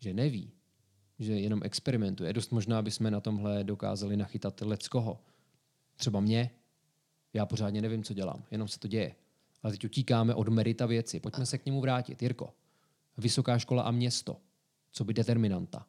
Že 0.00 0.14
neví. 0.14 0.52
Že 1.18 1.32
jenom 1.32 1.60
experimentuje. 1.62 2.32
Dost 2.32 2.52
možná 2.52 2.82
bychom 2.82 3.10
na 3.10 3.20
tomhle 3.20 3.64
dokázali 3.64 4.16
nachytat 4.16 4.60
leckoho. 4.60 5.20
Třeba 5.96 6.20
mě. 6.20 6.50
Já 7.32 7.46
pořádně 7.46 7.82
nevím, 7.82 8.04
co 8.04 8.14
dělám. 8.14 8.44
Jenom 8.50 8.68
se 8.68 8.78
to 8.78 8.88
děje. 8.88 9.14
Ale 9.62 9.72
teď 9.72 9.84
utíkáme 9.84 10.34
od 10.34 10.48
merita 10.48 10.86
věci. 10.86 11.20
Pojďme 11.20 11.46
se 11.46 11.58
k 11.58 11.66
němu 11.66 11.80
vrátit. 11.80 12.22
Jirko, 12.22 12.54
vysoká 13.18 13.58
škola 13.58 13.82
a 13.82 13.90
město. 13.90 14.36
Co 14.92 15.04
by 15.04 15.14
determinanta? 15.14 15.86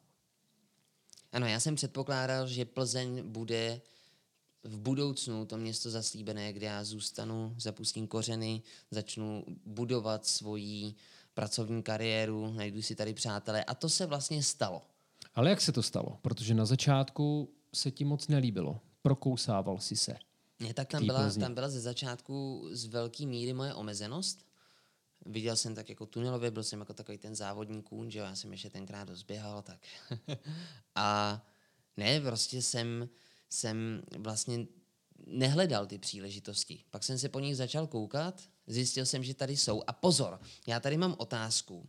Ano, 1.32 1.46
já 1.46 1.60
jsem 1.60 1.74
předpokládal, 1.74 2.46
že 2.46 2.64
Plzeň 2.64 3.22
bude 3.28 3.80
v 4.64 4.78
budoucnu 4.78 5.46
to 5.46 5.56
město 5.56 5.90
zaslíbené, 5.90 6.52
kde 6.52 6.66
já 6.66 6.84
zůstanu, 6.84 7.54
zapustím 7.58 8.06
kořeny, 8.06 8.62
začnu 8.90 9.44
budovat 9.66 10.26
svoji 10.26 10.94
pracovní 11.34 11.82
kariéru, 11.82 12.52
najdu 12.52 12.82
si 12.82 12.94
tady 12.94 13.14
přátelé. 13.14 13.64
A 13.64 13.74
to 13.74 13.88
se 13.88 14.06
vlastně 14.06 14.42
stalo. 14.42 14.82
Ale 15.36 15.50
jak 15.50 15.60
se 15.60 15.72
to 15.72 15.82
stalo? 15.82 16.18
Protože 16.22 16.54
na 16.54 16.64
začátku 16.64 17.54
se 17.74 17.90
ti 17.90 18.04
moc 18.04 18.28
nelíbilo. 18.28 18.80
Prokousával 19.02 19.78
si 19.78 19.96
se. 19.96 20.16
Ne, 20.60 20.74
tak 20.74 20.88
tam 20.88 21.06
byla, 21.06 21.20
Plzni. 21.20 21.40
tam 21.40 21.54
byla 21.54 21.68
ze 21.68 21.80
začátku 21.80 22.68
z 22.72 22.86
velké 22.86 23.26
míry 23.26 23.52
moje 23.52 23.74
omezenost. 23.74 24.46
Viděl 25.26 25.56
jsem 25.56 25.74
tak 25.74 25.88
jako 25.88 26.06
tunelově, 26.06 26.50
byl 26.50 26.62
jsem 26.62 26.80
jako 26.80 26.94
takový 26.94 27.18
ten 27.18 27.34
závodní 27.34 27.82
kůň, 27.82 28.10
že 28.10 28.18
jo, 28.18 28.24
já 28.24 28.36
jsem 28.36 28.52
ještě 28.52 28.70
tenkrát 28.70 29.08
dozběhal, 29.08 29.62
tak. 29.62 29.80
a 30.94 31.42
ne, 31.96 32.20
prostě 32.20 32.62
jsem, 32.62 33.08
jsem 33.50 34.02
vlastně 34.18 34.66
nehledal 35.26 35.86
ty 35.86 35.98
příležitosti. 35.98 36.84
Pak 36.90 37.04
jsem 37.04 37.18
se 37.18 37.28
po 37.28 37.40
nich 37.40 37.56
začal 37.56 37.86
koukat, 37.86 38.42
zjistil 38.66 39.06
jsem, 39.06 39.24
že 39.24 39.34
tady 39.34 39.56
jsou. 39.56 39.82
A 39.86 39.92
pozor, 39.92 40.40
já 40.66 40.80
tady 40.80 40.96
mám 40.96 41.14
otázku. 41.18 41.88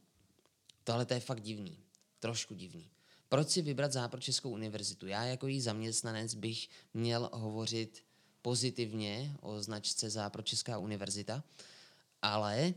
Tohle 0.84 1.06
to 1.06 1.14
je 1.14 1.20
fakt 1.20 1.42
divný. 1.42 1.80
Trošku 2.20 2.54
divný. 2.54 2.90
Proč 3.30 3.50
si 3.50 3.62
vybrat 3.62 3.92
Západočeskou 3.92 4.50
univerzitu? 4.50 5.08
Já 5.08 5.24
jako 5.24 5.48
její 5.48 5.62
zaměstnanec 5.62 6.36
bych 6.36 6.70
měl 6.94 7.30
hovořit 7.34 8.04
pozitivně 8.42 9.38
o 9.42 9.62
značce 9.62 10.10
Západočeská 10.10 10.78
univerzita, 10.78 11.44
ale 12.22 12.74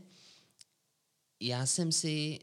já 1.39 1.65
jsem 1.65 1.91
si 1.91 2.39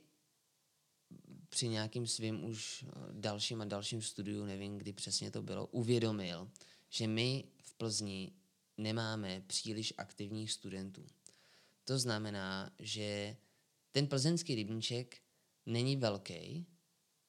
při 1.48 1.68
nějakým 1.68 2.06
svým 2.06 2.44
už 2.44 2.84
dalším 3.12 3.61
a 3.61 3.64
dalším 3.64 4.02
studiu, 4.02 4.44
nevím, 4.44 4.78
kdy 4.78 4.92
přesně 4.92 5.30
to 5.30 5.42
bylo, 5.42 5.66
uvědomil, 5.66 6.50
že 6.88 7.06
my 7.06 7.44
v 7.62 7.74
Plzni 7.74 8.32
nemáme 8.76 9.42
příliš 9.46 9.94
aktivních 9.98 10.52
studentů. 10.52 11.06
To 11.84 11.98
znamená, 11.98 12.72
že 12.78 13.36
ten 13.92 14.06
plzeňský 14.06 14.54
rybníček 14.54 15.18
není 15.66 15.96
velký, 15.96 16.66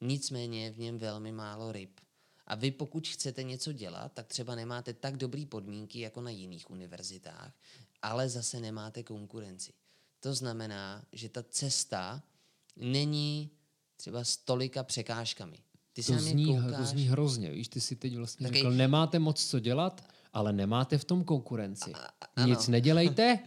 nicméně 0.01 0.63
je 0.63 0.71
v 0.71 0.79
něm 0.79 0.97
velmi 0.97 1.31
málo 1.31 1.71
ryb. 1.71 1.99
A 2.47 2.55
vy 2.55 2.71
pokud 2.71 3.07
chcete 3.07 3.43
něco 3.43 3.71
dělat, 3.71 4.13
tak 4.13 4.27
třeba 4.27 4.55
nemáte 4.55 4.93
tak 4.93 5.17
dobré 5.17 5.45
podmínky 5.45 5.99
jako 5.99 6.21
na 6.21 6.29
jiných 6.29 6.69
univerzitách, 6.69 7.53
ale 8.01 8.29
zase 8.29 8.59
nemáte 8.59 9.03
konkurenci. 9.03 9.73
To 10.19 10.33
znamená, 10.33 11.03
že 11.13 11.29
ta 11.29 11.43
cesta 11.43 12.23
není 12.75 13.49
třeba 13.95 14.23
s 14.23 14.37
tolika 14.37 14.83
překážkami. 14.83 15.57
Ty 15.93 16.03
to, 16.03 16.19
zní, 16.19 16.45
koukáš... 16.45 16.77
to 16.77 16.85
zní 16.85 17.03
hrozně, 17.03 17.51
víš, 17.51 17.67
ty 17.67 17.81
si 17.81 17.95
teď 17.95 18.15
vlastně 18.15 18.47
Takej... 18.47 18.61
řekl, 18.61 18.71
nemáte 18.71 19.19
moc 19.19 19.45
co 19.45 19.59
dělat, 19.59 20.13
ale 20.33 20.53
nemáte 20.53 20.97
v 20.97 21.05
tom 21.05 21.23
konkurenci. 21.23 21.93
A, 21.93 22.07
a, 22.35 22.45
Nic 22.45 22.67
nedělejte 22.67 23.39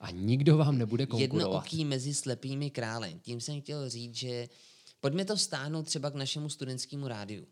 a 0.00 0.10
nikdo 0.10 0.56
vám 0.56 0.78
nebude 0.78 1.06
konkurovat. 1.06 1.42
Jedno 1.42 1.58
oký 1.58 1.84
mezi 1.84 2.14
slepými 2.14 2.70
králem. 2.70 3.20
Tím 3.20 3.40
jsem 3.40 3.60
chtěl 3.60 3.90
říct, 3.90 4.14
že 4.14 4.48
pojďme 5.00 5.24
to 5.24 5.36
stáhnout 5.36 5.82
třeba 5.82 6.10
k 6.10 6.14
našemu 6.14 6.48
studentskému 6.48 7.08
rádiu. 7.08 7.46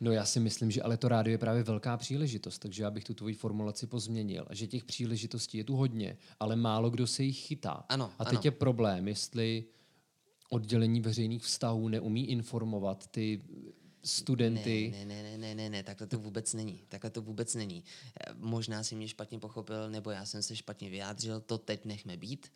No 0.00 0.12
já 0.12 0.24
si 0.24 0.40
myslím, 0.40 0.70
že 0.70 0.82
ale 0.82 0.96
to 0.96 1.08
rádio 1.08 1.34
je 1.34 1.38
právě 1.38 1.62
velká 1.62 1.96
příležitost, 1.96 2.58
takže 2.58 2.82
já 2.82 2.90
bych 2.90 3.04
tu 3.04 3.14
tvoji 3.14 3.34
formulaci 3.34 3.86
pozměnil. 3.86 4.46
A 4.48 4.54
že 4.54 4.66
těch 4.66 4.84
příležitostí 4.84 5.58
je 5.58 5.64
tu 5.64 5.76
hodně, 5.76 6.16
ale 6.40 6.56
málo 6.56 6.90
kdo 6.90 7.06
se 7.06 7.22
jich 7.22 7.38
chytá. 7.38 7.84
Ano, 7.88 8.12
a 8.18 8.24
teď 8.24 8.34
ano. 8.34 8.40
je 8.44 8.50
problém, 8.50 9.08
jestli 9.08 9.64
oddělení 10.50 11.00
veřejných 11.00 11.42
vztahů 11.42 11.88
neumí 11.88 12.30
informovat 12.30 13.06
ty 13.06 13.42
studenty. 14.04 14.90
Ne, 14.92 15.04
ne, 15.04 15.22
ne, 15.22 15.38
ne, 15.38 15.54
ne, 15.54 15.70
ne, 15.70 15.82
takhle 15.82 16.06
to 16.06 16.18
vůbec 16.18 16.54
není. 16.54 16.84
Takhle 16.88 17.10
to 17.10 17.22
vůbec 17.22 17.54
není. 17.54 17.84
Možná 18.34 18.82
si 18.82 18.94
mě 18.94 19.08
špatně 19.08 19.38
pochopil, 19.38 19.90
nebo 19.90 20.10
já 20.10 20.26
jsem 20.26 20.42
se 20.42 20.56
špatně 20.56 20.90
vyjádřil, 20.90 21.40
to 21.40 21.58
teď 21.58 21.84
nechme 21.84 22.16
být. 22.16 22.52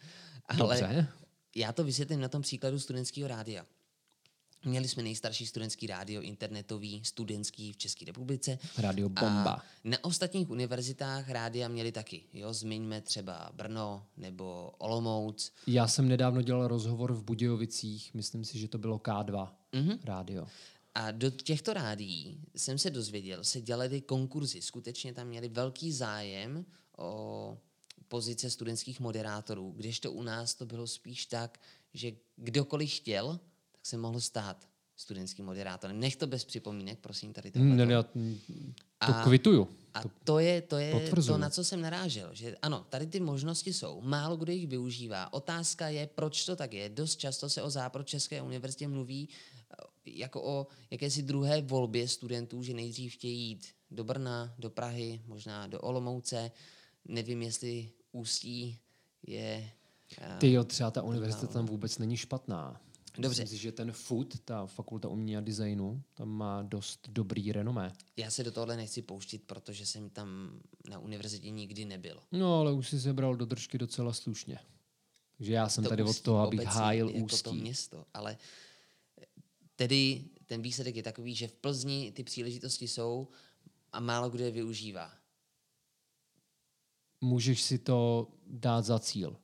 Ale 0.49 0.59
Dobře. 0.59 1.09
já 1.55 1.73
to 1.73 1.85
vysvětlím 1.85 2.21
na 2.21 2.29
tom 2.29 2.43
příkladu 2.43 2.79
studentského 2.79 3.29
rádia. 3.29 3.67
Měli 4.67 4.89
jsme 4.89 5.03
nejstarší 5.03 5.47
studentský 5.47 5.87
rádio 5.87 6.23
internetový, 6.23 7.03
studentský 7.05 7.73
v 7.73 7.77
České 7.77 8.05
republice. 8.05 8.59
Rádio 8.79 9.09
Bomba. 9.09 9.53
A 9.53 9.63
na 9.85 10.05
ostatních 10.05 10.51
univerzitách 10.51 11.31
rádia 11.31 11.69
měli 11.69 11.93
taky. 11.93 12.23
Jo, 12.33 12.53
zmiňme 12.53 13.01
třeba 13.01 13.51
Brno 13.55 14.07
nebo 14.17 14.73
Olomouc. 14.79 15.53
Já 15.67 15.89
jsem 15.89 16.09
nedávno 16.09 16.43
dělal 16.43 16.69
rozhovor 16.69 17.13
v 17.13 17.23
Budějovicích, 17.23 18.15
myslím 18.15 18.45
si, 18.45 18.59
že 18.59 18.69
to 18.69 18.79
bylo 18.79 18.99
K2 18.99 19.53
mm-hmm. 19.73 19.99
rádio. 20.05 20.47
A 20.95 21.11
do 21.11 21.31
těchto 21.31 21.73
rádií 21.73 22.41
jsem 22.57 22.79
se 22.79 22.91
dozvěděl, 22.91 23.45
se 23.45 23.61
dělaly 23.61 24.01
konkurzy. 24.01 24.63
Skutečně 24.63 25.13
tam 25.13 25.27
měli 25.27 25.49
velký 25.49 25.93
zájem 25.93 26.65
o 26.99 27.59
pozice 28.09 28.51
studentských 28.51 29.01
moderátorů, 29.01 29.71
kdežto 29.77 30.13
u 30.13 30.23
nás 30.23 30.55
to 30.55 30.67
bylo 30.67 30.87
spíš 30.87 31.27
tak, 31.27 31.61
že 31.95 32.13
kdokoliv 32.37 32.91
chtěl, 32.91 33.41
tak 33.87 33.91
se 33.91 33.97
mohl 33.97 34.21
stát 34.21 34.69
studentským 34.97 35.45
moderátorem. 35.45 36.01
Nech 36.01 36.17
to 36.17 36.27
bez 36.27 36.45
připomínek, 36.45 36.99
prosím, 36.99 37.33
tady 37.33 37.51
to. 37.51 37.59
Ne, 37.59 37.87
ne, 37.87 38.03
to 38.03 38.09
a, 39.01 39.23
kvituju. 39.23 39.69
A 39.95 40.03
to 40.25 40.39
je, 40.39 40.63
to 40.63 40.79
je 40.79 41.11
to, 41.27 41.39
na 41.39 41.51
co 41.51 41.65
jsem 41.65 41.81
narážel. 41.81 42.31
Že 42.33 42.57
ano, 42.63 42.87
tady 42.89 43.07
ty 43.07 43.21
možnosti 43.21 43.73
jsou, 43.73 44.01
málo 44.01 44.37
kdo 44.37 44.53
jich 44.53 44.67
využívá. 44.67 45.33
Otázka 45.33 45.89
je, 45.89 46.07
proč 46.07 46.45
to 46.45 46.57
tak 46.57 46.73
je. 46.73 46.89
Dost 46.89 47.17
často 47.17 47.49
se 47.49 47.63
o 47.63 47.71
Západ 47.71 48.07
České 48.07 48.43
univerzitě 48.43 48.89
mluví 48.89 49.29
jako 50.07 50.43
o 50.43 50.67
jakési 50.91 51.23
druhé 51.23 51.63
volbě 51.63 52.09
studentů, 52.09 52.63
že 52.63 52.75
nejdřív 52.75 53.13
chtějí 53.13 53.49
jít 53.49 53.67
do 53.91 54.05
Brna, 54.05 54.55
do 54.59 54.71
Prahy, 54.71 55.23
možná 55.27 55.67
do 55.67 55.81
Olomouce. 55.81 56.51
Nevím, 57.05 57.43
jestli 57.43 57.91
Ústí 58.13 58.79
je... 59.27 59.71
Eh, 60.19 60.37
Ty 60.39 60.53
jo, 60.53 60.65
třeba 60.65 60.91
ta 60.91 61.03
univerzita 61.03 61.47
tam 61.47 61.67
vůbec 61.67 61.99
není 61.99 62.17
špatná. 62.17 62.81
Dobře. 63.19 63.43
Myslím 63.43 63.59
si, 63.59 63.63
že 63.63 63.73
ten 63.73 63.93
FUD, 63.93 64.41
ta 64.45 64.67
fakulta 64.67 65.09
umění 65.09 65.37
a 65.37 65.41
designu, 65.41 66.03
tam 66.15 66.29
má 66.29 66.63
dost 66.63 67.09
dobrý 67.09 67.53
renomé. 67.53 67.93
Já 68.17 68.31
se 68.31 68.45
do 68.45 68.53
tohle 68.53 68.77
nechci 68.77 69.03
pouštit, 69.03 69.43
protože 69.47 69.87
jsem 69.87 70.11
tam 70.11 70.61
na 70.91 70.99
univerzitě 70.99 71.51
nikdy 71.51 71.85
nebyl. 71.85 72.23
No, 72.33 72.61
ale 72.61 72.73
už 72.73 72.89
si 72.89 73.01
sebral 73.01 73.37
do 73.37 73.47
držky 73.47 73.79
docela 73.79 74.13
slušně. 74.13 74.59
Takže 75.37 75.53
já 75.53 75.69
jsem 75.69 75.85
to 75.85 75.91
tady 75.91 76.03
ústí, 76.03 76.21
od 76.21 76.25
toho, 76.25 76.39
abych 76.39 76.65
hájil 76.65 77.09
jako 77.09 77.25
ústí. 77.25 77.43
to 77.43 77.53
město, 77.53 78.07
ale 78.15 78.39
Tedy 79.77 80.25
ten 80.47 80.63
výsledek 80.63 80.97
je 80.97 81.03
takový, 81.03 81.35
že 81.35 81.49
v 81.49 81.55
Plzni 81.55 82.13
ty 82.13 82.25
příležitosti 82.25 82.89
jsou 82.89 83.29
a 83.93 84.01
málo 84.01 84.31
kdo 84.31 84.45
je 84.45 84.51
využívá. 84.51 85.13
Můžeš 87.21 87.63
si 87.63 87.79
to 87.79 88.29
dát 88.47 88.85
za 88.85 88.99
cíl. 88.99 89.37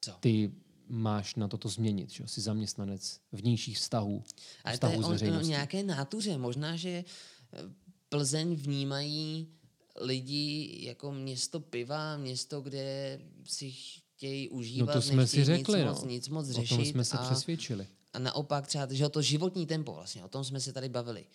Co? 0.00 0.12
Ty 0.12 0.52
máš 0.92 1.34
na 1.34 1.48
toto 1.48 1.68
změnit, 1.68 2.10
že 2.10 2.28
jsi 2.28 2.40
zaměstnanec 2.40 3.20
vnějších 3.32 3.78
vztahů, 3.78 4.24
Ale 4.64 4.74
vztahů 4.74 5.02
to 5.02 5.24
je 5.24 5.32
o, 5.32 5.38
o 5.38 5.40
nějaké 5.40 5.82
nátuře. 5.82 6.38
Možná, 6.38 6.76
že 6.76 7.04
eh, 7.52 7.58
Plzeň 8.08 8.54
vnímají 8.54 9.48
lidi 10.00 10.78
jako 10.84 11.12
město 11.12 11.60
piva, 11.60 12.16
město, 12.16 12.60
kde 12.60 13.18
si 13.44 13.72
chtějí 13.72 14.48
užívat, 14.48 14.88
no 14.88 14.92
to 14.92 15.02
jsme 15.02 15.26
si 15.26 15.44
řekli, 15.44 15.78
nic, 15.78 15.86
no. 15.86 15.92
moc, 15.92 16.04
nic 16.04 16.28
moc 16.28 16.50
řešit. 16.50 16.74
O 16.74 16.76
tom 16.76 16.84
jsme 16.84 17.04
se 17.04 17.18
a, 17.18 17.24
přesvědčili. 17.24 17.86
A 18.12 18.18
naopak 18.18 18.66
třeba, 18.66 18.86
že 18.90 19.08
to 19.08 19.22
životní 19.22 19.66
tempo, 19.66 19.92
vlastně, 19.92 20.24
o 20.24 20.28
tom 20.28 20.44
jsme 20.44 20.60
se 20.60 20.72
tady 20.72 20.88
bavili. 20.88 21.26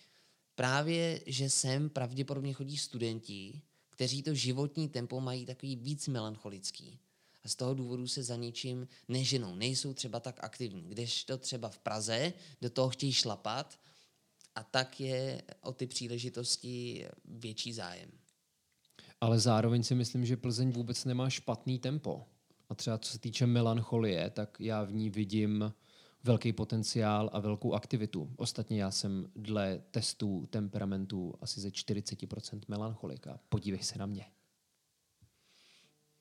Právě, 0.54 1.20
že 1.26 1.50
sem 1.50 1.90
pravděpodobně 1.90 2.52
chodí 2.52 2.76
studenti, 2.76 3.62
kteří 3.90 4.22
to 4.22 4.34
životní 4.34 4.88
tempo 4.88 5.20
mají 5.20 5.46
takový 5.46 5.76
víc 5.76 6.08
melancholický. 6.08 6.98
Z 7.48 7.56
toho 7.56 7.74
důvodu 7.74 8.08
se 8.08 8.22
za 8.22 8.36
ničím 8.36 8.88
neženou, 9.08 9.54
nejsou 9.54 9.94
třeba 9.94 10.20
tak 10.20 10.44
aktivní. 10.44 10.82
Když 10.88 11.24
to 11.24 11.38
třeba 11.38 11.68
v 11.68 11.78
Praze 11.78 12.32
do 12.60 12.70
toho 12.70 12.90
chtějí 12.90 13.12
šlapat 13.12 13.80
a 14.54 14.62
tak 14.62 15.00
je 15.00 15.42
o 15.60 15.72
ty 15.72 15.86
příležitosti 15.86 17.06
větší 17.24 17.72
zájem. 17.72 18.10
Ale 19.20 19.40
zároveň 19.40 19.82
si 19.82 19.94
myslím, 19.94 20.26
že 20.26 20.36
Plzeň 20.36 20.72
vůbec 20.72 21.04
nemá 21.04 21.30
špatný 21.30 21.78
tempo. 21.78 22.26
A 22.68 22.74
třeba 22.74 22.98
co 22.98 23.12
se 23.12 23.18
týče 23.18 23.46
melancholie, 23.46 24.30
tak 24.30 24.56
já 24.60 24.84
v 24.84 24.92
ní 24.92 25.10
vidím 25.10 25.72
velký 26.24 26.52
potenciál 26.52 27.30
a 27.32 27.40
velkou 27.40 27.74
aktivitu. 27.74 28.34
Ostatně 28.36 28.82
já 28.82 28.90
jsem 28.90 29.30
dle 29.36 29.82
testů 29.90 30.46
temperamentu 30.50 31.34
asi 31.40 31.60
ze 31.60 31.68
40% 31.68 32.60
melancholika. 32.68 33.40
Podívej 33.48 33.82
se 33.82 33.98
na 33.98 34.06
mě. 34.06 34.26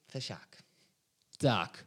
Fešák. 0.08 0.67
Tak. 1.38 1.86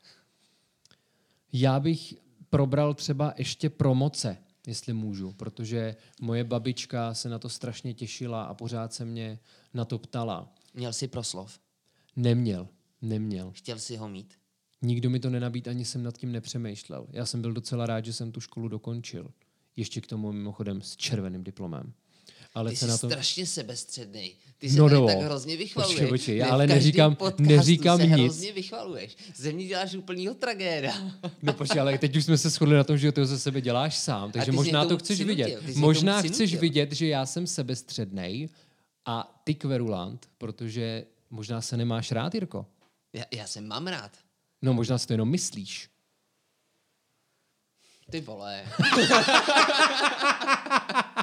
Já 1.53 1.81
bych 1.81 2.15
probral 2.51 2.95
třeba 2.95 3.35
ještě 3.37 3.71
promoce, 3.71 4.37
jestli 4.67 4.93
můžu, 4.93 5.33
protože 5.33 5.97
moje 6.21 6.45
babička 6.45 7.15
se 7.15 7.29
na 7.29 7.39
to 7.39 7.49
strašně 7.49 7.95
těšila 7.95 8.45
a 8.45 8.55
pořád 8.55 8.93
se 8.93 9.05
mě 9.05 9.39
na 9.75 9.85
to 9.85 9.99
ptala. 9.99 10.55
Měl 10.75 10.93
jsi 10.93 11.09
proslov? 11.09 11.61
Neměl, 12.17 12.69
neměl. 13.03 13.53
Chtěl 13.55 13.79
jsi 13.79 13.97
ho 13.97 14.09
mít? 14.09 14.35
Nikdo 14.83 15.11
mi 15.11 15.21
to 15.21 15.31
nenabít, 15.31 15.69
ani 15.69 15.85
jsem 15.85 16.03
nad 16.03 16.19
tím 16.19 16.33
nepřemýšlel. 16.33 17.07
Já 17.11 17.27
jsem 17.27 17.41
byl 17.41 17.53
docela 17.53 17.87
rád, 17.87 18.05
že 18.05 18.13
jsem 18.13 18.33
tu 18.33 18.41
školu 18.41 18.69
dokončil. 18.69 19.31
Ještě 19.77 20.01
k 20.01 20.07
tomu 20.07 20.33
mimochodem 20.33 20.83
s 20.83 20.97
červeným 20.97 21.45
diplomem. 21.45 21.93
Ale 22.55 22.71
Ty 22.71 22.77
jsi 22.77 22.87
na 22.87 22.99
to... 22.99 23.11
strašně 23.11 23.47
sebestředný. 23.47 24.33
Ty 24.59 24.71
se 24.71 24.79
no, 24.79 24.89
no. 24.89 25.07
tak 25.07 25.19
hrozně 25.19 25.57
vychvaluješ. 25.57 25.97
Počkej, 25.97 26.09
počkej, 26.09 26.37
já 26.37 26.49
ale 26.49 26.67
neříkám, 26.67 27.17
neříkám 27.39 27.99
se 27.99 28.07
nic. 28.07 28.13
hrozně 28.13 28.53
vychvaluješ. 28.53 29.17
Ze 29.37 29.53
mě 29.53 29.67
děláš 29.67 29.95
úplnýho 29.95 30.35
tragéda. 30.35 30.93
No 31.43 31.53
počkej, 31.53 31.81
ale 31.81 31.99
teď 31.99 32.17
už 32.17 32.25
jsme 32.25 32.39
se 32.39 32.51
shodli 32.51 32.77
na 32.77 32.85
tom, 32.85 32.99
že 32.99 33.13
ty 33.13 33.27
ze 33.27 33.39
sebe 33.39 33.61
děláš 33.61 33.99
sám, 33.99 34.33
takže 34.33 34.53
možná 34.53 34.85
to 34.85 34.99
chceš 34.99 35.21
vidět. 35.21 35.77
Možná 35.77 36.23
chceš 36.23 36.55
vidět, 36.55 36.93
že 36.93 37.07
já 37.07 37.27
jsem 37.27 37.47
sebestřednej 37.47 38.49
a 39.07 39.41
ty 39.45 39.55
kverulant, 39.55 40.27
protože 40.39 41.05
možná 41.31 41.61
se 41.61 41.77
nemáš 41.77 42.13
rád, 42.13 42.35
Jirko. 42.35 42.67
Já, 43.13 43.25
já 43.35 43.47
se 43.47 43.61
mám 43.61 43.87
rád. 43.87 44.11
No 44.63 44.75
možná 44.75 44.99
si 44.99 45.07
to 45.07 45.13
jenom 45.13 45.31
myslíš. 45.31 45.89
Ty 48.11 48.21
vole. 48.21 48.65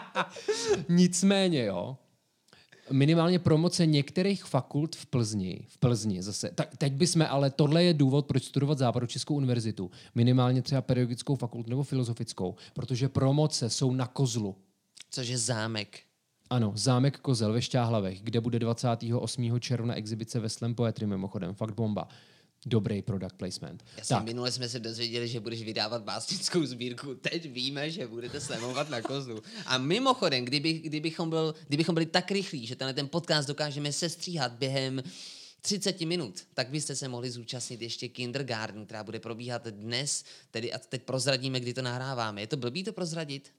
Nicméně, 0.90 1.66
jo. 1.66 1.98
minimálně 2.92 3.40
promoce 3.40 3.86
některých 3.86 4.44
fakult 4.44 4.96
v 4.96 5.06
Plzni, 5.06 5.66
v 5.68 5.78
Plzni 5.78 6.24
zase. 6.24 6.52
Tak 6.56 6.78
teď 6.78 6.94
bychom, 6.94 7.26
ale 7.30 7.50
tohle 7.50 7.84
je 7.84 7.94
důvod, 7.94 8.26
proč 8.26 8.44
studovat 8.44 8.78
Západočeskou 8.78 9.36
univerzitu. 9.36 9.92
Minimálně 10.16 10.62
třeba 10.62 10.82
pedagogickou 10.82 11.36
fakultu 11.36 11.70
nebo 11.70 11.84
filozofickou, 11.84 12.56
protože 12.74 13.10
promoce 13.10 13.70
jsou 13.70 13.94
na 13.94 14.08
kozlu. 14.08 14.56
Což 15.12 15.28
je 15.28 15.38
zámek. 15.38 16.00
Ano, 16.50 16.72
zámek 16.76 17.20
Kozel 17.20 17.54
ve 17.54 17.62
Šťáhlavech, 17.62 18.22
kde 18.22 18.42
bude 18.42 18.60
28. 18.60 19.60
června 19.60 19.96
exibice 19.96 20.40
ve 20.40 20.50
Slam 20.50 20.76
Poetry 20.76 21.06
mimochodem, 21.08 21.54
fakt 21.54 21.76
bomba. 21.76 22.08
Dobrý 22.66 23.02
product 23.02 23.34
placement. 23.38 23.86
Já 23.98 24.04
jsem 24.04 24.24
minule 24.24 24.52
jsme 24.52 24.70
se 24.70 24.80
dozvěděli, 24.80 25.28
že 25.28 25.40
budeš 25.40 25.64
vydávat 25.64 26.04
básnickou 26.04 26.66
sbírku. 26.66 27.16
Teď 27.16 27.52
víme, 27.52 27.92
že 27.92 28.08
budete 28.08 28.42
slamovat 28.42 28.90
na 28.90 29.02
kozlu. 29.02 29.42
A 29.66 29.78
mimochodem, 29.78 30.46
kdyby, 30.46 30.74
kdybychom, 30.74 31.30
byl, 31.30 31.56
kdybychom 31.68 31.94
byli 31.96 32.06
tak 32.06 32.32
rychlí, 32.32 32.68
že 32.68 32.76
tenhle 32.76 32.94
ten 32.94 33.08
podcast 33.08 33.48
dokážeme 33.48 33.92
sestříhat 33.92 34.52
během 34.52 35.04
30 35.62 36.02
minut, 36.02 36.48
tak 36.54 36.70
byste 36.70 36.96
se 36.96 37.08
mohli 37.08 37.32
zúčastnit 37.32 37.82
ještě 37.82 38.08
kindergarten, 38.08 38.86
která 38.86 39.04
bude 39.04 39.20
probíhat 39.20 39.68
dnes, 39.68 40.24
tedy 40.52 40.74
a 40.74 40.78
teď 40.78 41.04
prozradíme, 41.04 41.60
kdy 41.60 41.74
to 41.74 41.82
nahráváme. 41.82 42.42
Je 42.42 42.48
to 42.48 42.58
blbý 42.58 42.84
to 42.84 42.94
prozradit? 42.94 43.54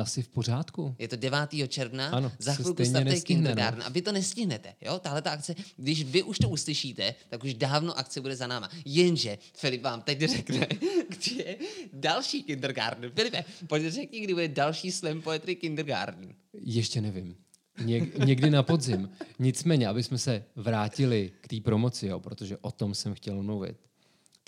Asi 0.00 0.22
v 0.22 0.28
pořádku. 0.28 0.94
Je 0.98 1.08
to 1.08 1.16
9. 1.16 1.38
června, 1.68 2.08
Ano, 2.08 2.32
za 2.38 2.54
chvilku 2.54 2.84
startuje 2.84 3.14
no. 3.14 3.20
kindergarten 3.20 3.82
a 3.82 3.88
vy 3.88 4.02
to 4.02 4.12
nestihnete. 4.12 4.74
Jo? 4.80 4.98
Tahle 4.98 5.22
ta 5.22 5.30
akce, 5.30 5.54
když 5.76 6.04
vy 6.04 6.22
už 6.22 6.38
to 6.38 6.48
uslyšíte, 6.48 7.14
tak 7.28 7.44
už 7.44 7.54
dávno 7.54 7.98
akce 7.98 8.20
bude 8.20 8.36
za 8.36 8.46
náma. 8.46 8.70
Jenže 8.84 9.38
Filip 9.54 9.82
vám 9.82 10.02
teď 10.02 10.20
řekne, 10.20 10.66
kdy 11.08 11.34
je 11.36 11.56
další 11.92 12.42
kindergarten. 12.42 13.10
Filipe, 13.10 13.44
pojď 13.66 13.92
řekni, 13.92 14.20
kdy 14.20 14.34
bude 14.34 14.48
další 14.48 14.92
slam 14.92 15.22
poetry 15.22 15.56
kindergarten. 15.56 16.34
Ještě 16.60 17.00
nevím. 17.00 17.36
Něk, 17.84 18.18
někdy 18.18 18.50
na 18.50 18.62
podzim. 18.62 19.10
Nicméně, 19.38 19.88
aby 19.88 20.02
jsme 20.02 20.18
se 20.18 20.44
vrátili 20.56 21.32
k 21.40 21.48
té 21.48 21.60
promoci, 21.60 22.06
jo, 22.06 22.20
protože 22.20 22.56
o 22.56 22.70
tom 22.70 22.94
jsem 22.94 23.14
chtěl 23.14 23.42
mluvit, 23.42 23.76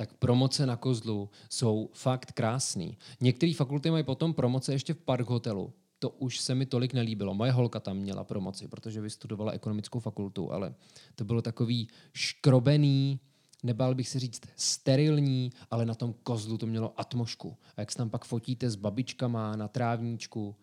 tak 0.01 0.15
promoce 0.15 0.67
na 0.67 0.77
kozlu 0.77 1.31
jsou 1.51 1.91
fakt 1.93 2.33
krásný. 2.33 2.99
Některé 3.21 3.55
fakulty 3.55 3.91
mají 3.91 4.05
potom 4.05 4.35
promoce 4.35 4.73
ještě 4.73 4.95
v 4.95 4.99
park 4.99 5.29
hotelu. 5.29 5.73
To 5.99 6.11
už 6.11 6.41
se 6.41 6.55
mi 6.55 6.67
tolik 6.67 6.93
nelíbilo. 6.93 7.35
Moje 7.35 7.53
holka 7.53 7.81
tam 7.81 7.97
měla 7.97 8.25
promoci, 8.25 8.69
protože 8.69 9.01
vystudovala 9.01 9.53
ekonomickou 9.53 10.01
fakultu, 10.01 10.53
ale 10.53 10.75
to 11.15 11.25
bylo 11.25 11.43
takový 11.43 11.89
škrobený, 12.13 13.21
nebál 13.63 13.95
bych 13.95 14.09
se 14.09 14.19
říct 14.19 14.41
sterilní, 14.57 15.53
ale 15.71 15.87
na 15.87 15.95
tom 15.95 16.15
kozlu 16.23 16.59
to 16.59 16.67
mělo 16.67 17.01
atmošku. 17.01 17.57
A 17.77 17.81
jak 17.81 17.93
se 17.93 17.99
tam 17.99 18.11
pak 18.11 18.25
fotíte 18.25 18.71
s 18.71 18.77
babičkama 18.77 19.57
na 19.57 19.69
trávníčku, 19.69 20.57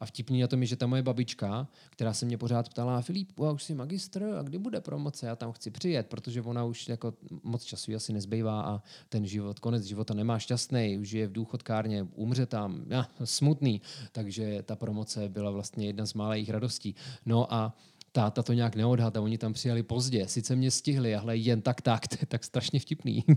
a 0.00 0.06
vtipný 0.06 0.40
na 0.40 0.46
tom 0.46 0.60
je, 0.60 0.66
že 0.66 0.76
ta 0.76 0.86
moje 0.86 1.02
babička, 1.02 1.68
která 1.90 2.12
se 2.12 2.26
mě 2.26 2.38
pořád 2.38 2.68
ptala, 2.68 3.02
Filip, 3.02 3.40
a 3.40 3.50
už 3.50 3.62
jsi 3.62 3.74
magistr, 3.74 4.24
a 4.38 4.42
kdy 4.42 4.58
bude 4.58 4.80
promoce? 4.80 5.26
Já 5.26 5.36
tam 5.36 5.52
chci 5.52 5.70
přijet, 5.70 6.06
protože 6.06 6.42
ona 6.42 6.64
už 6.64 6.88
jako 6.88 7.14
moc 7.42 7.64
času 7.64 7.96
asi 7.96 8.12
nezbývá 8.12 8.62
a 8.62 8.82
ten 9.08 9.26
život, 9.26 9.58
konec 9.58 9.84
života 9.84 10.14
nemá 10.14 10.38
šťastný, 10.38 10.98
už 10.98 11.12
je 11.12 11.26
v 11.26 11.32
důchodkárně, 11.32 12.06
umře 12.14 12.46
tam, 12.46 12.84
ja, 12.88 13.08
smutný. 13.24 13.80
Takže 14.12 14.62
ta 14.62 14.76
promoce 14.76 15.28
byla 15.28 15.50
vlastně 15.50 15.86
jedna 15.86 16.06
z 16.06 16.14
malých 16.14 16.50
radostí. 16.50 16.94
No 17.26 17.54
a 17.54 17.76
táta 18.12 18.42
to 18.42 18.52
nějak 18.52 18.76
neodhad 18.76 19.16
a 19.16 19.20
oni 19.20 19.38
tam 19.38 19.52
přijeli 19.52 19.82
pozdě. 19.82 20.28
Sice 20.28 20.56
mě 20.56 20.70
stihli, 20.70 21.14
ale 21.14 21.36
jen 21.36 21.62
tak 21.62 21.80
tak, 21.80 22.08
to 22.08 22.16
je 22.20 22.26
tak 22.26 22.44
strašně 22.44 22.80
vtipný. 22.80 23.24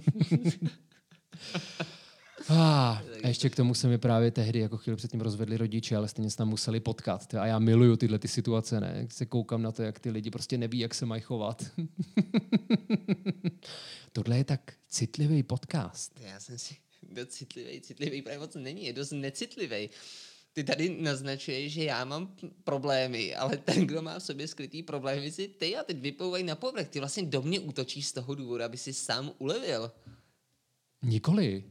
Ah, 2.49 3.01
a 3.23 3.27
ještě 3.27 3.49
k 3.49 3.55
tomu 3.55 3.73
se 3.73 3.87
mi 3.87 3.97
právě 3.97 4.31
tehdy 4.31 4.59
jako 4.59 4.77
chvíli 4.77 4.97
předtím 4.97 5.21
rozvedli 5.21 5.57
rodiče, 5.57 5.95
ale 5.95 6.07
stejně 6.07 6.31
se 6.31 6.37
tam 6.37 6.49
museli 6.49 6.79
potkat. 6.79 7.33
A 7.33 7.45
já 7.45 7.59
miluju 7.59 7.95
tyhle 7.95 8.19
ty 8.19 8.27
situace, 8.27 8.79
ne? 8.79 8.93
Jak 8.95 9.11
se 9.11 9.25
koukám 9.25 9.61
na 9.61 9.71
to, 9.71 9.83
jak 9.83 9.99
ty 9.99 10.09
lidi 10.09 10.31
prostě 10.31 10.57
neví, 10.57 10.79
jak 10.79 10.93
se 10.93 11.05
mají 11.05 11.21
chovat. 11.21 11.65
Tohle 14.11 14.37
je 14.37 14.43
tak 14.43 14.73
citlivý 14.89 15.43
podcast. 15.43 16.19
Já 16.19 16.39
jsem 16.39 16.57
si 16.57 16.75
citlivý, 17.25 17.81
citlivý 17.81 18.21
právě 18.21 18.39
moc 18.39 18.55
není, 18.55 18.85
je 18.85 18.93
dost 18.93 19.11
necitlivý. 19.11 19.89
Ty 20.53 20.63
tady 20.63 21.01
naznačuješ, 21.01 21.73
že 21.73 21.83
já 21.83 22.05
mám 22.05 22.35
problémy, 22.63 23.35
ale 23.35 23.57
ten, 23.57 23.87
kdo 23.87 24.01
má 24.01 24.19
v 24.19 24.23
sobě 24.23 24.47
skrytý 24.47 24.83
problémy, 24.83 25.31
si 25.31 25.47
ty 25.47 25.75
a 25.75 25.83
teď 25.83 26.01
vyplouvají 26.01 26.43
na 26.43 26.55
povrch. 26.55 26.87
Ty 26.87 26.99
vlastně 26.99 27.25
do 27.25 27.41
mě 27.41 27.59
útočíš 27.59 28.07
z 28.07 28.13
toho 28.13 28.35
důvodu, 28.35 28.63
aby 28.63 28.77
si 28.77 28.93
sám 28.93 29.31
ulevil. 29.37 29.91
Nikoli. 31.03 31.63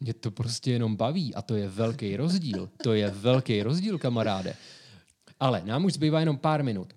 Mě 0.00 0.14
to 0.14 0.30
prostě 0.30 0.70
jenom 0.70 0.96
baví 0.96 1.34
a 1.34 1.42
to 1.42 1.54
je 1.54 1.68
velký 1.68 2.16
rozdíl. 2.16 2.70
To 2.82 2.92
je 2.92 3.10
velký 3.10 3.62
rozdíl, 3.62 3.98
kamaráde. 3.98 4.56
Ale 5.40 5.62
nám 5.64 5.84
už 5.84 5.92
zbývá 5.92 6.20
jenom 6.20 6.38
pár 6.38 6.64
minut. 6.64 6.94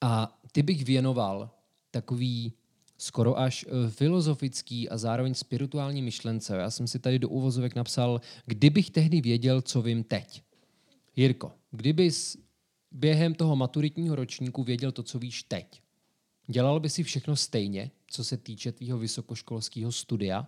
A 0.00 0.38
ty 0.52 0.62
bych 0.62 0.84
věnoval 0.84 1.50
takový 1.90 2.52
skoro 2.98 3.38
až 3.38 3.66
eh, 3.68 3.90
filozofický 3.90 4.88
a 4.88 4.98
zároveň 4.98 5.34
spirituální 5.34 6.02
myšlence. 6.02 6.56
Já 6.56 6.70
jsem 6.70 6.86
si 6.86 6.98
tady 6.98 7.18
do 7.18 7.28
uvozovek 7.28 7.74
napsal, 7.74 8.20
kdybych 8.46 8.90
tehdy 8.90 9.20
věděl, 9.20 9.62
co 9.62 9.82
vím 9.82 10.04
teď. 10.04 10.42
Jirko, 11.16 11.52
kdybys 11.70 12.36
během 12.90 13.34
toho 13.34 13.56
maturitního 13.56 14.16
ročníku 14.16 14.62
věděl 14.64 14.92
to, 14.92 15.02
co 15.02 15.18
víš 15.18 15.42
teď, 15.42 15.82
dělal 16.46 16.80
by 16.80 16.90
si 16.90 17.02
všechno 17.02 17.36
stejně, 17.36 17.90
co 18.06 18.24
se 18.24 18.36
týče 18.36 18.72
tvýho 18.72 18.98
vysokoškolského 18.98 19.92
studia? 19.92 20.46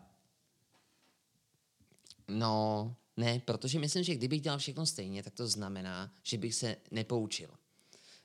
No, 2.29 2.97
ne, 3.17 3.41
protože 3.45 3.79
myslím, 3.79 4.05
že 4.05 4.15
kdybych 4.15 4.41
dělal 4.41 4.59
všechno 4.59 4.87
stejně, 4.87 5.23
tak 5.23 5.35
to 5.35 5.47
znamená, 5.47 6.13
že 6.23 6.39
bych 6.39 6.55
se 6.55 6.77
nepoučil. 6.91 7.49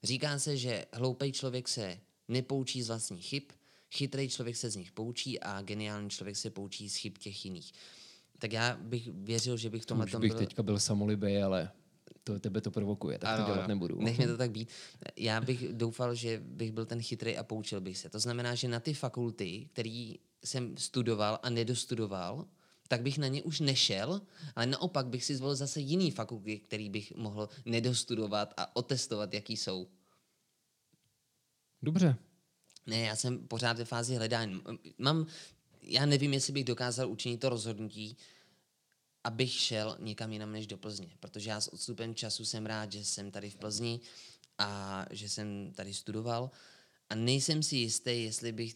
Říká 0.04 0.40
se, 0.40 0.58
že 0.58 0.86
hloupý 0.94 1.32
člověk 1.32 1.68
se 1.68 2.00
nepoučí 2.28 2.84
z 2.84 2.88
vlastních 2.88 3.26
chyb, 3.26 3.44
chytrý 3.92 4.30
člověk 4.30 4.56
se 4.56 4.70
z 4.70 4.76
nich 4.76 4.92
poučí 4.92 5.40
a 5.40 5.62
geniální 5.62 6.10
člověk 6.10 6.36
se 6.36 6.50
poučí 6.50 6.90
z 6.90 6.96
chyb 6.96 7.14
těch 7.20 7.46
jiných. 7.46 7.74
Tak 8.40 8.54
já 8.54 8.78
bych 8.82 9.10
věřil, 9.14 9.58
že 9.58 9.70
bych 9.70 9.84
v 9.84 9.86
tomhle 9.86 10.08
tom 10.08 10.22
bych 10.22 10.32
byl... 10.32 10.40
teďka 10.40 10.64
byl 10.64 10.80
samolibý, 10.80 11.38
ale 11.38 11.72
to 12.24 12.40
tebe 12.40 12.62
to 12.62 12.72
provokuje, 12.72 13.20
tak 13.20 13.40
to 13.40 13.46
dělat 13.46 13.68
nebudu. 13.68 14.02
Nech 14.02 14.18
mě 14.18 14.28
to 14.28 14.38
tak 14.44 14.52
být. 14.52 14.70
Já 15.16 15.42
bych 15.42 15.74
doufal, 15.74 16.16
že 16.16 16.42
bych 16.46 16.72
byl 16.72 16.86
ten 16.86 17.02
chytrý 17.02 17.38
a 17.38 17.44
poučil 17.44 17.82
bych 17.82 17.98
se. 17.98 18.10
To 18.10 18.20
znamená, 18.20 18.56
že 18.56 18.68
na 18.68 18.80
ty 18.80 18.94
fakulty, 18.94 19.70
který 19.74 20.20
jsem 20.46 20.78
studoval 20.78 21.40
a 21.44 21.50
nedostudoval, 21.50 22.48
tak 22.90 23.02
bych 23.02 23.18
na 23.18 23.28
ně 23.28 23.44
už 23.44 23.60
nešel, 23.60 24.22
ale 24.56 24.66
naopak 24.66 25.08
bych 25.08 25.26
si 25.26 25.36
zvolil 25.36 25.56
zase 25.56 25.80
jiný 25.80 26.12
fakulty, 26.12 26.60
který 26.60 26.90
bych 26.90 27.16
mohl 27.16 27.50
nedostudovat 27.66 28.54
a 28.58 28.76
otestovat, 28.76 29.34
jaký 29.34 29.58
jsou. 29.58 29.88
Dobře. 31.82 32.16
Ne, 32.86 33.00
já 33.00 33.16
jsem 33.16 33.48
pořád 33.48 33.78
ve 33.78 33.86
fázi 33.86 34.16
hledání. 34.16 34.62
Mám, 34.98 35.28
já 35.82 36.06
nevím, 36.06 36.34
jestli 36.34 36.54
bych 36.54 36.64
dokázal 36.64 37.10
učinit 37.10 37.38
to 37.38 37.50
rozhodnutí, 37.50 38.18
abych 39.24 39.52
šel 39.52 39.98
někam 40.00 40.32
jinam 40.32 40.52
než 40.52 40.68
do 40.68 40.78
Plzně, 40.78 41.18
protože 41.20 41.50
já 41.50 41.62
s 41.62 41.74
odstupem 41.74 42.16
času 42.16 42.46
jsem 42.46 42.66
rád, 42.66 42.92
že 42.92 43.06
jsem 43.06 43.32
tady 43.32 43.50
v 43.50 43.56
Plzni 43.56 44.00
a 44.58 45.06
že 45.12 45.30
jsem 45.30 45.72
tady 45.76 45.94
studoval 45.94 46.52
a 47.10 47.16
nejsem 47.16 47.64
si 47.64 47.76
jistý, 47.76 48.24
jestli 48.24 48.52
bych 48.52 48.76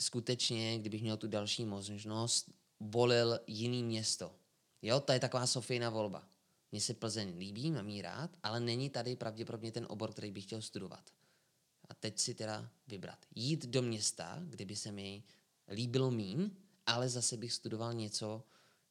skutečně, 0.00 0.78
kdybych 0.78 1.02
měl 1.02 1.16
tu 1.16 1.28
další 1.28 1.64
možnost, 1.64 2.50
volil 2.90 3.40
jiný 3.46 3.82
město. 3.82 4.34
Jo, 4.82 5.00
to 5.00 5.12
je 5.12 5.20
taková 5.20 5.46
Sofijna 5.46 5.90
volba. 5.90 6.28
Mně 6.72 6.80
se 6.80 6.94
Plzeň 6.94 7.38
líbí, 7.38 7.70
mám 7.70 7.88
jí 7.88 8.02
rád, 8.02 8.36
ale 8.42 8.60
není 8.60 8.90
tady 8.90 9.16
pravděpodobně 9.16 9.72
ten 9.72 9.86
obor, 9.88 10.12
který 10.12 10.30
bych 10.30 10.44
chtěl 10.44 10.62
studovat. 10.62 11.10
A 11.88 11.94
teď 11.94 12.18
si 12.18 12.34
teda 12.34 12.70
vybrat. 12.88 13.26
Jít 13.34 13.66
do 13.66 13.82
města, 13.82 14.42
kde 14.42 14.64
by 14.64 14.76
se 14.76 14.92
mi 14.92 15.22
líbilo 15.68 16.10
mín, 16.10 16.50
ale 16.86 17.08
zase 17.08 17.36
bych 17.36 17.52
studoval 17.52 17.94
něco, 17.94 18.44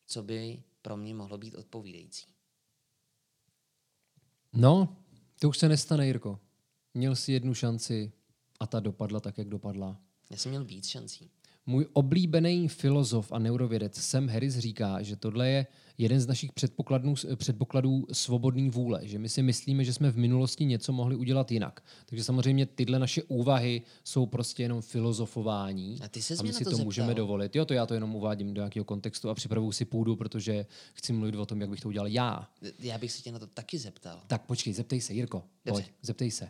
co 0.06 0.24
by 0.24 0.64
pro 0.82 0.98
mě 0.98 1.14
mohlo 1.14 1.38
být 1.38 1.56
odpovídající. 1.56 2.28
No, 4.54 4.98
to 5.40 5.50
už 5.50 5.58
se 5.58 5.70
nestane, 5.70 6.08
Jirko. 6.08 6.40
Měl 6.94 7.16
si 7.16 7.32
jednu 7.32 7.54
šanci 7.54 8.12
a 8.60 8.68
ta 8.68 8.80
dopadla 8.80 9.20
tak, 9.20 9.38
jak 9.38 9.50
dopadla. 9.50 10.02
Já 10.30 10.38
jsem 10.38 10.50
měl 10.50 10.66
víc 10.66 10.88
šancí. 10.88 11.32
Můj 11.66 11.88
oblíbený 11.94 12.68
filozof 12.68 13.32
a 13.32 13.40
neurovědec 13.40 13.98
Sam 14.02 14.28
Harris 14.28 14.58
říká, 14.58 15.02
že 15.02 15.16
tohle 15.16 15.50
je 15.50 15.68
jeden 15.98 16.20
z 16.20 16.28
našich 16.28 16.52
předpokladů, 16.52 17.14
předpokladů 17.36 18.06
svobodné 18.12 18.70
vůle, 18.70 19.00
že 19.04 19.20
my 19.20 19.30
si 19.30 19.44
myslíme, 19.44 19.84
že 19.84 19.94
jsme 19.94 20.12
v 20.12 20.18
minulosti 20.18 20.66
něco 20.66 20.94
mohli 20.94 21.16
udělat 21.16 21.52
jinak. 21.52 21.84
Takže 22.06 22.24
samozřejmě 22.24 22.66
tyhle 22.66 23.00
naše 23.00 23.24
úvahy 23.24 23.82
jsou 24.04 24.26
prostě 24.26 24.64
jenom 24.64 24.82
filozofování 24.82 25.98
A 26.02 26.08
ty 26.08 26.22
ses 26.22 26.40
a 26.40 26.44
my 26.44 26.54
si 26.54 26.64
to 26.64 26.64
to 26.64 26.70
zeptal. 26.70 26.86
můžeme 26.86 27.14
dovolit. 27.14 27.56
Jo, 27.56 27.66
to 27.66 27.74
já 27.74 27.86
to 27.86 27.94
jenom 27.94 28.16
uvádím 28.16 28.54
do 28.54 28.62
nějakého 28.62 28.84
kontextu 28.84 29.30
a 29.30 29.36
připravuju 29.36 29.72
si 29.72 29.86
půdu, 29.86 30.16
protože 30.16 30.66
chci 30.94 31.14
mluvit 31.14 31.36
o 31.36 31.46
tom, 31.46 31.62
jak 31.62 31.70
bych 31.70 31.80
to 31.80 31.88
udělal 31.88 32.08
já. 32.08 32.50
Já 32.80 32.98
bych 32.98 33.12
se 33.12 33.22
tě 33.22 33.32
na 33.32 33.40
to 33.40 33.48
taky 33.48 33.78
zeptal. 33.78 34.22
Tak 34.28 34.46
počkej, 34.46 34.74
zeptej 34.74 35.02
se, 35.02 35.14
Jirko. 35.14 35.44
Dobře. 35.66 35.84
Pojď, 35.84 35.94
zeptej 36.02 36.32
se. 36.32 36.50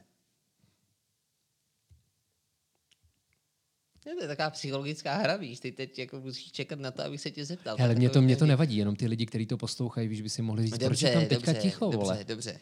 Ne, 4.05 4.15
to 4.15 4.21
je 4.21 4.27
taková 4.27 4.49
psychologická 4.49 5.17
hra, 5.17 5.37
víš, 5.37 5.59
ty 5.59 5.71
teď 5.71 5.99
jako 5.99 6.19
musíš 6.19 6.51
čekat 6.51 6.79
na 6.79 6.91
to, 6.91 7.03
abych 7.03 7.21
se 7.21 7.31
tě 7.31 7.45
zeptal. 7.45 7.77
Tak 7.77 7.97
mě 7.97 8.09
to, 8.09 8.21
mě 8.21 8.35
to 8.35 8.45
nevadí, 8.45 8.77
jenom 8.77 8.95
ty 8.95 9.07
lidi, 9.07 9.25
kteří 9.25 9.45
to 9.45 9.57
poslouchají, 9.57 10.07
víš, 10.07 10.21
by 10.21 10.29
si 10.29 10.41
mohli 10.41 10.63
říct, 10.63 10.77
proč 10.77 11.01
je 11.01 11.13
tam 11.13 11.25
teďka 11.25 11.53
ticho, 11.53 11.85
dobře, 11.85 11.97
vole. 11.97 12.23
dobře. 12.23 12.59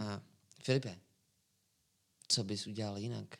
A 0.00 0.22
Filipe, 0.62 0.96
co 2.28 2.44
bys 2.44 2.66
udělal 2.66 2.98
jinak, 2.98 3.36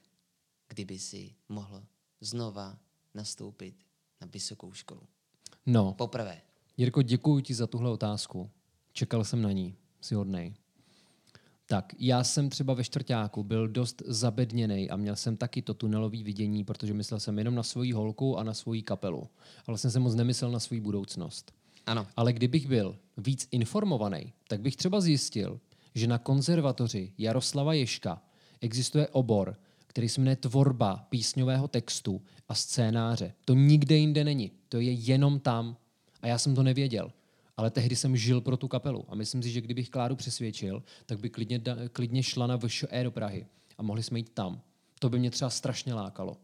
kdyby 0.69 0.99
si 0.99 1.35
mohl 1.49 1.85
znova 2.21 2.79
nastoupit 3.15 3.75
na 4.21 4.27
vysokou 4.33 4.73
školu? 4.73 5.03
No, 5.67 5.93
Poprvé. 5.93 6.41
Jirko, 6.77 7.03
děkuji 7.03 7.41
ti 7.41 7.55
za 7.55 7.67
tuhle 7.67 7.91
otázku. 7.91 8.51
Čekal 8.93 9.25
jsem 9.25 9.43
na 9.43 9.53
ní. 9.53 9.77
Jsi 10.01 10.15
hodnej. 10.15 10.55
Tak, 11.69 11.93
já 11.99 12.25
jsem 12.25 12.51
třeba 12.51 12.75
ve 12.75 12.85
čtvrtáku 12.85 13.45
byl 13.45 13.69
dost 13.69 14.03
zabedněný 14.07 14.91
a 14.91 14.97
měl 14.97 15.17
jsem 15.17 15.37
taky 15.37 15.63
to 15.63 15.75
tunelový 15.75 16.23
vidění, 16.23 16.65
protože 16.65 16.95
myslel 16.95 17.21
jsem 17.21 17.39
jenom 17.39 17.55
na 17.55 17.63
svoji 17.63 17.93
holku 17.93 18.39
a 18.39 18.43
na 18.43 18.55
svoji 18.55 18.83
kapelu. 18.83 19.29
A 19.59 19.63
vlastně 19.67 19.91
jsem 19.91 20.03
moc 20.03 20.15
nemyslel 20.15 20.51
na 20.51 20.61
svou 20.61 20.81
budoucnost. 20.81 21.53
Ano. 21.87 22.07
Ale 22.17 22.33
kdybych 22.33 22.69
byl 22.69 22.97
víc 23.17 23.49
informovaný, 23.51 24.33
tak 24.49 24.61
bych 24.61 24.77
třeba 24.77 25.01
zjistil, 25.01 25.61
že 25.95 26.07
na 26.07 26.19
konzervatoři 26.19 27.13
Jaroslava 27.19 27.75
Ješka 27.75 28.23
existuje 28.61 29.09
obor, 29.09 29.57
který 29.87 30.09
se 30.09 30.21
jmenuje 30.21 30.37
tvorba 30.37 31.07
písňového 31.09 31.69
textu 31.69 32.23
a 32.49 32.55
scénáře. 32.55 33.33
To 33.45 33.55
nikde 33.55 33.97
jinde 33.97 34.25
není. 34.25 34.53
To 34.69 34.81
je 34.81 34.93
jenom 34.93 35.41
tam. 35.41 35.77
A 36.23 36.27
já 36.27 36.39
jsem 36.39 36.55
to 36.55 36.63
nevěděl. 36.63 37.13
Ale 37.57 37.71
tehdy 37.71 37.97
jsem 37.97 38.17
žil 38.17 38.41
pro 38.41 38.57
tu 38.57 38.69
kapelu. 38.69 39.05
A 39.09 39.15
myslím 39.15 39.43
si, 39.43 39.51
že 39.51 39.61
kdybych 39.61 39.91
Kláru 39.91 40.17
přesvědčil, 40.17 40.83
tak 41.07 41.21
by 41.21 41.31
klidně, 41.31 41.61
klidně 41.93 42.23
šla 42.23 42.47
na 42.47 42.57
VŠE 42.57 43.05
do 43.05 43.11
Prahy. 43.11 43.47
A 43.79 43.83
mohli 43.83 44.03
jsme 44.03 44.19
jít 44.19 44.31
tam. 44.35 44.61
To 44.99 45.09
by 45.09 45.19
mě 45.19 45.31
třeba 45.31 45.51
strašně 45.51 45.95
lákalo. 45.95 46.37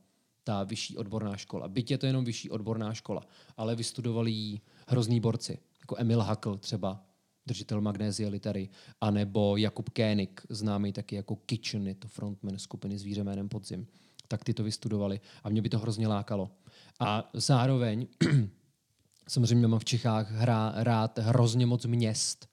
Ta 0.45 0.63
vyšší 0.63 0.97
odborná 0.97 1.37
škola. 1.37 1.69
Byť 1.69 1.91
je 1.91 1.99
to 1.99 2.07
jenom 2.07 2.25
vyšší 2.25 2.51
odborná 2.51 2.95
škola. 2.95 3.23
Ale 3.57 3.77
vystudovali 3.77 4.31
ji 4.31 4.61
hrozný 4.87 5.21
borci. 5.21 5.59
Jako 5.81 5.97
Emil 5.99 6.21
Hakl 6.21 6.57
třeba, 6.57 7.05
držitel 7.47 7.81
magnézie 7.81 8.29
litery, 8.29 8.69
anebo 9.01 9.57
Jakub 9.57 9.91
Kénik, 9.91 10.43
známý 10.49 10.93
taky 10.93 11.17
jako 11.17 11.37
Kitchen, 11.37 11.89
je 11.89 11.95
to 11.95 12.09
frontman 12.09 12.59
skupiny 12.59 12.99
Zvíře 12.99 13.25
jménem 13.25 13.49
Podzim. 13.49 13.87
Tak 14.29 14.45
ty 14.45 14.55
to 14.55 14.65
vystudovali 14.65 15.21
a 15.45 15.49
mě 15.49 15.63
by 15.63 15.69
to 15.69 15.79
hrozně 15.79 16.09
lákalo. 16.09 16.51
A 17.01 17.31
zároveň 17.35 18.07
samozřejmě 19.29 19.68
mám 19.68 19.81
v 19.81 19.85
Čechách 19.85 20.31
hra, 20.31 20.73
rád 20.77 21.18
hrozně 21.18 21.66
moc 21.66 21.87
měst, 21.87 22.49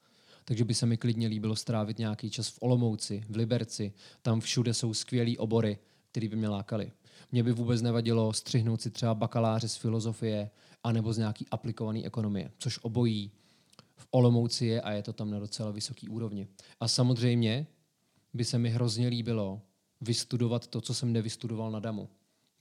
takže 0.46 0.66
by 0.66 0.74
se 0.74 0.86
mi 0.86 0.98
klidně 0.98 1.28
líbilo 1.28 1.56
strávit 1.56 2.00
nějaký 2.00 2.30
čas 2.30 2.50
v 2.50 2.58
Olomouci, 2.62 3.24
v 3.30 3.36
Liberci. 3.36 3.94
Tam 4.22 4.40
všude 4.40 4.74
jsou 4.74 4.94
skvělý 4.94 5.38
obory, 5.38 5.78
které 6.12 6.28
by 6.28 6.36
mě 6.36 6.50
lákaly. 6.50 6.92
Mě 7.32 7.44
by 7.44 7.52
vůbec 7.52 7.82
nevadilo 7.82 8.34
střihnout 8.34 8.82
si 8.82 8.92
třeba 8.92 9.16
bakaláře 9.16 9.68
z 9.68 9.76
filozofie 9.76 10.50
anebo 10.84 11.14
z 11.14 11.18
nějaký 11.18 11.46
aplikované 11.52 12.04
ekonomie, 12.04 12.52
což 12.58 12.80
obojí 12.82 13.32
v 13.98 14.08
Olomouci 14.12 14.66
je 14.66 14.82
a 14.82 14.92
je 14.92 15.04
to 15.04 15.14
tam 15.14 15.32
na 15.32 15.40
docela 15.40 15.72
vysoký 15.72 16.10
úrovni. 16.10 16.48
A 16.80 16.88
samozřejmě 16.88 17.68
by 18.34 18.46
se 18.46 18.60
mi 18.60 18.70
hrozně 18.70 19.08
líbilo 19.08 19.62
vystudovat 20.02 20.68
to, 20.68 20.82
co 20.82 20.94
jsem 20.94 21.14
nevystudoval 21.14 21.72
na 21.72 21.80
DAMu. 21.80 22.10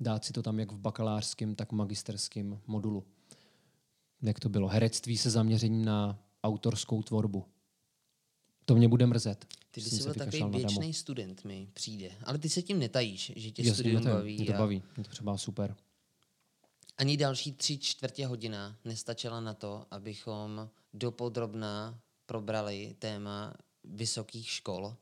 Dát 0.00 0.24
si 0.24 0.32
to 0.32 0.42
tam 0.42 0.60
jak 0.60 0.72
v 0.72 0.78
bakalářském, 0.78 1.54
tak 1.54 1.72
magisterském 1.72 2.60
modulu. 2.66 3.04
Jak 4.22 4.40
to 4.40 4.48
bylo? 4.48 4.68
Herectví 4.68 5.18
se 5.18 5.30
zaměřením 5.30 5.84
na 5.84 6.18
autorskou 6.44 7.02
tvorbu. 7.02 7.44
To 8.64 8.74
mě 8.74 8.88
bude 8.88 9.06
mrzet. 9.06 9.46
Ty 9.70 9.80
jsi 9.80 9.90
se 9.90 10.02
byl 10.02 10.14
takový 10.14 10.44
věčný 10.44 10.94
student, 10.94 11.44
mi 11.44 11.68
přijde. 11.74 12.10
Ale 12.24 12.38
ty 12.38 12.48
se 12.48 12.62
tím 12.62 12.78
netajíš, 12.78 13.32
že 13.36 13.50
tě 13.50 13.62
Jasně, 13.62 13.74
studium 13.74 14.02
mě 14.02 14.10
to, 14.10 14.16
baví. 14.16 14.36
mě 14.36 14.46
to 14.46 14.54
a 14.54 14.58
baví. 14.58 14.82
Mě 14.96 15.04
to 15.04 15.10
třeba 15.10 15.38
super. 15.38 15.76
Ani 16.96 17.16
další 17.16 17.52
tři 17.52 17.78
čtvrtě 17.78 18.26
hodina 18.26 18.76
nestačila 18.84 19.40
na 19.40 19.54
to, 19.54 19.86
abychom 19.90 20.70
dopodrobná 20.94 22.00
probrali 22.26 22.96
téma 22.98 23.54
vysokých 23.84 24.50
škol. 24.50 24.96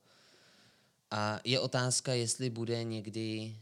A 1.10 1.40
je 1.44 1.60
otázka, 1.60 2.14
jestli 2.14 2.50
bude 2.50 2.84
někdy 2.84 3.56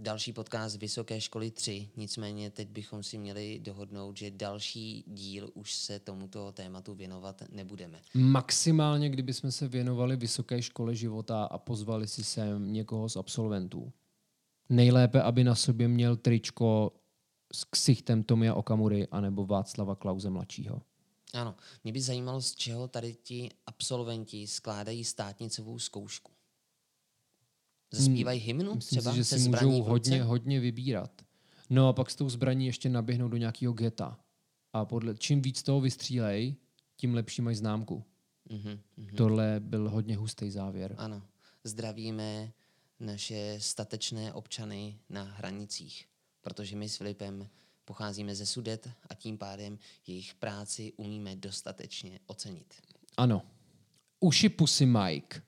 další 0.00 0.32
podcast 0.32 0.76
Vysoké 0.76 1.20
školy 1.20 1.50
3. 1.50 1.88
Nicméně 1.96 2.50
teď 2.50 2.68
bychom 2.68 3.02
si 3.02 3.18
měli 3.18 3.58
dohodnout, 3.62 4.16
že 4.16 4.30
další 4.30 5.04
díl 5.06 5.50
už 5.54 5.74
se 5.74 5.98
tomuto 5.98 6.52
tématu 6.52 6.94
věnovat 6.94 7.42
nebudeme. 7.50 8.00
Maximálně, 8.14 9.10
kdyby 9.10 9.34
jsme 9.34 9.52
se 9.52 9.68
věnovali 9.68 10.16
vysoké 10.16 10.62
škole 10.62 10.94
života 10.94 11.44
a 11.44 11.58
pozvali 11.58 12.08
si 12.08 12.24
sem 12.24 12.72
někoho 12.72 13.08
z 13.08 13.16
absolventů. 13.16 13.92
Nejlépe, 14.68 15.22
aby 15.22 15.44
na 15.44 15.54
sobě 15.54 15.88
měl 15.88 16.16
tričko 16.16 16.92
s 17.52 17.64
ksichtem 17.64 18.22
Tomia 18.22 18.54
Okamury 18.54 19.08
anebo 19.10 19.46
Václava 19.46 19.96
Klauze 19.96 20.30
mladšího. 20.30 20.82
Ano, 21.34 21.54
mě 21.84 21.92
by 21.92 22.00
zajímalo, 22.00 22.40
z 22.40 22.54
čeho 22.54 22.88
tady 22.88 23.14
ti 23.14 23.50
absolventi 23.66 24.46
skládají 24.46 25.04
státnicovou 25.04 25.78
zkoušku. 25.78 26.32
Zaspívají 27.92 28.40
hymnu 28.40 28.70
Hmm, 28.70 28.76
Myslím 28.76 29.00
třeba 29.00 29.12
si, 29.12 29.16
že 29.16 29.24
se 29.24 29.38
si 29.38 29.48
můžou 29.48 29.82
hodně, 29.82 30.22
hodně 30.22 30.60
vybírat. 30.60 31.22
No 31.70 31.88
a 31.88 31.92
pak 31.92 32.10
s 32.10 32.16
tou 32.16 32.28
zbraní 32.28 32.66
ještě 32.66 32.88
naběhnou 32.88 33.28
do 33.28 33.36
nějakého 33.36 33.72
geta. 33.72 34.18
A 34.72 34.84
podle, 34.84 35.14
čím 35.14 35.42
víc 35.42 35.62
toho 35.62 35.80
vystřílej, 35.80 36.56
tím 36.96 37.14
lepší 37.14 37.42
mají 37.42 37.56
známku. 37.56 38.04
Mhm, 38.50 38.80
mhm. 38.96 39.16
Tohle 39.16 39.60
byl 39.60 39.90
hodně 39.90 40.16
hustý 40.16 40.50
závěr. 40.50 40.94
Ano, 40.98 41.22
zdravíme 41.64 42.52
naše 43.00 43.56
statečné 43.58 44.32
občany 44.32 44.98
na 45.08 45.22
hranicích, 45.22 46.06
protože 46.40 46.76
my 46.76 46.88
s 46.88 46.96
Filipem 46.96 47.48
pocházíme 47.84 48.34
ze 48.34 48.46
Sudet 48.46 48.90
a 49.10 49.14
tím 49.14 49.38
pádem 49.38 49.78
jejich 50.06 50.34
práci 50.34 50.92
umíme 50.96 51.36
dostatečně 51.36 52.20
ocenit. 52.26 52.74
Ano. 53.16 53.42
Uši 54.20 54.48
pusy 54.48 54.86
Mike. 54.86 55.42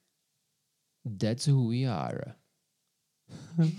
That's 1.04 1.48
who 1.48 1.68
we 1.70 1.86
are. 1.86 2.34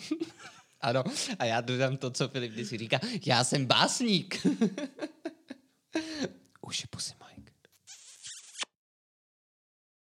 Ano, 0.81 1.03
a 1.39 1.45
já 1.45 1.61
dodám 1.61 1.97
to, 1.97 2.11
co 2.11 2.27
Filip 2.27 2.51
vždycky 2.51 2.77
říká. 2.77 2.99
Já 3.25 3.43
jsem 3.43 3.65
básník. 3.65 4.47
Uši 6.61 6.87
pusy 6.87 7.13
Mike. 7.13 7.24